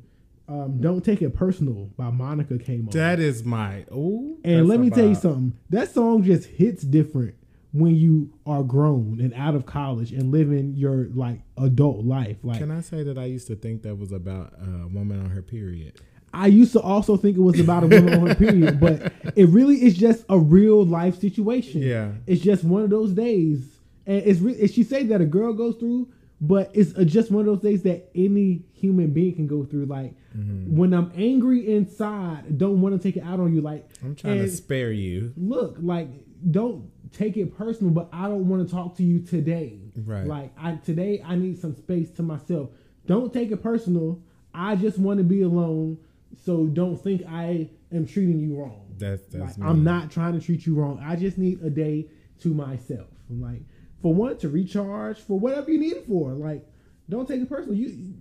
Um, 0.48 0.80
Don't 0.80 1.04
take 1.04 1.22
it 1.22 1.34
personal 1.34 1.90
by 1.96 2.10
Monica 2.10 2.56
came 2.58 2.86
on. 2.86 2.92
That 2.92 3.18
is 3.18 3.44
my 3.44 3.84
oh. 3.90 4.36
and 4.44 4.68
let 4.68 4.78
me 4.78 4.90
tell 4.90 5.08
you 5.08 5.16
something. 5.16 5.54
That 5.70 5.90
song 5.90 6.22
just 6.22 6.46
hits 6.46 6.82
different 6.84 7.34
when 7.76 7.94
you 7.94 8.32
are 8.46 8.62
grown 8.62 9.20
and 9.20 9.32
out 9.34 9.54
of 9.54 9.66
college 9.66 10.12
and 10.12 10.30
living 10.32 10.74
your 10.74 11.08
like 11.14 11.40
adult 11.58 12.04
life. 12.04 12.36
Like 12.42 12.58
Can 12.58 12.70
I 12.70 12.80
say 12.80 13.02
that 13.02 13.18
I 13.18 13.24
used 13.24 13.46
to 13.48 13.56
think 13.56 13.82
that 13.82 13.96
was 13.96 14.12
about 14.12 14.52
a 14.60 14.86
woman 14.88 15.20
on 15.22 15.30
her 15.30 15.42
period? 15.42 15.94
I 16.34 16.48
used 16.48 16.72
to 16.72 16.80
also 16.80 17.16
think 17.16 17.36
it 17.36 17.40
was 17.40 17.58
about 17.60 17.84
a 17.84 17.86
woman 17.86 18.14
on 18.20 18.26
her 18.28 18.34
period, 18.34 18.78
but 18.86 19.12
it 19.36 19.48
really 19.48 19.76
is 19.84 19.96
just 19.96 20.24
a 20.28 20.38
real 20.38 20.84
life 20.84 21.18
situation. 21.18 21.82
Yeah. 21.82 22.12
it's 22.26 22.42
just 22.42 22.62
one 22.64 22.82
of 22.82 22.90
those 22.90 23.12
days, 23.12 23.64
and 24.06 24.22
it's 24.24 24.40
re- 24.40 24.58
and 24.60 24.70
she 24.70 24.82
said 24.82 25.08
that 25.08 25.20
a 25.20 25.26
girl 25.26 25.52
goes 25.52 25.76
through 25.76 26.08
but 26.38 26.70
it's 26.74 26.92
just 27.10 27.30
one 27.30 27.40
of 27.40 27.46
those 27.46 27.62
days 27.62 27.82
that 27.84 28.10
any 28.14 28.62
human 28.74 29.10
being 29.10 29.34
can 29.34 29.46
go 29.46 29.64
through. 29.64 29.86
Like 29.86 30.14
Mm-hmm. 30.36 30.76
when 30.76 30.92
I'm 30.92 31.10
angry 31.16 31.74
inside, 31.74 32.58
don't 32.58 32.82
want 32.82 32.94
to 32.94 33.00
take 33.02 33.16
it 33.16 33.24
out 33.26 33.40
on 33.40 33.54
you. 33.54 33.62
Like 33.62 33.88
I'm 34.04 34.14
trying 34.14 34.36
to 34.36 34.48
spare 34.50 34.92
you. 34.92 35.32
look, 35.34 35.78
like 35.80 36.08
don't 36.50 36.90
take 37.16 37.36
it 37.36 37.56
personal, 37.56 37.92
but 37.92 38.08
I 38.12 38.28
don't 38.28 38.48
want 38.48 38.66
to 38.66 38.72
talk 38.72 38.96
to 38.96 39.02
you 39.02 39.20
today. 39.20 39.80
Right. 39.96 40.26
Like 40.26 40.52
I 40.58 40.76
today 40.76 41.22
I 41.24 41.36
need 41.36 41.58
some 41.58 41.74
space 41.74 42.10
to 42.12 42.22
myself. 42.22 42.70
Don't 43.06 43.32
take 43.32 43.50
it 43.50 43.62
personal. 43.62 44.20
I 44.52 44.76
just 44.76 44.98
want 44.98 45.18
to 45.18 45.24
be 45.24 45.42
alone. 45.42 45.98
So 46.44 46.66
don't 46.66 46.96
think 46.96 47.22
I 47.26 47.70
am 47.92 48.06
treating 48.06 48.38
you 48.38 48.58
wrong. 48.58 48.94
That's 48.98 49.22
like 49.32 49.48
that's 49.48 49.58
I'm 49.58 49.84
not 49.84 50.10
trying 50.10 50.38
to 50.38 50.44
treat 50.44 50.66
you 50.66 50.74
wrong. 50.74 51.02
I 51.02 51.16
just 51.16 51.38
need 51.38 51.62
a 51.62 51.70
day 51.70 52.08
to 52.40 52.48
myself. 52.48 53.08
I'm 53.30 53.40
like 53.40 53.62
for 54.02 54.12
one 54.12 54.36
to 54.38 54.48
recharge 54.48 55.18
for 55.18 55.38
whatever 55.38 55.70
you 55.70 55.78
need 55.78 55.94
it 55.94 56.06
for. 56.06 56.32
Like 56.32 56.66
don't 57.08 57.26
take 57.26 57.40
it 57.40 57.48
personal. 57.48 57.74
You 57.74 58.14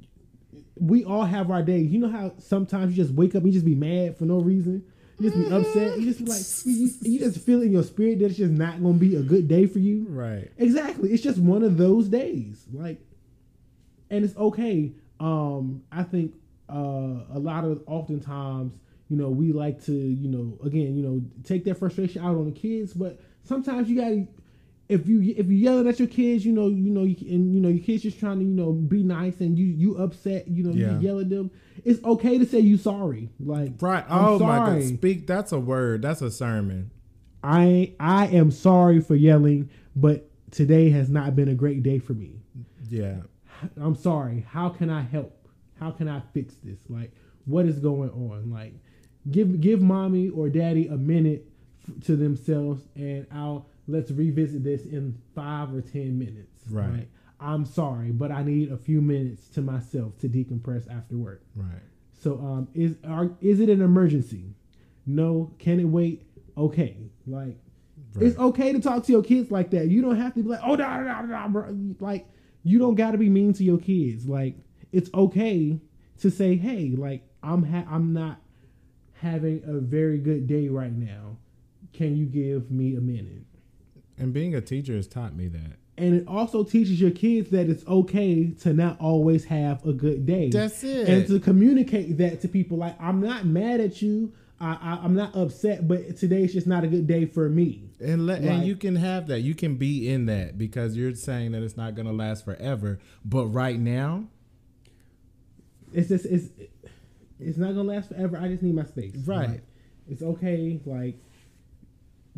we 0.77 1.03
all 1.05 1.25
have 1.25 1.51
our 1.51 1.63
days. 1.63 1.91
You 1.91 1.99
know 1.99 2.09
how 2.09 2.33
sometimes 2.37 2.95
you 2.95 3.03
just 3.03 3.15
wake 3.15 3.35
up 3.35 3.43
and 3.43 3.47
you 3.47 3.53
just 3.53 3.65
be 3.65 3.75
mad 3.75 4.17
for 4.17 4.25
no 4.25 4.39
reason. 4.39 4.83
You 5.19 5.29
just 5.29 5.41
be 5.41 5.55
upset. 5.55 5.99
You 5.99 6.05
just 6.05 6.19
be 6.19 6.31
like 6.31 6.77
you, 6.77 6.89
you 7.01 7.19
just 7.19 7.39
feel 7.45 7.61
in 7.61 7.71
your 7.71 7.83
spirit 7.83 8.19
that 8.19 8.25
it's 8.25 8.37
just 8.37 8.51
not 8.51 8.81
gonna 8.81 8.93
be 8.97 9.15
a 9.15 9.21
good 9.21 9.47
day 9.47 9.65
for 9.65 9.79
you. 9.79 10.05
Right. 10.09 10.51
Exactly. 10.57 11.11
It's 11.11 11.23
just 11.23 11.39
one 11.39 11.63
of 11.63 11.77
those 11.77 12.09
days. 12.09 12.65
Like 12.73 12.99
and 14.09 14.25
it's 14.25 14.35
okay. 14.37 14.91
Um, 15.19 15.83
I 15.91 16.03
think 16.03 16.33
uh 16.69 17.23
a 17.33 17.39
lot 17.39 17.63
of 17.63 17.81
oftentimes, 17.87 18.73
you 19.09 19.17
know, 19.17 19.29
we 19.29 19.51
like 19.53 19.83
to, 19.85 19.93
you 19.93 20.27
know, 20.29 20.57
again, 20.65 20.95
you 20.95 21.03
know, 21.03 21.21
take 21.43 21.63
that 21.65 21.77
frustration 21.77 22.21
out 22.23 22.35
on 22.35 22.45
the 22.45 22.51
kids, 22.51 22.93
but 22.93 23.19
sometimes 23.43 23.89
you 23.89 23.99
gotta 23.99 24.27
if 24.87 25.07
you 25.07 25.21
if 25.35 25.47
you 25.47 25.55
yelling 25.55 25.87
at 25.87 25.99
your 25.99 26.07
kids, 26.07 26.45
you 26.45 26.51
know, 26.53 26.67
you 26.67 26.91
know, 26.91 27.03
you, 27.03 27.15
and 27.33 27.53
you 27.53 27.59
know 27.59 27.69
your 27.69 27.83
kids 27.83 28.03
just 28.03 28.19
trying 28.19 28.39
to, 28.39 28.45
you 28.45 28.51
know, 28.53 28.71
be 28.71 29.03
nice, 29.03 29.39
and 29.39 29.57
you 29.57 29.65
you 29.65 29.97
upset, 29.97 30.47
you 30.47 30.63
know, 30.63 30.71
Yeah. 30.73 30.99
you 30.99 31.07
yell 31.07 31.19
at 31.19 31.29
them. 31.29 31.49
It's 31.83 32.03
okay 32.03 32.37
to 32.37 32.45
say 32.45 32.59
you 32.59 32.77
sorry. 32.77 33.29
Like, 33.39 33.81
Right. 33.81 34.05
I'm 34.09 34.25
oh 34.25 34.39
my 34.39 34.57
sorry. 34.57 34.79
God. 34.81 34.97
Speak. 34.97 35.27
That's 35.27 35.51
a 35.51 35.59
word. 35.59 36.01
That's 36.03 36.21
a 36.21 36.29
sermon. 36.31 36.91
I 37.43 37.93
I 37.99 38.27
am 38.27 38.51
sorry 38.51 39.01
for 39.01 39.15
yelling, 39.15 39.69
but 39.95 40.29
today 40.51 40.89
has 40.91 41.09
not 41.09 41.35
been 41.35 41.47
a 41.49 41.55
great 41.55 41.83
day 41.83 41.99
for 41.99 42.13
me. 42.13 42.41
Yeah. 42.89 43.21
I'm 43.77 43.95
sorry. 43.95 44.45
How 44.49 44.69
can 44.69 44.89
I 44.89 45.01
help? 45.01 45.47
How 45.79 45.91
can 45.91 46.07
I 46.07 46.21
fix 46.33 46.53
this? 46.63 46.79
Like, 46.89 47.11
what 47.45 47.65
is 47.65 47.79
going 47.79 48.09
on? 48.11 48.51
Like, 48.51 48.73
give 49.31 49.59
give 49.61 49.81
mommy 49.81 50.29
or 50.29 50.49
daddy 50.49 50.87
a 50.87 50.97
minute 50.97 51.47
f- 51.87 52.03
to 52.05 52.15
themselves, 52.15 52.83
and 52.95 53.25
I'll 53.31 53.67
let's 53.87 54.11
revisit 54.11 54.63
this 54.63 54.85
in 54.85 55.17
five 55.33 55.73
or 55.73 55.81
ten 55.81 56.17
minutes. 56.17 56.63
Right. 56.69 57.07
I'm 57.39 57.65
sorry, 57.65 58.11
but 58.11 58.31
I 58.31 58.43
need 58.43 58.71
a 58.71 58.77
few 58.77 59.01
minutes 59.01 59.47
to 59.49 59.61
myself 59.61 60.17
to 60.19 60.29
decompress 60.29 60.89
after 60.89 61.17
work. 61.17 61.43
Right. 61.55 61.81
So, 62.13 62.39
um, 62.39 62.67
is 62.73 62.95
are, 63.07 63.31
is 63.41 63.59
it 63.59 63.69
an 63.69 63.81
emergency? 63.81 64.55
No. 65.05 65.53
Can 65.59 65.79
it 65.79 65.85
wait? 65.85 66.23
Okay. 66.57 66.97
Like, 67.27 67.57
it's 68.17 68.37
okay 68.39 68.71
to 68.71 68.79
talk 68.79 69.03
to 69.03 69.11
your 69.11 69.21
kids 69.21 69.51
like 69.51 69.71
that. 69.71 69.87
You 69.87 70.01
don't 70.01 70.15
have 70.15 70.33
to 70.35 70.43
be 70.43 70.49
like, 70.49 70.61
oh, 70.63 70.75
nah, 70.75 71.01
nah, 71.01 71.21
nah, 71.23 71.47
bro. 71.49 71.75
Like, 71.99 72.25
you 72.63 72.79
don't 72.79 72.95
got 72.95 73.11
to 73.11 73.17
be 73.17 73.29
mean 73.29 73.51
to 73.53 73.63
your 73.63 73.77
kids. 73.77 74.27
Like, 74.27 74.55
it's 74.93 75.09
okay 75.13 75.79
to 76.21 76.31
say, 76.31 76.55
hey, 76.55 76.95
like, 76.97 77.23
I'm 77.43 77.63
ha- 77.63 77.85
I'm 77.89 78.13
not 78.13 78.39
having 79.13 79.61
a 79.65 79.79
very 79.79 80.17
good 80.17 80.47
day 80.47 80.69
right 80.69 80.93
now. 80.93 81.37
Can 81.91 82.15
you 82.15 82.25
give 82.25 82.71
me 82.71 82.95
a 82.95 83.01
minute? 83.01 83.43
And 84.17 84.33
being 84.33 84.55
a 84.55 84.61
teacher 84.61 84.93
has 84.95 85.07
taught 85.07 85.35
me 85.35 85.47
that. 85.49 85.77
And 85.97 86.13
it 86.13 86.27
also 86.27 86.63
teaches 86.63 86.99
your 86.99 87.11
kids 87.11 87.49
that 87.51 87.69
it's 87.69 87.85
okay 87.87 88.51
to 88.61 88.73
not 88.73 88.99
always 88.99 89.45
have 89.45 89.85
a 89.85 89.93
good 89.93 90.25
day. 90.25 90.49
That's 90.49 90.83
it. 90.83 91.07
And 91.07 91.27
to 91.27 91.39
communicate 91.39 92.17
that 92.17 92.41
to 92.41 92.47
people, 92.47 92.77
like 92.77 92.99
I'm 93.01 93.21
not 93.21 93.45
mad 93.45 93.79
at 93.79 94.01
you. 94.01 94.33
I, 94.59 94.71
I, 94.81 94.99
I'm 95.03 95.15
not 95.15 95.35
upset, 95.35 95.85
but 95.87 96.15
today's 96.17 96.53
just 96.53 96.65
not 96.67 96.83
a 96.85 96.87
good 96.87 97.07
day 97.07 97.25
for 97.25 97.49
me. 97.49 97.89
And 97.99 98.25
let 98.25 98.41
Right. 98.41 98.51
and 98.51 98.65
you 98.65 98.75
can 98.77 98.95
have 98.95 99.27
that. 99.27 99.41
You 99.41 99.53
can 99.55 99.75
be 99.75 100.09
in 100.09 100.25
that 100.27 100.57
because 100.57 100.95
you're 100.95 101.13
saying 101.15 101.51
that 101.53 101.61
it's 101.63 101.75
not 101.77 101.93
going 101.95 102.07
to 102.07 102.13
last 102.13 102.45
forever. 102.45 102.99
But 103.23 103.47
right 103.47 103.79
now, 103.79 104.27
It's 105.93 106.09
just 106.09 106.25
it's 106.25 106.49
it's 107.39 107.57
not 107.57 107.67
gonna 107.75 107.83
last 107.83 108.09
forever. 108.09 108.37
I 108.37 108.47
just 108.47 108.63
need 108.63 108.75
my 108.75 108.83
space. 108.85 109.15
Right. 109.25 109.49
Like, 109.49 109.63
it's 110.09 110.21
okay. 110.21 110.79
Like 110.85 111.17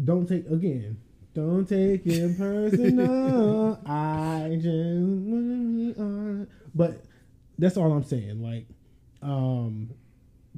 don't 0.03 0.27
take 0.27 0.47
again. 0.49 0.97
Don't 1.37 1.69
take 1.69 2.01
it 2.07 2.35
personal. 2.35 3.79
I 3.85 4.57
just 4.59 4.65
wanna 4.65 5.55
be 5.55 5.93
on. 5.95 6.47
But 6.73 7.03
that's 7.59 7.77
all 7.77 7.91
I'm 7.91 8.03
saying. 8.03 8.41
Like, 8.41 8.65
um, 9.21 9.91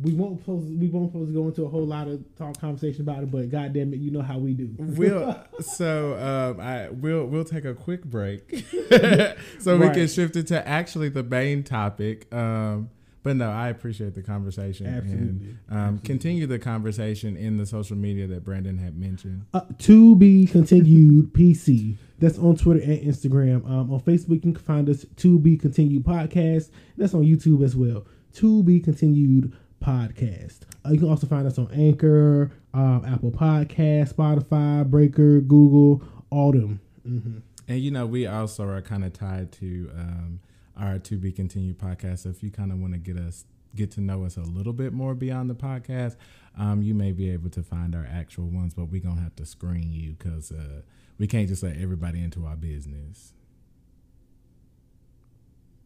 we 0.01 0.13
won't 0.13 0.39
supposed 0.39 0.79
we 0.79 0.87
won't 0.87 1.11
to 1.11 1.25
go 1.33 1.47
into 1.49 1.65
a 1.65 1.67
whole 1.67 1.85
lot 1.85 2.07
of 2.07 2.23
talk 2.37 2.61
conversation 2.61 3.01
about 3.01 3.23
it. 3.23 3.29
But 3.29 3.49
goddamn 3.49 3.93
it, 3.93 3.99
you 3.99 4.09
know 4.11 4.21
how 4.21 4.37
we 4.37 4.53
do. 4.53 4.73
we'll 4.77 5.37
so 5.59 6.13
um, 6.13 6.61
I 6.61 6.87
we'll 6.91 7.25
we'll 7.25 7.43
take 7.43 7.65
a 7.65 7.73
quick 7.73 8.05
break 8.05 8.65
so 9.59 9.75
we 9.75 9.89
can 9.89 10.07
shift 10.07 10.37
it 10.37 10.47
to 10.47 10.65
actually 10.65 11.09
the 11.09 11.23
main 11.23 11.61
topic. 11.61 12.33
Um, 12.33 12.89
but 13.23 13.35
no, 13.35 13.49
I 13.49 13.69
appreciate 13.69 14.15
the 14.15 14.21
conversation 14.23 14.85
Absolutely. 14.87 15.25
and 15.25 15.59
um, 15.69 15.99
continue 15.99 16.47
the 16.47 16.59
conversation 16.59 17.35
in 17.35 17.57
the 17.57 17.65
social 17.65 17.97
media 17.97 18.27
that 18.27 18.43
Brandon 18.45 18.77
had 18.77 18.97
mentioned. 18.97 19.45
Uh, 19.53 19.61
to 19.79 20.15
be 20.15 20.45
continued 20.45 21.33
PC. 21.33 21.97
That's 22.19 22.37
on 22.37 22.55
Twitter 22.55 22.81
and 22.81 22.99
Instagram. 23.01 23.65
Um, 23.69 23.91
on 23.91 23.99
Facebook, 24.01 24.29
you 24.35 24.39
can 24.39 24.55
find 24.55 24.89
us 24.89 25.05
to 25.17 25.39
be 25.39 25.57
continued 25.57 26.03
podcast. 26.03 26.69
That's 26.97 27.13
on 27.13 27.23
YouTube 27.23 27.63
as 27.63 27.75
well. 27.75 28.05
To 28.35 28.63
be 28.63 28.79
continued 28.79 29.53
podcast. 29.83 30.59
Uh, 30.85 30.89
you 30.91 30.99
can 30.99 31.09
also 31.09 31.27
find 31.27 31.47
us 31.47 31.57
on 31.57 31.69
Anchor, 31.73 32.51
um, 32.73 33.03
Apple 33.05 33.31
Podcast, 33.31 34.13
Spotify, 34.13 34.85
Breaker, 34.89 35.39
Google, 35.41 36.03
all 36.29 36.51
them. 36.51 36.79
hmm 37.03 37.37
And 37.67 37.79
you 37.79 37.91
know, 37.91 38.05
we 38.05 38.27
also 38.27 38.67
are 38.67 38.81
kind 38.81 39.03
of 39.05 39.13
tied 39.13 39.51
to 39.53 39.89
um, 39.97 40.39
our 40.79 40.99
to 40.99 41.17
be 41.17 41.31
continued 41.31 41.77
podcast. 41.77 42.19
So 42.19 42.29
if 42.29 42.41
you 42.41 42.51
kind 42.51 42.71
of 42.71 42.79
want 42.79 42.93
to 42.93 42.99
get 42.99 43.17
us 43.17 43.45
get 43.75 43.91
to 43.91 44.01
know 44.01 44.25
us 44.25 44.35
a 44.35 44.41
little 44.41 44.73
bit 44.73 44.93
more 44.93 45.13
beyond 45.13 45.47
the 45.49 45.55
podcast, 45.55 46.15
um, 46.57 46.81
you 46.81 46.95
may 46.95 47.11
be 47.11 47.29
able 47.29 47.51
to 47.51 47.61
find 47.61 47.95
our 47.95 48.07
actual 48.09 48.47
ones. 48.47 48.73
But 48.73 48.85
we're 48.85 49.01
gonna 49.01 49.21
have 49.21 49.35
to 49.37 49.45
screen 49.45 49.91
you 49.91 50.15
because 50.17 50.51
uh, 50.51 50.81
we 51.17 51.27
can't 51.27 51.47
just 51.47 51.63
let 51.63 51.77
everybody 51.77 52.23
into 52.23 52.45
our 52.45 52.55
business. 52.55 53.33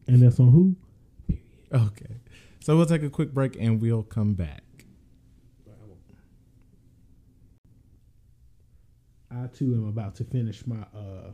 And 0.06 0.22
that's 0.22 0.38
on 0.38 0.50
who? 0.50 0.76
Okay, 1.72 2.16
so 2.60 2.76
we'll 2.76 2.86
take 2.86 3.02
a 3.02 3.10
quick 3.10 3.32
break 3.32 3.56
and 3.58 3.80
we'll 3.80 4.02
come 4.02 4.34
back. 4.34 4.62
I 9.30 9.48
too 9.48 9.74
am 9.74 9.88
about 9.88 10.14
to 10.16 10.24
finish 10.24 10.64
my 10.66 10.82
uh, 10.94 11.30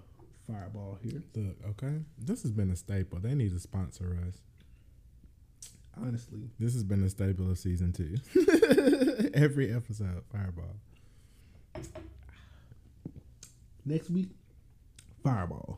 fireball 0.53 0.99
here. 1.03 1.23
Look, 1.37 1.57
okay, 1.71 2.01
this 2.19 2.43
has 2.43 2.53
been 2.53 2.71
a 2.71 2.77
staple. 2.77 3.19
They 3.21 3.35
need 3.35 3.53
to 3.53 3.59
sponsor 3.61 4.17
us. 4.27 4.35
Honestly, 6.01 6.41
This 6.59 6.73
has 6.75 6.85
been 6.85 7.03
a 7.05 7.09
staple 7.11 7.51
of 7.51 7.59
season 7.59 7.93
two. 7.93 8.17
Every 9.35 9.73
episode, 9.73 10.23
Fireball. 10.33 10.77
next 13.85 14.11
week, 14.11 14.29
fireball. 15.23 15.77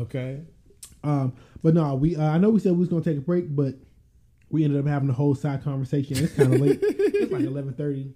Okay. 0.00 0.40
Um, 1.04 1.34
but 1.62 1.74
no, 1.74 1.94
we 1.94 2.16
uh, 2.16 2.22
I 2.30 2.38
know 2.38 2.50
we 2.50 2.60
said 2.60 2.72
we 2.72 2.78
was 2.78 2.88
gonna 2.88 3.02
take 3.04 3.18
a 3.18 3.20
break, 3.22 3.54
but 3.54 3.74
we 4.50 4.64
ended 4.64 4.80
up 4.80 4.86
having 4.86 5.08
a 5.10 5.12
whole 5.12 5.34
side 5.34 5.62
conversation. 5.62 6.16
It's 6.18 6.32
kind 6.34 6.54
of 6.54 6.60
late. 6.60 6.78
it's 6.82 7.32
like 7.32 7.42
eleven 7.44 7.74
thirty. 7.74 8.12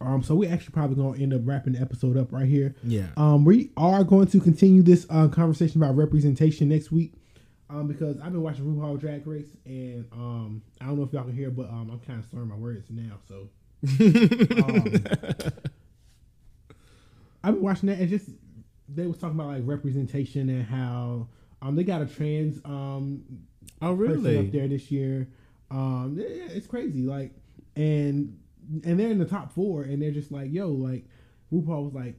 Um, 0.00 0.22
so 0.22 0.34
we 0.34 0.46
actually 0.46 0.72
probably 0.72 0.96
gonna 0.96 1.18
end 1.22 1.32
up 1.34 1.40
wrapping 1.44 1.72
the 1.74 1.80
episode 1.80 2.16
up 2.16 2.32
right 2.32 2.46
here. 2.46 2.74
Yeah. 2.84 3.08
Um, 3.16 3.44
we 3.44 3.70
are 3.76 4.04
going 4.04 4.26
to 4.28 4.40
continue 4.40 4.82
this 4.82 5.06
uh, 5.10 5.28
conversation 5.28 5.82
about 5.82 5.96
representation 5.96 6.68
next 6.68 6.90
week. 6.92 7.14
Um, 7.70 7.86
because 7.86 8.18
I've 8.20 8.32
been 8.32 8.40
watching 8.42 8.64
RuPaul 8.64 8.98
Drag 8.98 9.26
Race, 9.26 9.50
and 9.66 10.06
um, 10.12 10.62
I 10.80 10.86
don't 10.86 10.96
know 10.96 11.02
if 11.04 11.12
y'all 11.12 11.24
can 11.24 11.34
hear, 11.36 11.50
but 11.50 11.68
um, 11.68 11.90
I'm 11.92 11.98
kind 12.00 12.18
of 12.18 12.24
slurring 12.30 12.48
my 12.48 12.56
words 12.56 12.86
now. 12.90 13.18
So, 13.28 13.50
um, 14.64 14.94
I've 17.44 17.54
been 17.54 17.62
watching 17.62 17.88
that, 17.88 17.98
and 17.98 18.08
just 18.08 18.30
they 18.88 19.06
was 19.06 19.18
talking 19.18 19.38
about 19.38 19.48
like 19.52 19.62
representation 19.66 20.48
and 20.48 20.64
how 20.64 21.28
um 21.60 21.76
they 21.76 21.84
got 21.84 22.00
a 22.00 22.06
trans 22.06 22.58
um 22.64 23.22
Oh, 23.82 23.92
really? 23.92 24.38
up 24.38 24.50
there 24.50 24.66
this 24.66 24.90
year. 24.90 25.28
Um, 25.70 26.16
yeah, 26.18 26.46
it's 26.50 26.66
crazy. 26.66 27.02
Like, 27.02 27.32
and 27.76 28.38
and 28.84 29.00
they're 29.00 29.10
in 29.10 29.18
the 29.18 29.24
top 29.24 29.52
four, 29.52 29.82
and 29.82 30.00
they're 30.02 30.10
just 30.10 30.30
like, 30.30 30.52
yo, 30.52 30.68
like 30.68 31.04
RuPaul 31.52 31.84
was 31.84 31.94
like, 31.94 32.18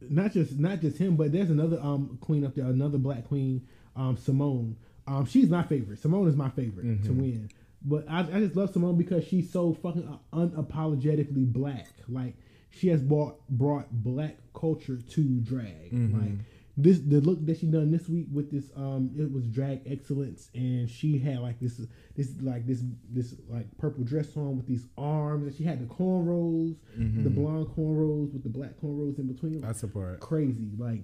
not 0.00 0.32
just 0.32 0.58
not 0.58 0.80
just 0.80 0.98
him, 0.98 1.16
but 1.16 1.32
there's 1.32 1.50
another 1.50 1.78
um 1.80 2.18
queen 2.20 2.44
up 2.44 2.54
there, 2.54 2.66
another 2.66 2.98
black 2.98 3.26
queen, 3.26 3.66
um 3.96 4.16
Symone. 4.16 4.74
Um, 5.06 5.24
she's 5.24 5.48
my 5.48 5.62
favorite. 5.62 6.02
Symone 6.02 6.28
is 6.28 6.36
my 6.36 6.50
favorite 6.50 6.84
to 7.04 7.12
win. 7.12 7.50
But 7.82 8.04
I, 8.10 8.20
I 8.20 8.40
just 8.40 8.56
love 8.56 8.72
Symone 8.72 8.98
because 8.98 9.26
she's 9.26 9.50
so 9.50 9.72
fucking 9.74 10.18
unapologetically 10.32 11.50
black. 11.50 11.88
Like 12.08 12.34
she 12.70 12.88
has 12.88 13.00
brought 13.00 13.40
brought 13.48 13.86
black 13.90 14.36
culture 14.54 14.98
to 14.98 15.40
drag. 15.40 15.92
Like 16.20 16.38
this 16.80 17.00
the 17.00 17.20
look 17.20 17.44
that 17.44 17.58
she 17.58 17.66
done 17.66 17.90
this 17.90 18.08
week 18.08 18.26
with 18.32 18.52
this 18.52 18.70
um 18.76 19.10
it 19.18 19.32
was 19.32 19.44
drag 19.48 19.80
excellence 19.84 20.48
and 20.54 20.88
she 20.88 21.18
had 21.18 21.40
like 21.40 21.58
this 21.58 21.80
this 22.16 22.30
like 22.40 22.66
this 22.66 22.82
this 23.10 23.34
like 23.48 23.66
purple 23.78 24.04
dress 24.04 24.36
on 24.36 24.56
with 24.56 24.66
these 24.66 24.86
arms 24.96 25.48
and 25.48 25.56
she 25.56 25.64
had 25.64 25.80
the 25.80 25.92
cornrows 25.92 26.76
the 26.96 27.30
blonde 27.30 27.66
cornrows 27.76 28.32
with 28.32 28.44
the 28.44 28.48
black 28.48 28.70
cornrows 28.80 29.18
in 29.18 29.26
between. 29.26 29.64
I 29.64 29.72
support. 29.72 30.20
crazy 30.20 30.70
like 30.78 31.02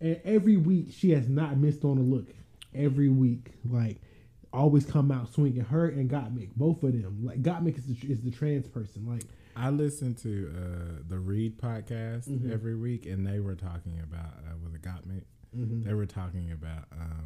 and 0.00 0.20
every 0.24 0.58
week 0.58 0.88
she 0.92 1.10
has 1.12 1.28
not 1.28 1.56
missed 1.56 1.82
on 1.82 1.96
a 1.96 2.02
look. 2.02 2.26
Every 2.74 3.08
week 3.08 3.52
like 3.64 4.02
always 4.52 4.84
come 4.84 5.10
out 5.10 5.32
swinging 5.32 5.64
her 5.64 5.88
and 5.88 6.10
Gottmik 6.10 6.50
both 6.56 6.82
of 6.82 6.92
them. 6.92 7.24
Like 7.24 7.42
Gottmik 7.42 7.78
is 7.78 7.86
the, 7.86 8.12
is 8.12 8.20
the 8.20 8.30
trans 8.30 8.68
person 8.68 9.06
like 9.06 9.24
I 9.56 9.70
listen 9.70 10.14
to 10.16 10.52
uh, 10.54 11.02
the 11.08 11.18
Read 11.18 11.58
podcast 11.58 12.28
Mm-hmm. 12.28 12.52
every 12.52 12.74
week, 12.76 13.06
and 13.06 13.26
they 13.26 13.40
were 13.40 13.54
talking 13.54 14.00
about 14.02 14.34
uh, 14.46 14.54
was 14.62 14.74
it 14.74 14.82
got 14.82 15.06
me? 15.06 15.22
They 15.54 15.94
were 15.94 16.04
talking 16.06 16.52
about 16.52 16.84
um, 16.92 17.24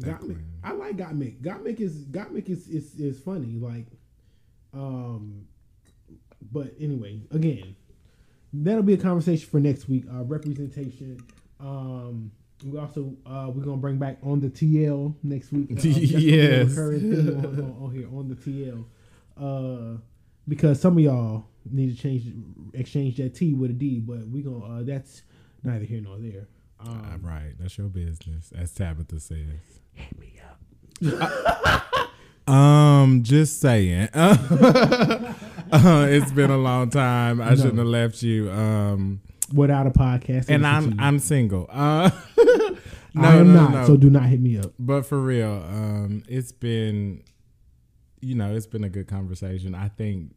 Gottmik. 0.00 0.38
I 0.62 0.72
like 0.72 0.96
Gottmik. 0.96 1.40
Gottmik 1.40 1.80
is 1.80 2.04
Gottmik 2.04 2.48
is, 2.48 2.68
is 2.68 2.94
is 2.94 3.18
funny. 3.18 3.58
Like, 3.58 3.86
um, 4.72 5.46
but 6.52 6.74
anyway, 6.78 7.22
again, 7.32 7.74
that'll 8.52 8.82
be 8.84 8.94
a 8.94 8.98
conversation 8.98 9.48
for 9.48 9.58
next 9.58 9.88
week. 9.88 10.04
Uh, 10.12 10.22
representation. 10.24 11.18
Um, 11.58 12.30
we 12.64 12.78
also 12.78 13.14
uh, 13.26 13.50
we're 13.52 13.64
gonna 13.64 13.76
bring 13.78 13.98
back 13.98 14.18
on 14.22 14.40
the 14.40 14.48
TL 14.48 15.14
next 15.24 15.50
week. 15.52 15.68
Uh, 15.70 15.74
that's 15.74 15.84
gonna 15.84 16.00
be 16.00 16.14
a 16.14 16.64
Yes. 16.64 16.78
on, 16.78 16.84
on, 17.64 17.76
on 17.82 17.90
here 17.92 18.08
on 18.14 18.28
the 18.28 18.36
TL. 18.36 18.84
Uh, 19.36 19.98
because 20.48 20.80
some 20.80 20.96
of 20.96 21.02
y'all 21.02 21.44
need 21.70 21.94
to 21.96 22.00
change 22.00 22.32
exchange 22.74 23.16
that 23.16 23.34
T 23.34 23.54
with 23.54 23.70
a 23.70 23.74
D, 23.74 24.00
but 24.00 24.26
we 24.28 24.42
gonna 24.42 24.80
uh, 24.80 24.82
that's 24.82 25.22
neither 25.62 25.84
here 25.84 26.00
nor 26.00 26.18
there. 26.18 26.48
Um, 26.80 27.10
Uh, 27.14 27.26
right, 27.26 27.54
that's 27.58 27.78
your 27.78 27.88
business, 27.88 28.52
as 28.56 28.72
Tabitha 28.72 29.18
says. 29.20 29.80
hit 29.94 30.18
me 30.18 30.40
up. 30.44 31.82
Um, 32.48 33.24
just 33.24 33.60
saying. 33.60 34.08
uh, 34.14 35.34
it's 35.72 36.30
been 36.30 36.50
a 36.50 36.56
long 36.56 36.90
time. 36.90 37.40
I 37.40 37.56
shouldn't 37.56 37.78
have 37.78 37.88
left 37.88 38.22
you. 38.22 38.50
Um, 38.52 39.20
without 39.52 39.86
a 39.86 39.90
podcast. 39.90 40.48
and 40.48 40.64
I'm 40.66 40.96
to. 40.96 41.02
I'm 41.02 41.18
single. 41.18 41.66
Uh, 41.68 42.10
no, 42.38 42.78
I 43.16 43.36
am 43.36 43.52
no, 43.52 43.62
not, 43.62 43.70
no. 43.72 43.86
so 43.86 43.96
do 43.96 44.10
not 44.10 44.26
hit 44.26 44.40
me 44.40 44.58
up. 44.58 44.72
But 44.78 45.06
for 45.06 45.20
real, 45.20 45.50
um, 45.68 46.22
it's 46.28 46.52
been, 46.52 47.24
you 48.26 48.34
know, 48.34 48.54
it's 48.54 48.66
been 48.66 48.84
a 48.84 48.88
good 48.88 49.06
conversation. 49.06 49.74
I 49.74 49.88
think, 49.88 50.34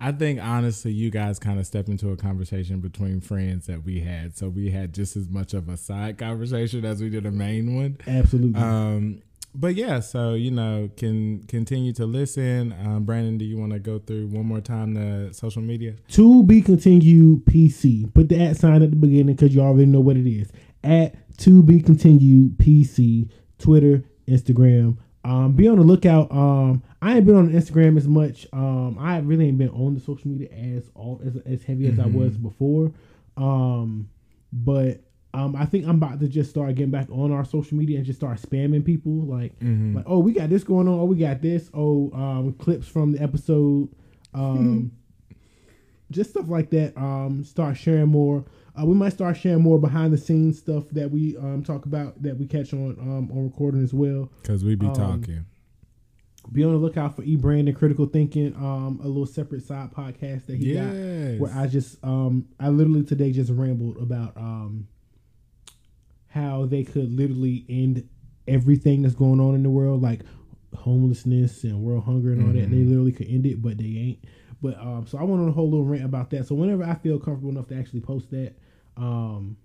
I 0.00 0.12
think 0.12 0.40
honestly, 0.40 0.92
you 0.92 1.10
guys 1.10 1.38
kind 1.38 1.58
of 1.58 1.66
step 1.66 1.88
into 1.88 2.10
a 2.10 2.16
conversation 2.16 2.80
between 2.80 3.20
friends 3.20 3.66
that 3.66 3.84
we 3.84 4.00
had. 4.00 4.36
So 4.36 4.48
we 4.48 4.70
had 4.70 4.94
just 4.94 5.16
as 5.16 5.28
much 5.28 5.54
of 5.54 5.68
a 5.68 5.76
side 5.76 6.18
conversation 6.18 6.84
as 6.84 7.00
we 7.00 7.10
did 7.10 7.26
a 7.26 7.30
main 7.30 7.76
one. 7.76 7.98
Absolutely. 8.06 8.60
Um, 8.60 9.22
but 9.54 9.74
yeah, 9.74 10.00
so 10.00 10.34
you 10.34 10.50
know, 10.50 10.88
can 10.96 11.42
continue 11.44 11.92
to 11.94 12.06
listen. 12.06 12.72
Um, 12.72 13.04
Brandon, 13.04 13.38
do 13.38 13.44
you 13.44 13.58
want 13.58 13.72
to 13.72 13.78
go 13.78 13.98
through 13.98 14.28
one 14.28 14.46
more 14.46 14.60
time 14.60 14.94
the 14.94 15.32
social 15.32 15.62
media? 15.62 15.96
to 16.08 16.42
be 16.44 16.62
continued 16.62 17.44
PC. 17.44 18.12
Put 18.14 18.28
the 18.28 18.40
at 18.40 18.56
sign 18.56 18.82
at 18.82 18.90
the 18.90 18.96
beginning 18.96 19.34
because 19.34 19.54
you 19.54 19.60
already 19.60 19.86
know 19.86 20.00
what 20.00 20.16
it 20.16 20.30
is. 20.30 20.50
At 20.84 21.14
to 21.38 21.62
be 21.62 21.80
continued 21.80 22.58
PC, 22.58 23.30
Twitter, 23.58 24.04
Instagram. 24.28 24.98
Um, 25.28 25.52
be 25.52 25.68
on 25.68 25.76
the 25.76 25.82
lookout. 25.84 26.32
Um, 26.32 26.82
I 27.02 27.16
ain't 27.16 27.26
been 27.26 27.36
on 27.36 27.50
Instagram 27.50 27.98
as 27.98 28.08
much. 28.08 28.46
Um, 28.52 28.96
I 28.98 29.18
really 29.18 29.48
ain't 29.48 29.58
been 29.58 29.68
on 29.68 29.94
the 29.94 30.00
social 30.00 30.28
media 30.28 30.48
as 30.50 30.90
all 30.94 31.20
as, 31.24 31.36
as 31.44 31.62
heavy 31.62 31.86
as 31.86 31.98
I 31.98 32.06
was 32.06 32.36
before. 32.38 32.92
Um, 33.36 34.08
but 34.52 35.02
um, 35.34 35.54
I 35.54 35.66
think 35.66 35.86
I'm 35.86 35.96
about 35.96 36.18
to 36.20 36.28
just 36.28 36.48
start 36.48 36.74
getting 36.76 36.90
back 36.90 37.08
on 37.10 37.30
our 37.30 37.44
social 37.44 37.76
media 37.76 37.98
and 37.98 38.06
just 38.06 38.18
start 38.18 38.40
spamming 38.40 38.82
people 38.84 39.12
like 39.26 39.52
like 39.94 40.04
oh 40.08 40.18
we 40.18 40.32
got 40.32 40.48
this 40.48 40.64
going 40.64 40.88
on. 40.88 40.98
Oh 40.98 41.04
we 41.04 41.16
got 41.18 41.42
this. 41.42 41.68
Oh 41.74 42.10
um, 42.14 42.54
clips 42.54 42.88
from 42.88 43.12
the 43.12 43.22
episode. 43.22 43.88
Um, 44.34 44.92
just 46.10 46.30
stuff 46.30 46.48
like 46.48 46.68
that. 46.70 46.96
Um, 46.96 47.44
start 47.44 47.76
sharing 47.78 48.08
more. 48.08 48.44
Uh, 48.78 48.84
we 48.84 48.94
might 48.94 49.12
start 49.12 49.36
sharing 49.36 49.62
more 49.62 49.78
behind 49.78 50.12
the 50.12 50.18
scenes 50.18 50.58
stuff 50.58 50.84
that 50.90 51.10
we 51.10 51.36
um 51.38 51.62
talk 51.64 51.86
about 51.86 52.20
that 52.22 52.38
we 52.38 52.46
catch 52.46 52.72
on 52.72 52.96
um 53.00 53.30
on 53.32 53.44
recording 53.44 53.82
as 53.82 53.92
well. 53.94 54.30
Because 54.42 54.64
we 54.64 54.74
be 54.74 54.86
Um, 54.86 54.94
talking. 54.94 55.44
Be 56.52 56.64
on 56.64 56.72
the 56.72 56.78
lookout 56.78 57.14
for 57.14 57.22
E 57.24 57.36
Brand 57.36 57.68
and 57.68 57.76
Critical 57.76 58.06
Thinking, 58.06 58.54
um, 58.56 59.00
a 59.02 59.06
little 59.06 59.26
separate 59.26 59.62
side 59.64 59.90
podcast 59.92 60.46
that 60.46 60.56
he 60.56 60.72
got 60.74 60.94
where 61.40 61.52
I 61.54 61.66
just 61.66 62.02
um 62.04 62.46
I 62.58 62.68
literally 62.68 63.04
today 63.04 63.32
just 63.32 63.50
rambled 63.50 63.98
about 63.98 64.36
um 64.36 64.86
how 66.28 66.66
they 66.66 66.84
could 66.84 67.10
literally 67.10 67.64
end 67.68 68.08
everything 68.46 69.02
that's 69.02 69.14
going 69.14 69.40
on 69.40 69.54
in 69.54 69.62
the 69.62 69.70
world, 69.70 70.02
like 70.02 70.20
homelessness 70.74 71.64
and 71.64 71.80
world 71.82 72.04
hunger 72.04 72.32
and 72.32 72.46
all 72.46 72.52
that. 72.52 72.62
And 72.64 72.72
they 72.72 72.84
literally 72.84 73.12
could 73.12 73.28
end 73.28 73.46
it, 73.46 73.60
but 73.60 73.78
they 73.78 73.84
ain't. 73.84 74.24
But 74.60 74.78
um, 74.78 75.06
so 75.06 75.18
I 75.18 75.22
went 75.22 75.40
on 75.42 75.48
a 75.48 75.52
whole 75.52 75.70
little 75.70 75.84
rant 75.84 76.04
about 76.04 76.30
that. 76.30 76.46
So 76.46 76.54
whenever 76.54 76.84
I 76.84 76.94
feel 76.94 77.18
comfortable 77.18 77.50
enough 77.50 77.68
to 77.68 77.76
actually 77.78 78.00
post 78.00 78.30
that, 78.30 78.54
um, 78.98 79.56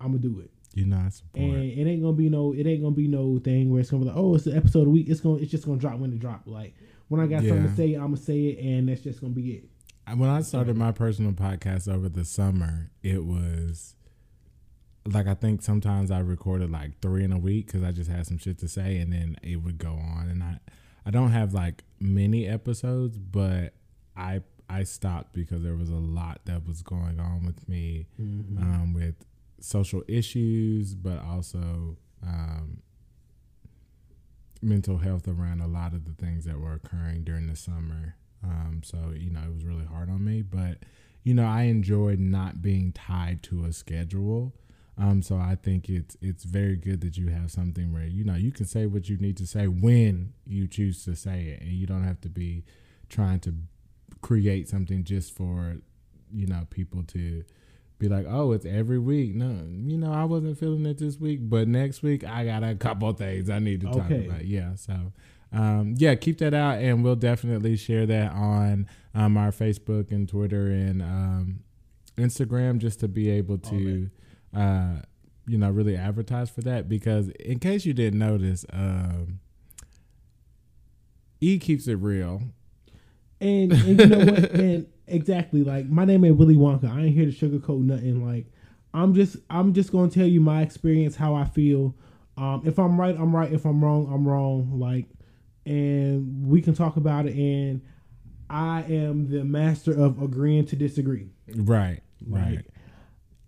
I'm 0.00 0.08
gonna 0.08 0.18
do 0.18 0.40
it. 0.40 0.50
you 0.74 0.86
know, 0.86 0.98
I 1.04 1.08
support. 1.08 1.44
And 1.44 1.64
it 1.64 1.86
ain't 1.90 2.02
gonna 2.02 2.14
be 2.16 2.28
no, 2.28 2.52
it 2.52 2.66
ain't 2.66 2.82
gonna 2.82 2.94
be 2.94 3.08
no 3.08 3.38
thing 3.38 3.70
where 3.70 3.80
it's 3.80 3.90
gonna 3.90 4.02
be 4.04 4.08
like, 4.08 4.16
oh, 4.18 4.34
it's 4.34 4.44
the 4.44 4.56
episode 4.56 4.80
of 4.80 4.84
the 4.86 4.90
week. 4.90 5.08
It's 5.08 5.20
gonna, 5.20 5.36
it's 5.36 5.50
just 5.50 5.66
gonna 5.66 5.78
drop 5.78 5.98
when 5.98 6.12
it 6.12 6.18
drop. 6.18 6.42
Like 6.46 6.74
when 7.08 7.20
I 7.20 7.26
got 7.26 7.42
something 7.42 7.68
to 7.68 7.76
say, 7.76 7.94
I'm 7.94 8.06
gonna 8.06 8.16
say 8.16 8.46
it, 8.46 8.58
and 8.64 8.88
that's 8.88 9.02
just 9.02 9.20
gonna 9.20 9.32
be 9.32 9.52
it. 9.52 9.64
when 10.16 10.28
I 10.30 10.42
started 10.42 10.76
my 10.76 10.92
personal 10.92 11.32
podcast 11.32 11.92
over 11.92 12.08
the 12.08 12.24
summer, 12.24 12.90
it 13.02 13.24
was 13.24 13.94
like 15.06 15.26
I 15.26 15.34
think 15.34 15.62
sometimes 15.62 16.10
I 16.10 16.20
recorded 16.20 16.70
like 16.70 17.00
three 17.00 17.24
in 17.24 17.32
a 17.32 17.38
week 17.38 17.66
because 17.66 17.82
I 17.82 17.92
just 17.92 18.10
had 18.10 18.26
some 18.26 18.38
shit 18.38 18.58
to 18.58 18.68
say, 18.68 18.98
and 18.98 19.12
then 19.12 19.36
it 19.42 19.56
would 19.56 19.78
go 19.78 19.92
on. 19.92 20.28
And 20.28 20.42
I, 20.42 20.58
I 21.06 21.10
don't 21.10 21.30
have 21.30 21.52
like 21.54 21.84
many 22.00 22.46
episodes, 22.48 23.18
but 23.18 23.74
I 24.16 24.40
I 24.68 24.84
stopped 24.84 25.32
because 25.32 25.62
there 25.62 25.76
was 25.76 25.90
a 25.90 25.96
lot 25.96 26.40
that 26.46 26.66
was 26.66 26.82
going 26.82 27.20
on 27.20 27.44
with 27.44 27.68
me, 27.68 28.06
um, 28.58 28.94
with 28.94 29.14
social 29.60 30.02
issues, 30.08 30.94
but 30.94 31.22
also 31.22 31.96
um, 32.22 32.82
mental 34.62 34.98
health 34.98 35.28
around 35.28 35.60
a 35.60 35.66
lot 35.66 35.92
of 35.92 36.04
the 36.04 36.12
things 36.12 36.44
that 36.44 36.58
were 36.58 36.72
occurring 36.72 37.24
during 37.24 37.46
the 37.46 37.56
summer. 37.56 38.16
Um, 38.42 38.82
so 38.84 39.12
you 39.16 39.30
know, 39.30 39.40
it 39.46 39.52
was 39.52 39.64
really 39.64 39.86
hard 39.86 40.08
on 40.10 40.24
me, 40.24 40.42
but 40.42 40.78
you 41.22 41.34
know, 41.34 41.46
I 41.46 41.62
enjoyed 41.62 42.18
not 42.18 42.60
being 42.62 42.92
tied 42.92 43.42
to 43.44 43.64
a 43.64 43.72
schedule. 43.72 44.52
Um, 44.96 45.22
so 45.22 45.36
I 45.36 45.56
think 45.60 45.88
it's 45.88 46.16
it's 46.20 46.44
very 46.44 46.76
good 46.76 47.00
that 47.00 47.16
you 47.16 47.28
have 47.28 47.50
something 47.50 47.92
where 47.92 48.04
you 48.04 48.24
know 48.24 48.34
you 48.36 48.52
can 48.52 48.66
say 48.66 48.86
what 48.86 49.08
you 49.08 49.16
need 49.16 49.36
to 49.38 49.46
say 49.46 49.66
when 49.66 50.34
you 50.46 50.68
choose 50.68 51.04
to 51.04 51.16
say 51.16 51.46
it, 51.46 51.62
and 51.62 51.72
you 51.72 51.86
don't 51.86 52.04
have 52.04 52.20
to 52.22 52.28
be 52.28 52.64
trying 53.08 53.40
to 53.40 53.54
create 54.24 54.66
something 54.70 55.04
just 55.04 55.36
for 55.36 55.76
you 56.32 56.46
know 56.46 56.66
people 56.70 57.02
to 57.04 57.44
be 57.98 58.08
like, 58.08 58.24
oh, 58.28 58.52
it's 58.52 58.64
every 58.64 58.98
week. 58.98 59.34
No, 59.34 59.66
you 59.70 59.98
know, 59.98 60.12
I 60.12 60.24
wasn't 60.24 60.58
feeling 60.58 60.84
it 60.86 60.98
this 60.98 61.20
week, 61.20 61.40
but 61.42 61.68
next 61.68 62.02
week 62.02 62.24
I 62.24 62.44
got 62.46 62.64
a 62.64 62.74
couple 62.74 63.12
things 63.12 63.48
I 63.50 63.58
need 63.58 63.82
to 63.82 63.86
talk 63.86 64.06
Okay. 64.10 64.26
about. 64.26 64.44
Yeah, 64.46 64.74
so 64.76 65.12
um, 65.52 65.94
yeah, 65.98 66.14
keep 66.16 66.38
that 66.38 66.54
out, 66.54 66.78
and 66.78 67.04
we'll 67.04 67.14
definitely 67.16 67.76
share 67.76 68.06
that 68.06 68.32
on 68.32 68.86
um, 69.14 69.36
our 69.36 69.50
Facebook 69.52 70.10
and 70.10 70.26
Twitter 70.28 70.66
and 70.66 71.02
um, 71.02 71.60
Instagram 72.16 72.78
just 72.78 72.98
to 73.00 73.08
be 73.08 73.30
able 73.30 73.58
to, 73.58 74.10
uh, 74.56 74.94
you 75.46 75.58
know, 75.58 75.70
really 75.70 75.96
advertise 75.96 76.48
for 76.50 76.62
that. 76.62 76.88
Because 76.88 77.28
in 77.38 77.58
case 77.60 77.84
you 77.86 77.92
didn't 77.92 78.18
notice, 78.18 78.64
um, 78.72 79.38
E 81.40 81.58
keeps 81.58 81.86
it 81.86 81.96
real. 81.96 82.42
And, 83.44 83.72
and 83.72 84.00
you 84.00 84.06
know 84.06 84.18
what? 84.18 84.50
and 84.52 84.86
exactly, 85.06 85.62
like 85.62 85.86
my 85.86 86.04
name 86.04 86.24
ain't 86.24 86.36
Willy 86.36 86.56
Wonka. 86.56 86.90
I 86.90 87.02
ain't 87.02 87.14
here 87.14 87.30
to 87.30 87.32
sugarcoat 87.32 87.80
nothing. 87.80 88.26
Like 88.26 88.46
I'm 88.94 89.12
just 89.12 89.36
I'm 89.50 89.74
just 89.74 89.92
gonna 89.92 90.10
tell 90.10 90.26
you 90.26 90.40
my 90.40 90.62
experience, 90.62 91.16
how 91.16 91.34
I 91.34 91.44
feel. 91.44 91.94
Um, 92.36 92.62
if 92.64 92.78
I'm 92.78 92.98
right, 93.00 93.14
I'm 93.18 93.34
right. 93.34 93.52
If 93.52 93.64
I'm 93.64 93.84
wrong, 93.84 94.10
I'm 94.12 94.26
wrong. 94.26 94.78
Like, 94.78 95.06
and 95.66 96.46
we 96.46 96.62
can 96.62 96.74
talk 96.74 96.96
about 96.96 97.26
it. 97.26 97.34
And 97.34 97.82
I 98.48 98.82
am 98.82 99.30
the 99.30 99.44
master 99.44 99.92
of 99.92 100.22
agreeing 100.22 100.66
to 100.66 100.76
disagree. 100.76 101.28
Right. 101.54 102.00
Right. 102.26 102.56
Like, 102.56 102.66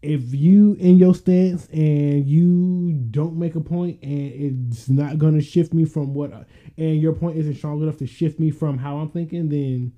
if 0.06 0.34
you 0.34 0.74
in 0.74 0.96
your 0.96 1.14
stance 1.14 1.66
and 1.68 2.26
you 2.26 2.92
don't 3.10 3.36
make 3.36 3.54
a 3.54 3.60
point 3.60 4.02
and 4.02 4.32
it's 4.70 4.88
not 4.88 5.18
gonna 5.18 5.42
shift 5.42 5.74
me 5.74 5.84
from 5.84 6.14
what 6.14 6.32
I, 6.32 6.44
and 6.78 7.00
your 7.00 7.12
point 7.12 7.36
isn't 7.36 7.56
strong 7.56 7.82
enough 7.82 7.96
to 7.98 8.06
shift 8.06 8.38
me 8.38 8.50
from 8.50 8.78
how 8.78 8.98
I'm 8.98 9.10
thinking, 9.10 9.48
then 9.48 9.92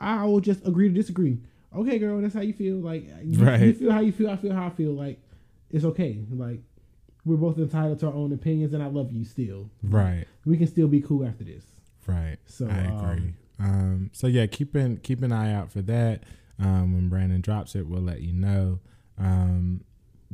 I 0.00 0.24
will 0.24 0.40
just 0.40 0.66
agree 0.66 0.88
to 0.88 0.94
disagree. 0.94 1.38
Okay, 1.74 1.98
girl, 1.98 2.20
that's 2.20 2.34
how 2.34 2.40
you 2.40 2.52
feel. 2.52 2.76
Like 2.76 3.04
you, 3.22 3.38
you 3.46 3.74
feel 3.74 3.92
how 3.92 4.00
you 4.00 4.12
feel, 4.12 4.30
I 4.30 4.36
feel 4.36 4.52
how 4.52 4.66
I 4.66 4.70
feel. 4.70 4.92
Like 4.92 5.20
it's 5.70 5.84
okay. 5.84 6.18
Like 6.30 6.60
we're 7.24 7.36
both 7.36 7.58
entitled 7.58 8.00
to 8.00 8.06
our 8.06 8.14
own 8.14 8.32
opinions 8.32 8.72
and 8.72 8.82
I 8.82 8.86
love 8.86 9.12
you 9.12 9.24
still. 9.24 9.70
right. 9.82 10.26
We 10.44 10.56
can 10.56 10.66
still 10.66 10.88
be 10.88 11.00
cool 11.00 11.26
after 11.26 11.44
this. 11.44 11.64
Right. 12.06 12.38
So, 12.46 12.66
I 12.66 13.12
agree. 13.12 13.34
Um, 13.58 14.10
so 14.12 14.26
yeah, 14.26 14.46
keep 14.46 14.74
an 14.74 14.96
keep 14.98 15.22
an 15.22 15.32
eye 15.32 15.52
out 15.52 15.70
for 15.70 15.82
that. 15.82 16.24
Um, 16.58 16.94
when 16.94 17.08
Brandon 17.08 17.40
drops 17.40 17.74
it, 17.74 17.86
we'll 17.86 18.02
let 18.02 18.20
you 18.20 18.32
know. 18.32 18.80
Um, 19.20 19.82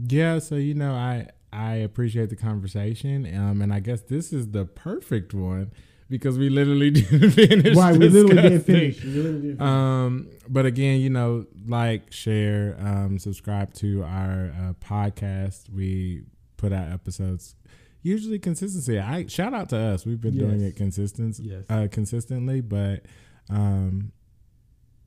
yeah, 0.08 0.38
so 0.38 0.54
you 0.56 0.74
know, 0.74 0.92
I 0.94 1.28
I 1.52 1.74
appreciate 1.74 2.30
the 2.30 2.36
conversation, 2.36 3.26
um, 3.36 3.62
and 3.62 3.72
I 3.72 3.80
guess 3.80 4.02
this 4.02 4.32
is 4.32 4.50
the 4.50 4.64
perfect 4.64 5.34
one 5.34 5.72
because 6.08 6.38
we 6.38 6.48
literally 6.50 6.90
didn't 6.92 7.30
finish. 7.32 7.76
Right, 7.76 7.96
we 7.96 8.08
literally 8.08 8.42
didn't 8.42 8.60
finish. 8.62 9.02
Literally 9.04 9.40
didn't 9.40 9.56
finish. 9.58 9.60
Um, 9.60 10.28
but 10.48 10.66
again, 10.66 11.00
you 11.00 11.10
know, 11.10 11.46
like, 11.66 12.12
share, 12.12 12.76
um, 12.78 13.18
subscribe 13.18 13.72
to 13.74 14.02
our 14.04 14.52
uh, 14.58 14.72
podcast. 14.74 15.70
We 15.70 16.22
put 16.56 16.72
out 16.72 16.90
episodes 16.92 17.54
usually 18.02 18.38
consistency. 18.38 19.00
I 19.00 19.26
shout 19.26 19.52
out 19.52 19.68
to 19.70 19.76
us. 19.78 20.06
We've 20.06 20.20
been 20.20 20.38
doing 20.38 20.60
it 20.60 20.76
consistent, 20.76 21.40
Yes. 21.40 21.64
uh, 21.68 21.88
consistently. 21.90 22.60
But 22.60 23.04
um, 23.50 24.12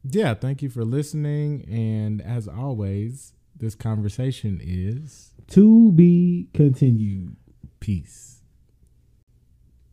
yeah, 0.04 0.34
thank 0.34 0.62
you 0.62 0.70
for 0.70 0.84
listening. 0.84 1.64
And 1.70 2.22
as 2.22 2.48
always, 2.50 3.34
this 3.60 3.76
conversation 3.76 4.60
is 4.64 5.32
to 5.50 5.92
be 5.92 6.48
continued. 6.54 7.36
peace. 7.80 8.42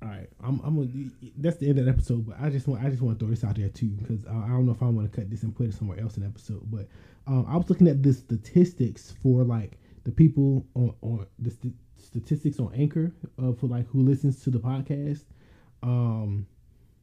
All 0.03 0.09
right, 0.09 0.29
I'm, 0.43 0.61
I'm 0.65 0.77
gonna. 0.77 1.11
That's 1.39 1.57
the 1.57 1.69
end 1.69 1.79
of 1.79 1.87
the 1.87 1.91
episode, 1.91 2.27
but 2.27 2.37
I 2.41 2.51
just 2.51 2.69
want 2.69 2.85
I 2.85 2.91
just 2.91 3.03
want 3.03 3.19
to 3.19 3.25
throw 3.25 3.31
this 3.35 3.45
out 3.45 3.57
there 3.57 3.69
too 3.69 3.89
because 3.89 4.25
I, 4.27 4.31
I 4.45 4.49
don't 4.49 4.67
know 4.67 4.73
if 4.73 4.83
I 4.83 4.87
want 4.87 5.11
to 5.11 5.17
cut 5.21 5.31
this 5.31 5.43
and 5.43 5.55
put 5.57 5.67
it 5.67 5.75
somewhere 5.75 5.99
else 6.01 6.17
in 6.17 6.23
the 6.23 6.29
episode. 6.29 6.63
But 6.71 6.89
um, 7.27 7.47
I 7.49 7.57
was 7.57 7.69
looking 7.71 7.89
at 7.89 8.03
the 8.03 8.13
statistics 8.13 9.15
for 9.23 9.43
like 9.43 9.79
the 10.05 10.11
people 10.13 10.67
on 10.75 10.95
on 11.01 11.27
the 11.39 11.51
st- 11.51 11.75
statistics 11.99 12.61
on 12.61 12.73
Anchor 12.75 13.13
uh, 13.43 13.53
for 13.53 13.67
like 13.69 13.87
who 13.89 14.03
listens 14.03 14.43
to 14.45 14.51
the 14.51 14.59
podcast. 14.59 15.25
Um, 15.83 16.47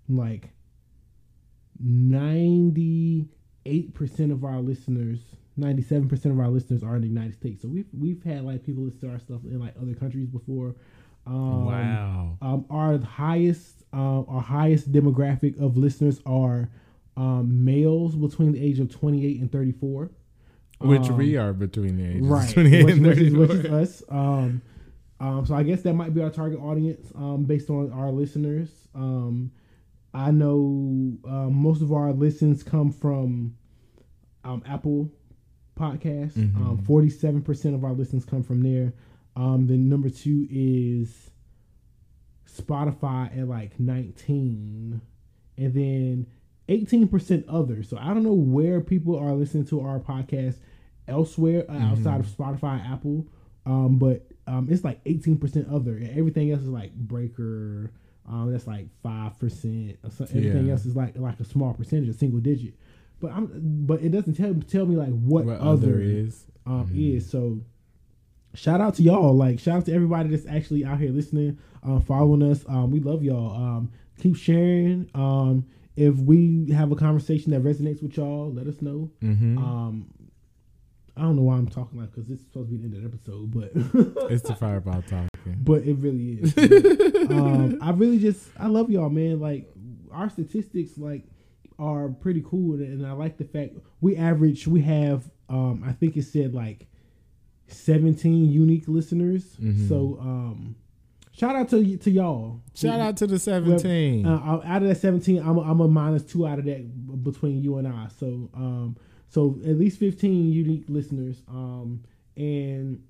like 0.07 0.49
ninety 1.80 3.28
eight 3.66 3.93
percent 3.93 4.32
of 4.32 4.43
our 4.43 4.59
listeners, 4.59 5.20
ninety 5.56 5.82
seven 5.82 6.08
percent 6.08 6.34
of 6.34 6.39
our 6.39 6.49
listeners 6.49 6.84
are 6.84 6.95
in 6.95 7.01
the 7.01 7.08
United 7.08 7.34
States. 7.34 7.62
So 7.62 7.68
we've 7.68 7.88
we've 7.97 8.24
had 8.24 8.43
like 8.43 8.64
people 8.64 8.84
listen 8.84 9.01
to 9.01 9.12
our 9.12 9.20
stuff 9.20 9.41
in 9.45 9.60
like 9.60 9.74
other 9.82 9.93
countries 9.93 10.28
before. 10.28 10.76
Um, 11.26 11.66
wow. 11.66 12.38
um, 12.41 12.66
our 12.70 12.97
highest 12.99 13.84
um, 13.93 14.26
our 14.28 14.41
highest 14.41 14.91
demographic 14.91 15.60
of 15.62 15.78
listeners 15.78 16.20
are 16.26 16.70
um, 17.16 17.64
males 17.64 18.16
between 18.16 18.51
the 18.51 18.64
age 18.64 18.80
of 18.80 18.91
28 18.91 19.39
and 19.39 19.51
34 19.51 20.10
Which 20.80 21.10
Um, 21.10 21.18
we 21.18 21.38
are 21.38 21.54
between 21.54 21.97
the 21.97 22.06
ages 22.06 22.28
right 22.28 22.47
of 22.47 22.54
28 22.54 22.84
which, 22.84 22.93
and 22.95 23.08
which 23.08 23.18
is, 23.20 23.34
which 23.34 23.51
is 23.51 23.66
us 23.66 24.04
um, 24.10 24.62
um, 25.20 25.45
so 25.45 25.56
i 25.56 25.64
guess 25.64 25.82
that 25.84 25.93
might 25.93 26.14
be 26.14 26.22
our 26.22 26.32
target 26.32 26.60
audience 26.60 27.12
um, 27.16 27.45
based 27.45 27.70
on 27.70 27.91
our 27.93 28.12
listeners 28.12 28.70
um, 28.95 29.51
i 30.14 30.32
know 30.32 31.16
uh, 31.26 31.49
most 31.49 31.82
of 31.82 31.93
our 31.93 32.12
listens 32.12 32.64
come 32.64 32.91
from 32.91 33.56
um, 34.43 34.62
apple 34.68 35.10
podcast 35.78 36.34
Mhm. 36.34 36.55
um, 36.57 36.78
47% 36.80 37.74
of 37.76 37.84
our 37.84 37.93
listens 37.93 38.26
come 38.26 38.43
from 38.43 38.61
there 38.61 38.93
um, 39.36 39.65
the 39.67 39.76
number 39.78 40.09
two 40.09 40.47
is 40.51 41.32
Spotify 42.47 43.36
at 43.38 43.47
like 43.47 43.80
19, 43.80 45.01
and 45.57 45.74
then 45.74 46.28
18% 46.69 47.45
others. 47.47 47.89
So 47.89 47.97
I 47.97 48.13
don't 48.13 48.24
know 48.24 48.34
where 48.34 48.80
people 48.82 49.17
are 49.17 49.34
listening 49.34 49.65
to 49.65 49.82
our 49.82 49.99
podcast 49.99 50.57
elsewhere 51.07 51.65
uh, 51.67 51.74
outside 51.80 52.19
of 52.19 52.28
Spotify, 52.28 52.88
Apple, 52.91 53.26
um, 53.65 53.97
but 53.97 54.28
um, 54.45 54.67
it's 54.69 54.84
like 54.84 55.03
18% 55.05 55.74
other, 55.74 55.95
and 55.97 56.09
everything 56.17 56.51
else 56.51 56.61
is 56.61 56.69
like 56.69 56.93
Breaker. 56.93 57.91
Um, 58.30 58.51
that's 58.51 58.67
like 58.67 58.88
five 59.01 59.38
percent. 59.39 59.97
Everything 60.03 60.65
Yeah. 60.67 60.74
else 60.74 60.86
is 60.86 60.95
like 60.95 61.17
like 61.17 61.39
a 61.39 61.43
small 61.45 61.74
percentage, 61.74 62.07
a 62.09 62.13
single 62.13 62.39
digit. 62.39 62.76
But 63.24 63.32
I'm 63.32 63.49
but 63.86 64.01
it 64.03 64.09
doesn't 64.09 64.34
tell 64.34 64.53
tell 64.67 64.86
me 64.86 64.97
like 64.97 65.09
what, 65.09 65.45
What 65.45 65.57
other 65.59 65.88
other 65.93 66.01
is? 66.01 66.45
um, 66.65 66.88
Mhm. 66.89 67.15
is. 67.15 67.30
So 67.30 67.61
shout 68.53 68.82
out 68.82 68.95
to 68.95 69.01
y'all. 69.03 69.34
Like 69.34 69.59
shout 69.59 69.78
out 69.78 69.86
to 69.86 69.93
everybody 69.93 70.28
that's 70.30 70.45
actually 70.45 70.84
out 70.84 70.99
here 70.99 71.09
listening, 71.11 71.57
uh, 71.84 72.01
following 72.01 72.43
us. 72.43 72.65
Um, 72.67 72.91
we 72.91 72.99
love 72.99 73.24
y'all. 73.24 73.55
Um, 73.55 73.91
keep 74.19 74.36
sharing. 74.36 75.09
Um, 75.15 75.65
if 75.95 76.17
we 76.17 76.69
have 76.71 76.91
a 76.91 76.95
conversation 76.97 77.51
that 77.53 77.63
resonates 77.63 78.03
with 78.03 78.17
y'all, 78.17 78.51
let 78.51 78.67
us 78.67 78.82
know. 78.82 79.09
Mm-hmm. 79.24 79.57
Um, 79.57 80.07
I 81.15 81.21
don't 81.21 81.36
know 81.38 81.43
why 81.43 81.55
I'm 81.55 81.67
talking 81.69 81.99
like 81.99 82.11
because 82.11 82.28
this 82.28 82.39
is 82.39 82.45
supposed 82.45 82.71
to 82.71 82.76
be 82.76 82.86
the 82.86 82.93
end 82.97 83.05
of 83.05 83.11
the 83.11 83.17
episode, 83.17 83.51
but 83.53 83.71
it's 84.32 84.43
the 84.43 84.55
fireball 84.55 85.01
talking. 85.03 85.30
but 85.63 85.84
it 85.84 85.93
really 85.99 86.39
is. 86.41 86.57
um, 87.32 87.78
I 87.82 87.91
really 87.91 88.19
just 88.19 88.49
I 88.59 88.67
love 88.67 88.89
y'all, 88.89 89.09
man. 89.09 89.39
Like 89.39 89.71
our 90.11 90.30
statistics, 90.30 90.97
like 90.97 91.24
are 91.80 92.09
pretty 92.09 92.43
cool, 92.45 92.76
and 92.76 93.05
I 93.05 93.11
like 93.13 93.38
the 93.38 93.45
fact 93.45 93.74
we 94.01 94.15
average. 94.15 94.67
We 94.67 94.82
have, 94.82 95.30
um, 95.49 95.84
I 95.86 95.91
think 95.93 96.15
it 96.17 96.24
said 96.24 96.53
like 96.53 96.88
seventeen 97.67 98.49
unique 98.51 98.88
listeners. 98.88 99.55
Mhm. 99.61 99.88
So, 99.88 100.17
um, 100.19 100.76
shout 101.32 101.55
out 101.55 101.69
to 101.69 101.78
y- 101.82 101.95
to 101.95 102.11
y'all. 102.11 102.61
Shout 102.76 102.99
out 102.99 103.17
to 103.17 103.28
the 103.28 103.39
17. 103.39 104.26
Uh, 104.26 104.61
out 104.63 104.82
of 104.84 104.88
that 104.89 104.95
seventeen, 104.97 105.39
I'm 105.39 105.57
a, 105.57 105.61
I'm 105.61 105.80
a 105.80 105.88
minus 105.88 106.24
two 106.24 106.45
out 106.47 106.59
of 106.59 106.65
that 106.65 107.24
between 107.24 107.61
you 107.63 107.78
and 107.78 107.88
I. 107.88 108.07
So, 108.19 108.49
um, 108.53 108.97
so 109.30 109.59
at 109.65 109.78
least 109.78 109.97
fifteen 109.99 110.51
unique 110.51 110.86
listeners. 110.88 111.41
Um, 111.47 112.03
and 112.36 113.01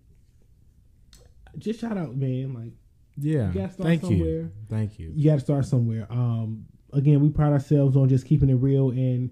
just 1.57 1.79
shout 1.79 1.97
out, 1.97 2.15
man. 2.15 2.53
Like 2.53 2.73
yeah. 3.17 3.47
you 3.49 3.53
gotta 3.53 3.73
start 3.73 3.87
Thank 3.87 4.01
somewhere. 4.01 4.27
you. 4.29 4.51
Thank 4.69 4.99
you. 4.99 5.11
you 5.15 5.29
got 5.29 5.35
to 5.35 5.41
start 5.41 5.65
somewhere. 5.65 6.07
Um, 6.09 6.65
again, 6.93 7.21
we 7.21 7.29
pride 7.29 7.51
ourselves 7.51 7.95
on 7.95 8.09
just 8.09 8.25
keeping 8.25 8.49
it 8.49 8.55
real 8.55 8.91
and 8.91 9.31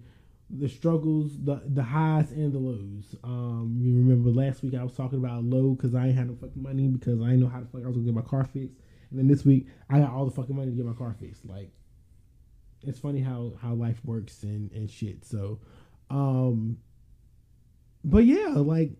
the 0.49 0.67
struggles, 0.67 1.31
the 1.43 1.61
the 1.65 1.83
highs 1.83 2.31
and 2.31 2.51
the 2.51 2.59
lows. 2.59 3.15
Um, 3.23 3.77
you 3.79 3.95
remember 3.95 4.29
last 4.29 4.63
week 4.63 4.75
I 4.75 4.83
was 4.83 4.93
talking 4.93 5.19
about 5.19 5.43
low 5.43 5.75
because 5.75 5.95
I 5.95 6.07
ain't 6.07 6.15
had 6.17 6.27
no 6.27 6.35
fucking 6.35 6.61
money 6.61 6.87
because 6.87 7.21
I 7.21 7.25
didn't 7.25 7.41
know 7.41 7.47
how 7.47 7.61
the 7.61 7.67
fuck 7.67 7.83
I 7.83 7.87
was 7.87 7.95
gonna 7.95 8.05
get 8.05 8.15
my 8.15 8.21
car 8.21 8.43
fixed. 8.43 8.75
And 9.09 9.19
then 9.19 9.27
this 9.27 9.45
week 9.45 9.67
I 9.89 9.99
got 9.99 10.11
all 10.11 10.25
the 10.25 10.31
fucking 10.31 10.55
money 10.55 10.71
to 10.71 10.75
get 10.75 10.85
my 10.85 10.93
car 10.93 11.15
fixed. 11.17 11.45
Like, 11.45 11.71
it's 12.81 12.99
funny 12.99 13.21
how 13.21 13.53
how 13.61 13.73
life 13.73 14.03
works 14.03 14.43
and 14.43 14.71
and 14.73 14.89
shit. 14.89 15.23
So, 15.23 15.59
um, 16.09 16.77
but 18.03 18.25
yeah, 18.25 18.49
like, 18.55 18.91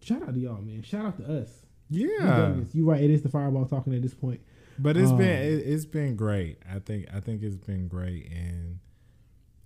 shout 0.00 0.22
out 0.22 0.34
to 0.34 0.40
y'all, 0.40 0.62
man. 0.62 0.82
Shout 0.82 1.04
out 1.04 1.16
to 1.18 1.40
us. 1.40 1.50
Yeah. 1.90 2.54
You 2.72 2.88
right. 2.88 3.02
It 3.02 3.10
is 3.10 3.22
the 3.22 3.28
fireball 3.28 3.66
talking 3.66 3.94
at 3.94 4.00
this 4.00 4.14
point. 4.14 4.40
But 4.82 4.96
it's 4.96 5.10
Um, 5.10 5.18
been 5.18 5.42
it, 5.42 5.66
it's 5.66 5.84
been 5.84 6.16
great. 6.16 6.58
I 6.68 6.78
think 6.78 7.06
I 7.12 7.20
think 7.20 7.42
it's 7.42 7.56
been 7.56 7.88
great, 7.88 8.30
and 8.32 8.78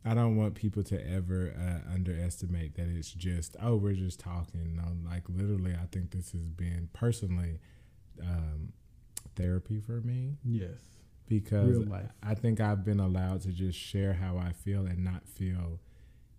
I 0.05 0.15
don't 0.15 0.37
want 0.37 0.55
people 0.55 0.83
to 0.85 1.09
ever 1.11 1.55
uh, 1.59 1.93
underestimate 1.93 2.75
that 2.77 2.89
it's 2.89 3.13
just 3.13 3.57
oh 3.61 3.77
we're 3.77 3.95
just 3.95 4.21
talking. 4.21 4.77
No, 4.77 4.85
like 5.09 5.23
literally, 5.29 5.75
I 5.75 5.87
think 5.93 6.11
this 6.11 6.33
has 6.33 6.49
been 6.49 6.89
personally 6.93 7.61
um, 8.23 8.73
therapy 9.37 9.81
for 9.81 10.01
me 10.01 10.37
Yes. 10.45 10.79
because. 11.29 11.77
I 12.23 12.35
think 12.35 12.61
I've 12.61 12.85
been 12.85 13.01
allowed 13.01 13.43
to 13.43 13.49
just 13.53 13.79
share 13.79 14.15
how 14.15 14.37
I 14.39 14.53
feel 14.53 14.87
and 14.87 15.05
not 15.05 15.27
feel 15.29 15.81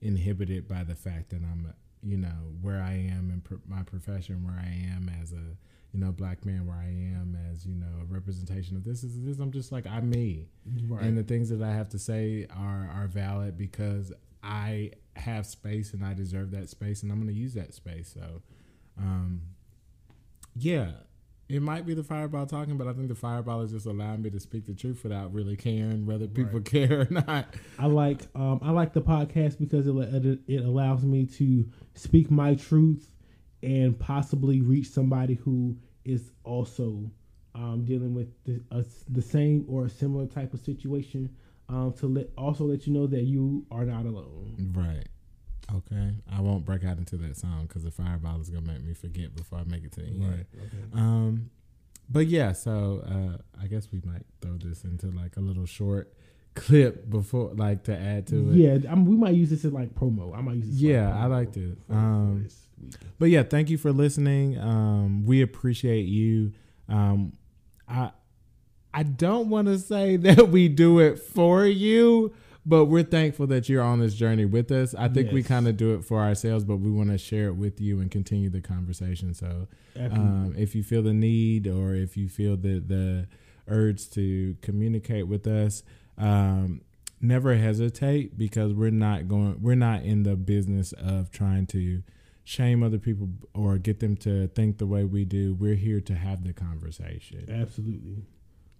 inhibited 0.02 0.68
by 0.68 0.84
the 0.84 0.96
fact 0.96 1.30
that 1.32 1.42
I'm, 1.42 1.74
you 2.04 2.18
know, 2.18 2.54
where 2.62 2.82
I 2.82 2.94
am 2.94 3.32
in 3.32 3.42
pr- 3.42 3.56
my 3.68 3.84
profession, 3.84 4.44
where 4.44 4.56
I 4.60 4.68
am 4.96 5.10
as 5.22 5.32
a, 5.32 5.58
you 5.96 6.02
know, 6.04 6.12
black 6.12 6.46
man, 6.46 6.66
where 6.68 6.76
I 6.78 6.88
am 6.89 7.38
as, 7.52 7.66
you 7.66 7.74
know, 7.76 7.88
a 8.02 8.06
representation 8.06 8.76
of 8.76 8.84
this 8.84 9.04
is 9.04 9.22
this. 9.24 9.39
I'm 9.39 9.52
just 9.52 9.72
like 9.72 9.88
I'm 9.88 10.10
me, 10.10 10.50
Right. 10.89 11.04
and 11.04 11.18
the 11.18 11.24
things 11.24 11.50
that 11.50 11.62
I 11.62 11.72
have 11.72 11.88
to 11.89 12.00
say 12.00 12.48
are 12.56 12.89
are 12.93 13.08
valid 13.08 13.58
because 13.58 14.12
I 14.43 14.91
have 15.16 15.46
space 15.46 15.93
and 15.93 16.04
I 16.04 16.14
deserve 16.14 16.52
that 16.52 16.70
space, 16.70 17.02
and 17.04 17.12
I'm 17.12 17.18
going 17.20 17.34
to 17.34 17.39
use 17.39 17.54
that 17.54 17.74
space. 17.74 18.14
So, 18.14 18.41
um, 18.98 19.41
yeah, 20.56 20.91
it 21.48 21.62
might 21.62 21.86
be 21.86 21.93
the 21.93 22.04
fireball 22.04 22.46
talking, 22.46 22.78
but 22.78 22.88
I 22.88 22.93
think 22.93 23.08
the 23.08 23.16
fireball 23.16 23.62
is 23.62 23.72
just 23.72 23.86
allowing 23.86 24.22
me 24.22 24.30
to 24.32 24.39
speak 24.39 24.66
the 24.66 24.74
truth 24.74 25.02
without 25.04 25.34
really 25.34 25.56
caring 25.56 26.06
whether 26.06 26.28
people 26.28 26.60
care 26.62 27.02
or 27.02 27.08
not. 27.10 27.46
I 27.80 27.86
like 27.86 28.22
um, 28.36 28.60
I 28.62 28.72
like 28.72 28.93
the 28.93 29.02
podcast 29.02 29.60
because 29.60 29.88
it 29.88 29.96
it 29.96 30.39
it 30.48 30.66
allows 30.66 31.04
me 31.06 31.26
to 31.38 31.70
speak 31.93 32.30
my 32.30 32.56
truth 32.56 33.10
and 33.64 33.98
possibly 33.98 34.62
reach 34.62 34.89
somebody 34.89 35.36
who 35.36 35.78
is 36.06 36.32
also 36.43 37.10
um, 37.53 37.84
dealing 37.86 38.14
with 38.14 38.28
the, 38.45 38.62
the 39.10 39.22
same 39.22 39.66
or 39.68 39.86
a 39.86 39.89
similar 39.89 40.28
type 40.28 40.53
of 40.53 40.60
situation. 40.62 41.36
Um, 41.68 41.93
to 41.93 42.06
let 42.06 42.30
also 42.38 42.64
let 42.66 42.86
you 42.86 42.93
know 42.93 43.08
that 43.08 43.24
you 43.24 43.66
are 43.72 43.86
not 43.86 44.06
alone. 44.06 44.72
Right. 44.72 45.08
Okay. 45.74 46.14
I 46.32 46.41
won't 46.41 46.64
break 46.64 46.84
out 46.84 46.99
into 46.99 47.18
that 47.18 47.38
song 47.38 47.66
because 47.68 47.84
the 47.84 47.89
fireball 47.89 48.39
is 48.39 48.49
gonna 48.49 48.72
make 48.72 48.84
me 48.84 48.93
forget 48.93 49.36
before 49.36 49.60
I 49.60 49.64
make 49.64 49.84
it 49.84 49.91
to 49.93 50.01
the 50.01 50.08
end. 50.08 50.30
Right. 50.30 50.45
Okay. 50.56 50.84
Um, 50.93 51.49
but 52.08 52.28
yeah, 52.28 52.51
so 52.51 53.01
uh, 53.03 53.62
I 53.62 53.66
guess 53.66 53.88
we 53.91 54.01
might 54.06 54.26
throw 54.41 54.58
this 54.58 54.84
into 54.84 55.08
like 55.08 55.38
a 55.38 55.39
little 55.39 55.66
short 55.66 56.14
clip 56.56 57.10
before, 57.10 57.51
like 57.53 57.84
to 57.84 57.97
add 57.97 58.28
to 58.28 58.51
it. 58.51 58.56
Yeah, 58.56 58.91
I 58.91 58.95
mean, 58.95 59.06
we 59.06 59.16
might 59.16 59.36
use 59.36 59.49
this 59.49 59.64
in 59.64 59.74
like 59.74 59.93
promo. 59.93 60.36
I 60.36 60.41
might 60.41 60.56
use 60.56 60.68
this. 60.68 60.82
Yeah, 60.82 61.10
like 61.10 61.18
I 61.18 61.26
liked 61.26 61.58
it. 61.58 61.78
Um. 61.89 62.47
But 63.20 63.30
yeah, 63.30 63.43
thank 63.43 63.70
you 63.70 63.78
for 63.78 63.91
listening. 63.91 64.60
Um, 64.60 65.26
we 65.26 65.41
appreciate 65.41 66.03
you. 66.06 66.53
Um, 66.89 67.34
I 67.88 68.12
I 68.93 69.03
don't 69.03 69.49
want 69.49 69.68
to 69.68 69.78
say 69.78 70.16
that 70.18 70.49
we 70.49 70.68
do 70.70 70.99
it 70.99 71.20
for 71.20 71.66
you, 71.66 72.34
but 72.66 72.86
we're 72.86 73.03
thankful 73.03 73.47
that 73.47 73.70
you're 73.70 73.84
on 73.84 73.99
this 73.99 74.16
journey 74.16 74.45
with 74.45 74.72
us. 74.72 74.95
I 74.95 75.10
think 75.10 75.32
we 75.32 75.43
kind 75.43 75.68
of 75.68 75.78
do 75.78 75.95
it 75.95 76.03
for 76.03 76.20
ourselves, 76.20 76.64
but 76.64 76.78
we 76.78 76.89
want 76.89 77.10
to 77.10 77.18
share 77.18 77.47
it 77.47 77.56
with 77.56 77.82
you 77.82 77.99
and 77.99 78.10
continue 78.10 78.49
the 78.49 78.62
conversation. 78.62 79.34
So, 79.34 79.68
um, 79.97 80.56
if 80.58 80.76
you 80.76 80.84
feel 80.84 81.01
the 81.01 81.14
need 81.14 81.68
or 81.68 81.95
if 81.95 82.18
you 82.18 82.30
feel 82.30 82.56
the 82.58 82.80
the 82.80 83.28
urge 83.68 84.10
to 84.12 84.56
communicate 84.62 85.28
with 85.28 85.47
us, 85.47 85.84
um, 86.18 86.82
never 87.22 87.55
hesitate 87.55 88.38
because 88.38 88.74
we're 88.74 88.89
not 88.91 89.28
going. 89.28 89.61
We're 89.61 89.76
not 89.76 90.03
in 90.03 90.24
the 90.24 90.36
business 90.36 90.93
of 90.93 91.32
trying 91.32 91.68
to 91.68 92.03
shame 92.43 92.84
other 92.84 92.99
people 92.99 93.30
or 93.53 93.78
get 93.78 93.99
them 93.99 94.16
to 94.18 94.47
think 94.49 94.78
the 94.78 94.86
way 94.86 95.03
we 95.03 95.26
do. 95.26 95.53
We're 95.55 95.76
here 95.76 95.99
to 96.01 96.13
have 96.16 96.43
the 96.43 96.53
conversation. 96.53 97.47
Absolutely. 97.49 98.24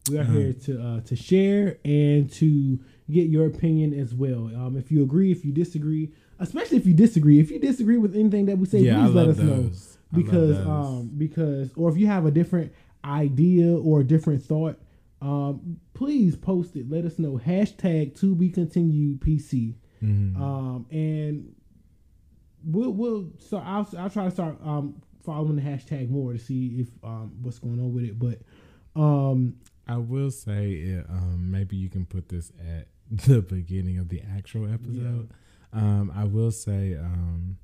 We 0.10 0.18
are 0.20 0.22
Uh-huh. 0.22 0.34
here 0.34 0.54
to 0.54 0.82
uh, 0.82 1.02
to 1.02 1.16
share 1.16 1.78
and 1.84 2.32
to 2.34 2.80
get 3.10 3.28
your 3.28 3.48
opinion 3.48 3.94
as 4.00 4.14
well. 4.14 4.52
Um, 4.56 4.78
if 4.78 4.92
you 4.92 5.02
agree, 5.04 5.32
if 5.32 5.44
you 5.44 5.52
disagree, 5.52 6.12
especially 6.40 6.78
if 6.78 6.86
you 6.86 6.94
disagree, 6.94 7.40
if 7.40 7.50
you 7.50 7.60
disagree 7.60 7.98
with 7.98 8.16
anything 8.16 8.46
that 8.46 8.58
we 8.60 8.66
say, 8.68 8.80
yeah, 8.80 9.04
please 9.04 9.14
let 9.16 9.28
us 9.30 9.38
know 9.38 9.64
those. 9.64 9.98
Love 10.12 10.24
because 10.24 10.58
um 10.68 11.12
because 11.18 11.72
or 11.76 11.90
if 11.90 11.98
you 11.98 12.06
have 12.08 12.26
a 12.28 12.32
different 12.32 12.72
idea 13.04 13.76
or 13.76 14.02
a 14.02 14.04
different 14.04 14.44
thought, 14.44 14.80
um, 15.26 15.78
please 15.94 16.36
post 16.36 16.76
it. 16.76 16.90
Let 16.90 17.06
us 17.06 17.18
know. 17.20 17.40
Hashtag 17.44 18.20
to 18.20 18.36
be 18.36 18.50
continued 18.50 19.22
PC. 19.22 19.76
Mhm. 20.04 20.36
Um, 20.40 20.86
and 20.92 21.56
we'll 22.64 22.92
we'll 22.92 23.32
so 23.40 23.58
I'll 23.58 23.88
I'll 23.98 24.10
try 24.10 24.26
to 24.26 24.32
start 24.32 24.58
um 24.64 25.02
following 25.24 25.56
the 25.56 25.62
hashtag 25.62 26.10
more 26.10 26.34
to 26.34 26.40
see 26.40 26.80
if 26.80 26.90
um 27.04 27.32
what's 27.42 27.60
going 27.60 27.80
on 27.80 27.94
with 27.94 28.04
it. 28.04 28.20
But 28.20 28.42
um 29.00 29.56
I 29.88 29.98
will 29.98 30.32
say, 30.32 30.72
it, 30.72 31.06
um, 31.10 31.52
maybe 31.52 31.76
you 31.76 31.90
can 31.90 32.06
put 32.08 32.28
this 32.30 32.52
at 32.60 32.88
the 33.28 33.42
beginning 33.42 34.00
of 34.00 34.10
the 34.10 34.22
actual 34.36 34.72
episode. 34.72 35.30
Um, 35.74 36.12
I 36.16 36.24
will 36.24 36.50
say, 36.52 36.96
um, 36.96 37.58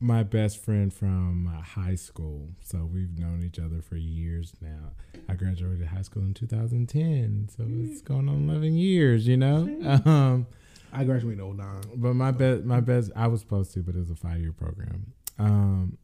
my 0.00 0.22
best 0.22 0.62
friend 0.62 0.92
from 0.92 1.46
uh, 1.46 1.62
high 1.62 1.94
school. 1.94 2.50
So 2.62 2.88
we've 2.92 3.18
known 3.18 3.42
each 3.42 3.58
other 3.58 3.80
for 3.80 3.96
years 3.96 4.52
now. 4.60 4.92
I 5.28 5.34
graduated 5.34 5.86
high 5.86 6.02
school 6.02 6.22
in 6.22 6.34
2010, 6.34 7.48
so 7.56 7.64
it's 7.66 8.02
going 8.02 8.28
on 8.28 8.48
11 8.48 8.74
years. 8.76 9.26
You 9.26 9.36
know. 9.36 10.02
Um, 10.06 10.46
I 10.92 11.04
graduated 11.04 11.40
in 11.40 11.56
09. 11.56 11.80
but 11.96 12.14
my 12.14 12.30
best, 12.30 12.64
my 12.64 12.80
best, 12.80 13.10
I 13.16 13.26
was 13.26 13.40
supposed 13.40 13.72
to, 13.74 13.80
but 13.80 13.94
it 13.94 13.98
was 13.98 14.10
a 14.10 14.16
five 14.16 14.40
year 14.40 14.52
program. 14.52 15.12
Um, 15.38 15.98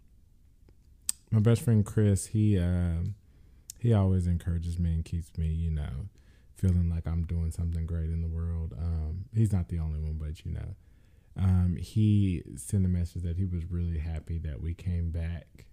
my 1.30 1.40
best 1.40 1.62
friend 1.62 1.84
Chris, 1.84 2.26
he 2.26 2.58
um, 2.58 3.14
he 3.78 3.92
always 3.92 4.26
encourages 4.26 4.78
me 4.78 4.90
and 4.94 5.04
keeps 5.04 5.36
me, 5.38 5.46
you 5.46 5.70
know, 5.70 6.08
feeling 6.56 6.90
like 6.90 7.06
I'm 7.06 7.24
doing 7.24 7.50
something 7.50 7.86
great 7.86 8.10
in 8.10 8.20
the 8.22 8.28
world. 8.28 8.74
Um, 8.78 9.24
he's 9.34 9.52
not 9.52 9.68
the 9.68 9.78
only 9.78 9.98
one, 9.98 10.18
but 10.20 10.44
you 10.44 10.52
know, 10.52 10.74
um, 11.36 11.76
he 11.78 12.42
sent 12.56 12.84
a 12.84 12.88
message 12.88 13.22
that 13.22 13.36
he 13.36 13.44
was 13.44 13.64
really 13.70 13.98
happy 13.98 14.38
that 14.38 14.60
we 14.60 14.74
came 14.74 15.10
back. 15.10 15.66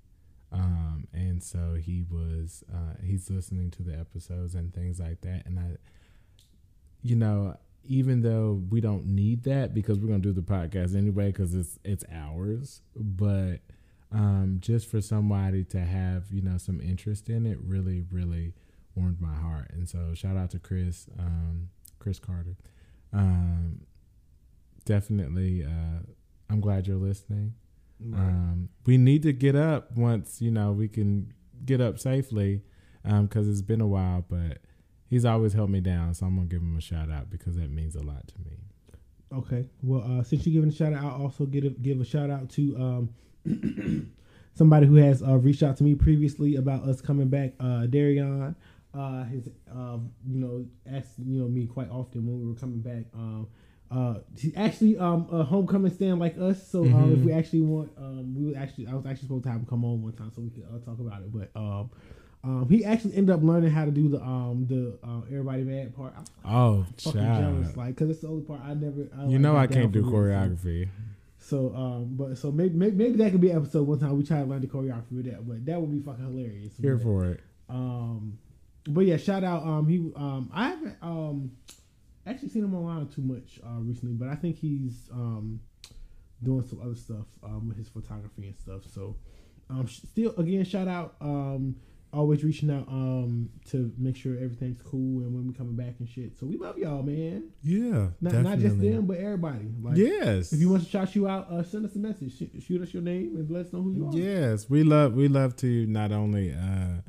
Um, 0.52 1.08
and 1.14 1.44
so 1.44 1.76
he 1.76 2.04
was, 2.10 2.64
uh, 2.74 2.96
he's 3.04 3.30
listening 3.30 3.70
to 3.72 3.84
the 3.84 3.94
episodes 3.94 4.56
and 4.56 4.74
things 4.74 5.00
like 5.00 5.22
that. 5.22 5.46
And 5.46 5.60
I, 5.60 5.78
you 7.04 7.16
know, 7.16 7.56
even 7.84 8.22
though 8.22 8.62
we 8.70 8.82
don't 8.82 9.06
need 9.06 9.44
that 9.44 9.74
because 9.74 10.00
we're 10.00 10.08
gonna 10.08 10.20
do 10.20 10.34
the 10.34 10.42
podcast 10.42 10.96
anyway 10.96 11.28
because 11.28 11.54
it's 11.56 11.80
it's 11.84 12.04
ours, 12.12 12.82
but 12.96 13.60
um, 14.12 14.58
just 14.60 14.90
for 14.90 15.02
somebody 15.02 15.64
to 15.66 15.80
have 15.80 16.26
you 16.32 16.42
know 16.42 16.58
some 16.58 16.82
interest 16.82 17.30
in 17.30 17.46
it 17.46 17.58
really 17.62 18.04
really 18.12 18.54
warmed 18.96 19.22
my 19.22 19.34
heart. 19.34 19.72
And 19.74 19.88
so 19.88 20.14
shout 20.14 20.38
out 20.38 20.52
to 20.52 20.60
Chris, 20.60 21.08
um, 21.18 21.70
Chris 22.00 22.20
Carter. 22.20 22.58
Um, 23.14 23.82
definitely, 24.86 25.64
uh, 25.64 26.00
I'm 26.50 26.62
glad 26.62 26.88
you're 26.88 26.98
listening. 26.98 27.54
Um, 28.14 28.70
we 28.86 28.98
need 28.98 29.24
to 29.24 29.34
get 29.34 29.58
up 29.58 29.92
once 29.98 30.42
you 30.42 30.52
know 30.52 30.72
we 30.72 30.88
can 30.88 31.34
get 31.66 31.82
up 31.82 32.00
safely 32.00 32.64
because 33.04 33.50
it's 33.50 33.62
been 33.62 33.82
a 33.82 33.88
while, 33.88 34.24
but 34.30 34.60
he's 35.10 35.26
always 35.26 35.54
held 35.54 35.70
me 35.70 35.82
down, 35.82 36.14
so 36.14 36.26
I'm 36.26 36.36
gonna 36.36 36.48
give 36.48 36.62
him 36.62 36.78
a 36.78 36.82
shout 36.82 37.12
out 37.12 37.30
because 37.30 37.56
that 37.56 37.70
means 37.70 37.96
a 37.96 38.02
lot 38.02 38.28
to 38.28 38.36
me. 38.46 38.58
Okay. 39.32 39.66
Well, 39.84 40.20
uh, 40.20 40.24
since 40.24 40.46
you're 40.46 40.54
giving 40.54 40.70
a 40.70 40.76
shout 40.76 40.94
out, 40.94 41.04
I'll 41.04 41.24
also 41.24 41.46
give 41.46 41.64
a, 41.64 41.70
give 41.70 42.02
a 42.02 42.06
shout 42.06 42.30
out 42.30 42.50
to 42.52 42.76
um, 42.78 43.10
somebody 44.56 44.88
who 44.88 44.96
has 44.96 45.22
uh, 45.22 45.38
reached 45.38 45.62
out 45.64 45.78
to 45.78 45.84
me 45.84 45.96
previously 45.96 46.56
about 46.56 46.84
us 46.84 47.02
coming 47.02 47.28
back. 47.28 47.54
Uh, 47.60 47.86
Darion, 47.88 48.56
uh, 48.94 49.24
his, 49.26 49.50
uh, 49.72 49.98
you 50.28 50.40
know, 50.40 50.66
asked 50.92 51.20
you 51.20 51.42
know 51.42 51.48
me 51.48 51.68
quite 51.68 51.90
often 51.90 52.26
when 52.26 52.40
we 52.40 52.48
were 52.48 52.60
coming 52.60 52.80
back. 52.82 53.06
Um, 53.14 53.48
uh, 53.92 54.16
he's 54.38 54.56
actually 54.56 54.98
um 54.98 55.28
a 55.32 55.44
homecoming 55.44 55.92
stand 55.94 56.20
like 56.20 56.38
us. 56.40 56.68
So 56.70 56.84
um, 56.84 57.14
if 57.14 57.20
we 57.20 57.32
actually 57.34 57.62
want, 57.62 57.92
um, 57.98 58.36
we 58.38 58.46
would 58.46 58.56
actually 58.58 58.88
I 58.88 58.94
was 58.94 59.06
actually 59.06 59.28
supposed 59.28 59.44
to 59.46 59.50
have 59.50 59.60
him 59.62 59.66
come 59.68 59.84
on 59.86 60.02
one 60.02 60.14
time 60.14 60.32
so 60.36 60.42
we 60.42 60.50
could 60.50 60.64
uh, 60.74 60.78
talk 60.86 61.00
about 61.00 61.22
it, 61.22 61.32
but 61.34 61.50
um. 61.60 61.90
Um, 62.42 62.70
he 62.70 62.86
actually 62.86 63.16
ended 63.18 63.36
up 63.36 63.44
learning 63.44 63.70
how 63.70 63.84
to 63.84 63.92
do 63.92 64.08
the 64.08 64.22
um 64.22 64.66
the 64.66 64.98
uh, 65.06 65.20
everybody 65.30 65.64
mad 65.64 65.94
part. 65.94 66.14
I'm 66.16 66.24
Oh, 66.46 66.86
fucking 66.98 67.20
child. 67.22 67.62
jealous, 67.64 67.76
like, 67.76 67.98
cause 67.98 68.10
it's 68.10 68.22
the 68.22 68.30
only 68.30 68.44
part 68.44 68.62
I 68.64 68.76
never. 68.76 69.10
I, 69.14 69.24
you 69.26 69.32
like, 69.32 69.40
know 69.42 69.58
I 69.58 69.68
can't 69.68 69.92
do 69.92 70.10
for 70.10 70.24
really, 70.24 70.34
so- 70.34 70.56
choreography. 70.56 70.88
So, 71.40 71.76
um, 71.76 72.10
but 72.16 72.38
so 72.38 72.50
maybe, 72.50 72.76
maybe 72.78 72.96
maybe 72.96 73.18
that 73.18 73.32
could 73.34 73.42
be 73.42 73.50
an 73.50 73.58
episode 73.58 73.86
one 73.86 74.00
time 74.00 74.16
we 74.18 74.24
try 74.24 74.40
to 74.40 74.46
learn 74.46 74.62
the 74.62 74.68
choreography 74.68 75.12
with 75.12 75.26
that, 75.26 75.46
but 75.46 75.66
that 75.66 75.82
would 75.82 75.92
be 75.92 76.00
fucking 76.00 76.24
hilarious. 76.24 76.72
Here 76.80 76.96
But, 76.96 77.04
for 77.04 77.26
it. 77.26 77.42
Um, 77.68 78.38
but 78.88 79.02
yeah, 79.02 79.18
shout 79.18 79.44
out. 79.44 79.64
Um, 79.64 79.88
he 79.90 79.98
um, 80.16 80.50
I 80.54 80.70
haven't 80.70 80.96
um 81.02 81.52
actually 82.30 82.50
seen 82.50 82.64
him 82.64 82.76
online 82.76 83.08
too 83.08 83.22
much 83.22 83.60
uh 83.66 83.80
recently, 83.82 84.14
but 84.14 84.28
I 84.28 84.36
think 84.36 84.58
he's 84.58 85.10
um 85.12 85.60
doing 86.44 86.64
some 86.66 86.82
other 86.82 86.96
stuff 86.96 87.28
um 87.44 87.68
with 87.68 87.78
his 87.78 87.90
photography 87.90 88.48
and 88.48 88.58
stuff. 88.58 88.82
So, 88.94 89.16
um, 89.70 89.88
sh- 89.88 90.02
still 90.10 90.34
again, 90.38 90.64
shout 90.66 90.88
out. 90.88 91.16
Um, 91.22 91.76
always 92.12 92.44
reaching 92.44 92.72
out 92.72 92.88
um 92.88 93.48
to 93.70 93.92
make 94.00 94.16
sure 94.16 94.34
everything's 94.36 94.82
cool 94.82 95.22
and 95.22 95.32
when 95.34 95.48
we 95.48 95.54
coming 95.54 95.76
back 95.76 95.94
and 96.00 96.10
shit. 96.10 96.38
So 96.40 96.48
we 96.48 96.58
love 96.58 96.78
y'all, 96.78 97.04
man. 97.04 97.50
Yeah, 97.62 98.08
Not 98.20 98.34
not 98.42 98.60
just 98.60 98.80
them, 98.80 99.06
but 99.06 99.18
everybody. 99.18 99.70
Like, 99.82 99.98
yes. 99.98 100.52
if 100.52 100.60
you 100.60 100.70
want 100.70 100.84
to 100.84 100.90
shout 100.90 101.16
you 101.16 101.28
out, 101.28 101.52
uh, 101.52 101.62
send 101.62 101.86
us 101.86 101.96
a 101.96 102.00
message. 102.00 102.36
Sh- 102.36 102.64
shoot 102.66 102.82
us 102.82 102.94
your 102.94 103.04
name 103.04 103.36
and 103.36 103.50
let 103.52 103.68
us 103.68 103.74
know 103.74 103.82
who 103.84 103.92
you 103.92 104.08
are. 104.08 104.16
Yes, 104.16 104.70
we 104.70 104.84
love 104.84 105.14
we 105.14 105.28
love 105.28 105.56
to 105.58 105.86
not 105.86 106.12
only 106.12 106.52
uh, 106.52 107.02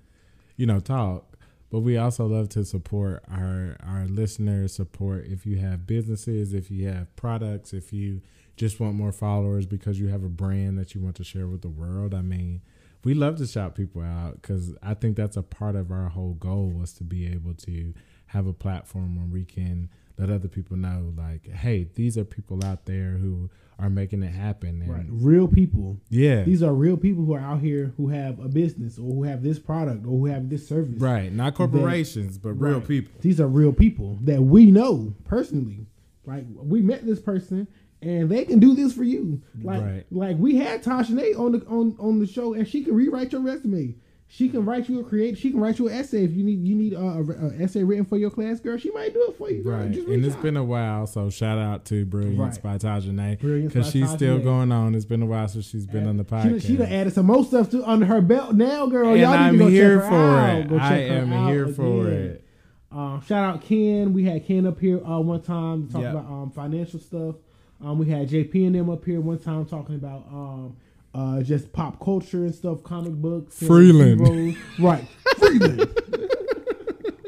you 0.57 0.67
know 0.67 0.81
talk, 0.81 1.30
but 1.71 1.81
we 1.81 1.97
also 1.97 2.27
love 2.27 2.49
to 2.51 2.65
support 2.65 3.25
our 3.31 3.77
our 3.87 4.07
listeners. 4.07 4.75
Support 4.75 5.27
if 5.27 5.47
you 5.47 5.59
have 5.59 5.87
businesses, 5.87 6.53
if 6.53 6.71
you 6.71 6.89
have 6.89 7.15
products, 7.17 7.73
if 7.73 7.93
you 7.93 8.21
just 8.57 8.79
want 8.79 8.95
more 8.95 9.13
followers 9.13 9.65
because 9.67 9.99
you 9.99 10.09
have 10.09 10.23
a 10.23 10.29
brand 10.29 10.79
that 10.79 10.95
you 10.95 11.01
want 11.01 11.17
to 11.17 11.25
share 11.25 11.47
with 11.47 11.63
the 11.63 11.69
world. 11.69 12.13
I 12.13 12.21
mean, 12.21 12.61
we 13.05 13.15
love 13.15 13.37
to 13.37 13.47
shout 13.47 13.75
people 13.75 14.03
out 14.03 14.43
because 14.43 14.75
I 14.83 14.95
think 14.95 15.17
that's 15.17 15.37
a 15.37 15.43
part 15.43 15.77
of 15.77 15.91
our 15.91 16.09
whole 16.09 16.35
goal 16.35 16.69
was 16.69 16.93
to 16.95 17.05
be 17.05 17.27
able 17.33 17.55
to 17.55 17.95
have 18.27 18.47
a 18.47 18.53
platform 18.53 19.17
where 19.17 19.27
we 19.27 19.45
can 19.45 19.89
let 20.21 20.31
other 20.31 20.49
people 20.49 20.77
know, 20.77 21.13
like, 21.17 21.49
hey, 21.49 21.89
these 21.95 22.19
are 22.19 22.25
people 22.25 22.65
out 22.65 22.85
there 22.87 23.13
who 23.13 23.49
are 23.79 23.89
making 23.89 24.23
it 24.23 24.33
happen. 24.33 24.83
And 24.83 24.91
Right. 24.93 25.07
Real 25.09 25.49
people. 25.49 25.99
yeah, 26.11 26.43
These 26.45 26.63
are 26.63 26.75
real 26.75 26.99
people 26.99 27.25
who 27.25 27.33
are 27.33 27.41
out 27.41 27.61
here 27.61 27.95
who 27.97 28.09
have 28.09 28.39
a 28.39 28.49
business 28.49 28.99
or 28.99 29.15
who 29.15 29.23
have 29.23 29.43
this 29.43 29.59
product 29.59 30.05
or 30.05 30.11
who 30.19 30.27
have 30.27 30.51
this 30.51 30.69
service. 30.69 31.01
Right, 31.01 31.33
not 31.33 31.55
corporations, 31.55 32.37
but 32.37 32.53
real 32.61 32.79
Right. 32.81 32.87
people. 32.89 33.13
These 33.23 33.41
are 33.41 33.49
real 33.49 33.73
people 33.73 34.19
that 34.25 34.43
we 34.43 34.71
know 34.71 35.15
personally. 35.25 35.87
Like 36.27 36.45
we 36.55 36.83
met 36.83 37.07
this 37.07 37.21
person 37.21 37.67
and 38.03 38.29
they 38.29 38.45
can 38.45 38.59
do 38.61 38.75
this 38.75 38.93
for 38.93 39.05
you. 39.05 39.41
Like 39.63 39.83
Right. 39.83 40.05
like 40.11 40.39
we 40.39 40.57
had 40.57 40.83
Tasha 40.83 41.11
Nate 41.11 41.37
on 41.37 41.53
the 41.53 41.67
on, 41.67 41.97
on 41.99 42.19
the 42.19 42.27
show 42.27 42.53
and 42.53 42.69
she 42.69 42.85
can 42.85 42.95
rewrite 42.95 43.33
your 43.33 43.41
resume. 43.41 43.95
She 44.33 44.49
can 44.49 44.65
write 44.65 44.89
you 44.89 45.01
a 45.01 45.05
create. 45.05 45.37
She 45.39 45.51
can 45.51 45.59
write 45.59 45.81
you 45.81 45.89
an 45.89 45.95
essay 45.99 46.23
if 46.23 46.31
you 46.31 46.45
need 46.45 46.65
you 46.65 46.77
need 46.77 46.93
a, 46.93 47.01
a, 47.01 47.21
a 47.21 47.63
essay 47.65 47.83
written 47.83 48.05
for 48.05 48.17
your 48.17 48.31
class, 48.31 48.61
girl. 48.61 48.79
She 48.79 48.93
might 48.93 49.13
do 49.13 49.27
it 49.29 49.37
for 49.37 49.51
you. 49.51 49.65
girl. 49.65 49.79
Right, 49.81 49.87
and 49.97 50.25
it's 50.25 50.37
out. 50.37 50.43
been 50.43 50.57
a 50.57 50.63
while, 50.63 51.09
so 51.09 51.31
shout 51.31 51.59
out 51.59 51.85
to 51.87 52.05
Brilliance 52.07 52.39
Right. 52.59 52.63
by 52.63 52.79
Tajane 52.79 53.65
because 53.67 53.91
she's 53.91 54.09
still 54.11 54.39
going 54.39 54.71
on. 54.71 54.95
It's 54.95 55.05
been 55.05 55.23
a 55.23 55.27
while 55.27 55.49
since 55.49 55.69
she's 55.69 55.85
been 55.85 56.07
on 56.07 56.17
the 56.17 56.23
podcast. 56.25 56.65
she 56.65 56.77
done 56.77 56.93
added 56.93 57.13
some 57.13 57.27
more 57.27 57.45
stuff 57.45 57.71
to 57.71 57.83
under 57.85 58.07
her 58.07 58.21
belt 58.21 58.55
now, 58.55 58.87
girl. 58.87 59.09
and 59.11 59.19
Y'all 59.21 59.33
I'm 59.33 59.53
need 59.55 59.59
to 59.59 59.65
go 59.65 59.71
here 59.71 59.97
check 60.01 60.05
her 60.05 60.09
for 60.11 60.39
out. 60.39 60.59
it. 60.61 60.69
Go 60.69 60.79
check 60.79 60.85
I 60.93 60.97
her 61.09 61.15
am 61.15 61.33
out 61.33 61.51
here 61.51 61.67
for 61.69 62.09
it. 62.09 62.45
Um, 62.93 63.23
shout 63.27 63.45
out 63.45 63.63
Ken. 63.63 64.13
We 64.13 64.25
had 64.25 64.47
Ken 64.47 64.65
up 64.65 64.79
here 64.79 65.05
uh, 65.05 65.19
one 65.19 65.43
time 65.43 65.89
to 65.89 65.93
talk 65.93 66.03
Yep. 66.03 66.13
about 66.15 66.27
um, 66.31 66.51
financial 66.53 67.01
stuff. 67.01 67.35
Um, 67.83 67.99
we 67.99 68.07
had 68.07 68.29
JP 68.29 68.67
and 68.67 68.75
them 68.77 68.91
up 68.91 69.05
here 69.05 69.21
one 69.21 69.39
time 69.41 69.65
talking 69.65 69.97
about 69.97 70.25
um, 70.31 70.77
uh, 71.15 71.43
just 71.43 71.73
pop 71.73 71.99
culture 72.05 72.45
and 72.45 72.55
stuff, 72.55 72.83
comic 72.83 73.13
books, 73.15 73.59
Freeland. 73.59 74.21
heroes. 74.27 74.57
right? 74.79 75.05
Freeland. 75.39 75.89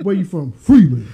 Where 0.02 0.14
you 0.14 0.24
from? 0.24 0.52
Freeland. 0.52 1.08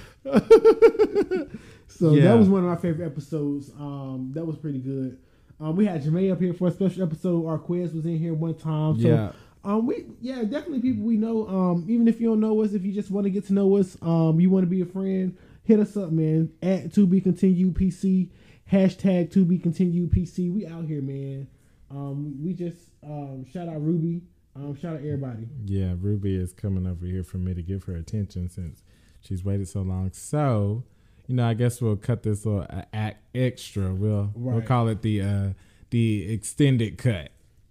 so 1.89 2.13
Yeah. 2.13 2.25
that 2.25 2.39
was 2.39 2.49
one 2.49 2.65
of 2.65 2.71
my 2.71 2.77
favorite 2.77 3.07
episodes. 3.07 3.71
Um, 3.79 4.31
that 4.35 4.47
was 4.47 4.57
pretty 4.57 4.79
good. 4.79 5.19
Um, 5.61 5.77
we 5.77 5.87
had 5.87 6.03
Jermaine 6.05 6.33
up 6.33 6.41
here 6.41 6.55
for 6.55 6.69
a 6.69 6.71
special 6.71 7.03
episode. 7.03 7.47
Our 7.47 7.59
quiz 7.59 7.93
was 7.93 8.07
in 8.07 8.19
here 8.19 8.35
one 8.35 8.55
time. 8.55 9.01
So 9.01 9.09
Yeah. 9.09 9.33
um, 9.65 9.87
we 9.87 10.07
yeah, 10.21 10.43
definitely 10.45 10.81
people 10.81 11.05
we 11.05 11.17
know. 11.17 11.47
Um, 11.49 11.85
even 11.89 12.07
if 12.09 12.21
you 12.21 12.29
don't 12.29 12.41
know 12.41 12.63
us, 12.63 12.73
if 12.75 12.85
you 12.85 12.93
just 12.93 13.11
want 13.11 13.25
to 13.25 13.31
get 13.31 13.47
to 13.47 13.53
know 13.55 13.77
us, 13.77 13.97
um, 14.03 14.39
you 14.41 14.51
want 14.51 14.63
to 14.65 14.71
be 14.71 14.81
a 14.83 14.87
friend, 14.87 15.37
hit 15.65 15.81
us 15.81 15.97
up, 15.97 16.13
man. 16.13 16.51
At 16.63 16.93
to 16.95 17.07
be 17.07 17.21
continued 17.21 17.75
PC. 17.75 18.29
Hashtag 18.73 19.31
to 19.33 19.45
be 19.45 19.59
continued 19.59 20.13
PC. 20.13 20.53
We 20.53 20.67
out 20.67 20.85
here, 20.85 21.01
man. 21.03 21.49
Um, 21.91 22.43
we 22.45 22.53
just 22.53 22.79
um, 23.03 23.45
shout 23.51 23.69
out 23.69 23.81
Ruby. 23.83 24.23
Um, 24.57 24.75
shout 24.77 24.95
out 24.95 25.01
everybody. 25.01 25.49
Yeah, 25.65 25.95
Ruby 25.99 26.35
is 26.37 26.53
coming 26.53 26.87
over 26.87 27.07
here 27.07 27.23
for 27.25 27.39
me 27.39 27.55
to 27.55 27.63
give 27.63 27.85
her 27.85 27.95
attention 27.95 28.49
since 28.49 28.83
she's 29.21 29.45
waited 29.45 29.69
so 29.69 29.83
long. 29.83 30.11
So, 30.13 30.85
you 31.27 31.37
know, 31.37 31.47
I 31.47 31.55
guess 31.55 31.81
we'll 31.81 31.97
cut 31.97 32.23
this 32.25 32.45
little 32.45 32.67
uh, 32.69 32.83
act 32.93 33.23
extra. 33.35 33.95
We'll 33.95 34.33
we'll 34.35 34.63
call 34.63 34.89
it 34.89 35.03
the 35.03 35.23
uh 35.23 35.49
the 35.91 36.31
extended 36.33 36.99
cut. 36.99 37.31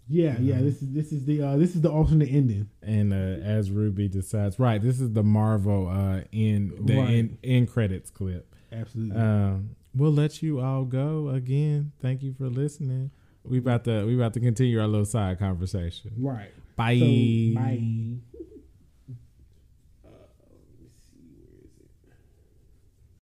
Yeah, 0.10 0.38
yeah. 0.40 0.60
This 0.62 0.82
is 0.82 0.92
this 0.94 1.12
is 1.12 1.26
the 1.26 1.42
uh, 1.42 1.58
this 1.58 1.76
is 1.76 1.82
the 1.82 1.92
alternate 1.92 2.30
ending. 2.32 2.70
And 2.82 3.12
uh, 3.12 3.16
as 3.46 3.70
Ruby 3.70 4.08
decides, 4.08 4.58
right, 4.58 4.82
this 4.82 5.02
is 5.02 5.12
the 5.12 5.24
Marvel 5.24 5.90
uh 5.90 6.22
in 6.32 6.74
the 6.86 6.98
Right. 6.98 7.10
in, 7.10 7.38
in 7.44 7.68
credits 7.68 8.10
clip. 8.10 8.56
Absolutely. 8.72 9.18
Um, 9.22 9.72
we'll 9.94 10.12
let 10.14 10.42
you 10.42 10.62
all 10.62 10.86
go 10.86 11.30
again. 11.30 11.92
Thank 12.02 12.24
you 12.24 12.34
for 12.34 12.48
listening. 12.48 13.12
We 13.50 13.60
about 13.60 13.86
to 13.86 14.06
we 14.06 14.16
about 14.16 14.34
to 14.34 14.40
continue 14.40 14.80
our 14.80 14.88
little 14.88 15.06
side 15.06 15.40
conversation. 15.40 16.12
right. 16.20 16.52
Bye. 16.76 17.00
So, 17.00 17.60
bye. 17.60 18.18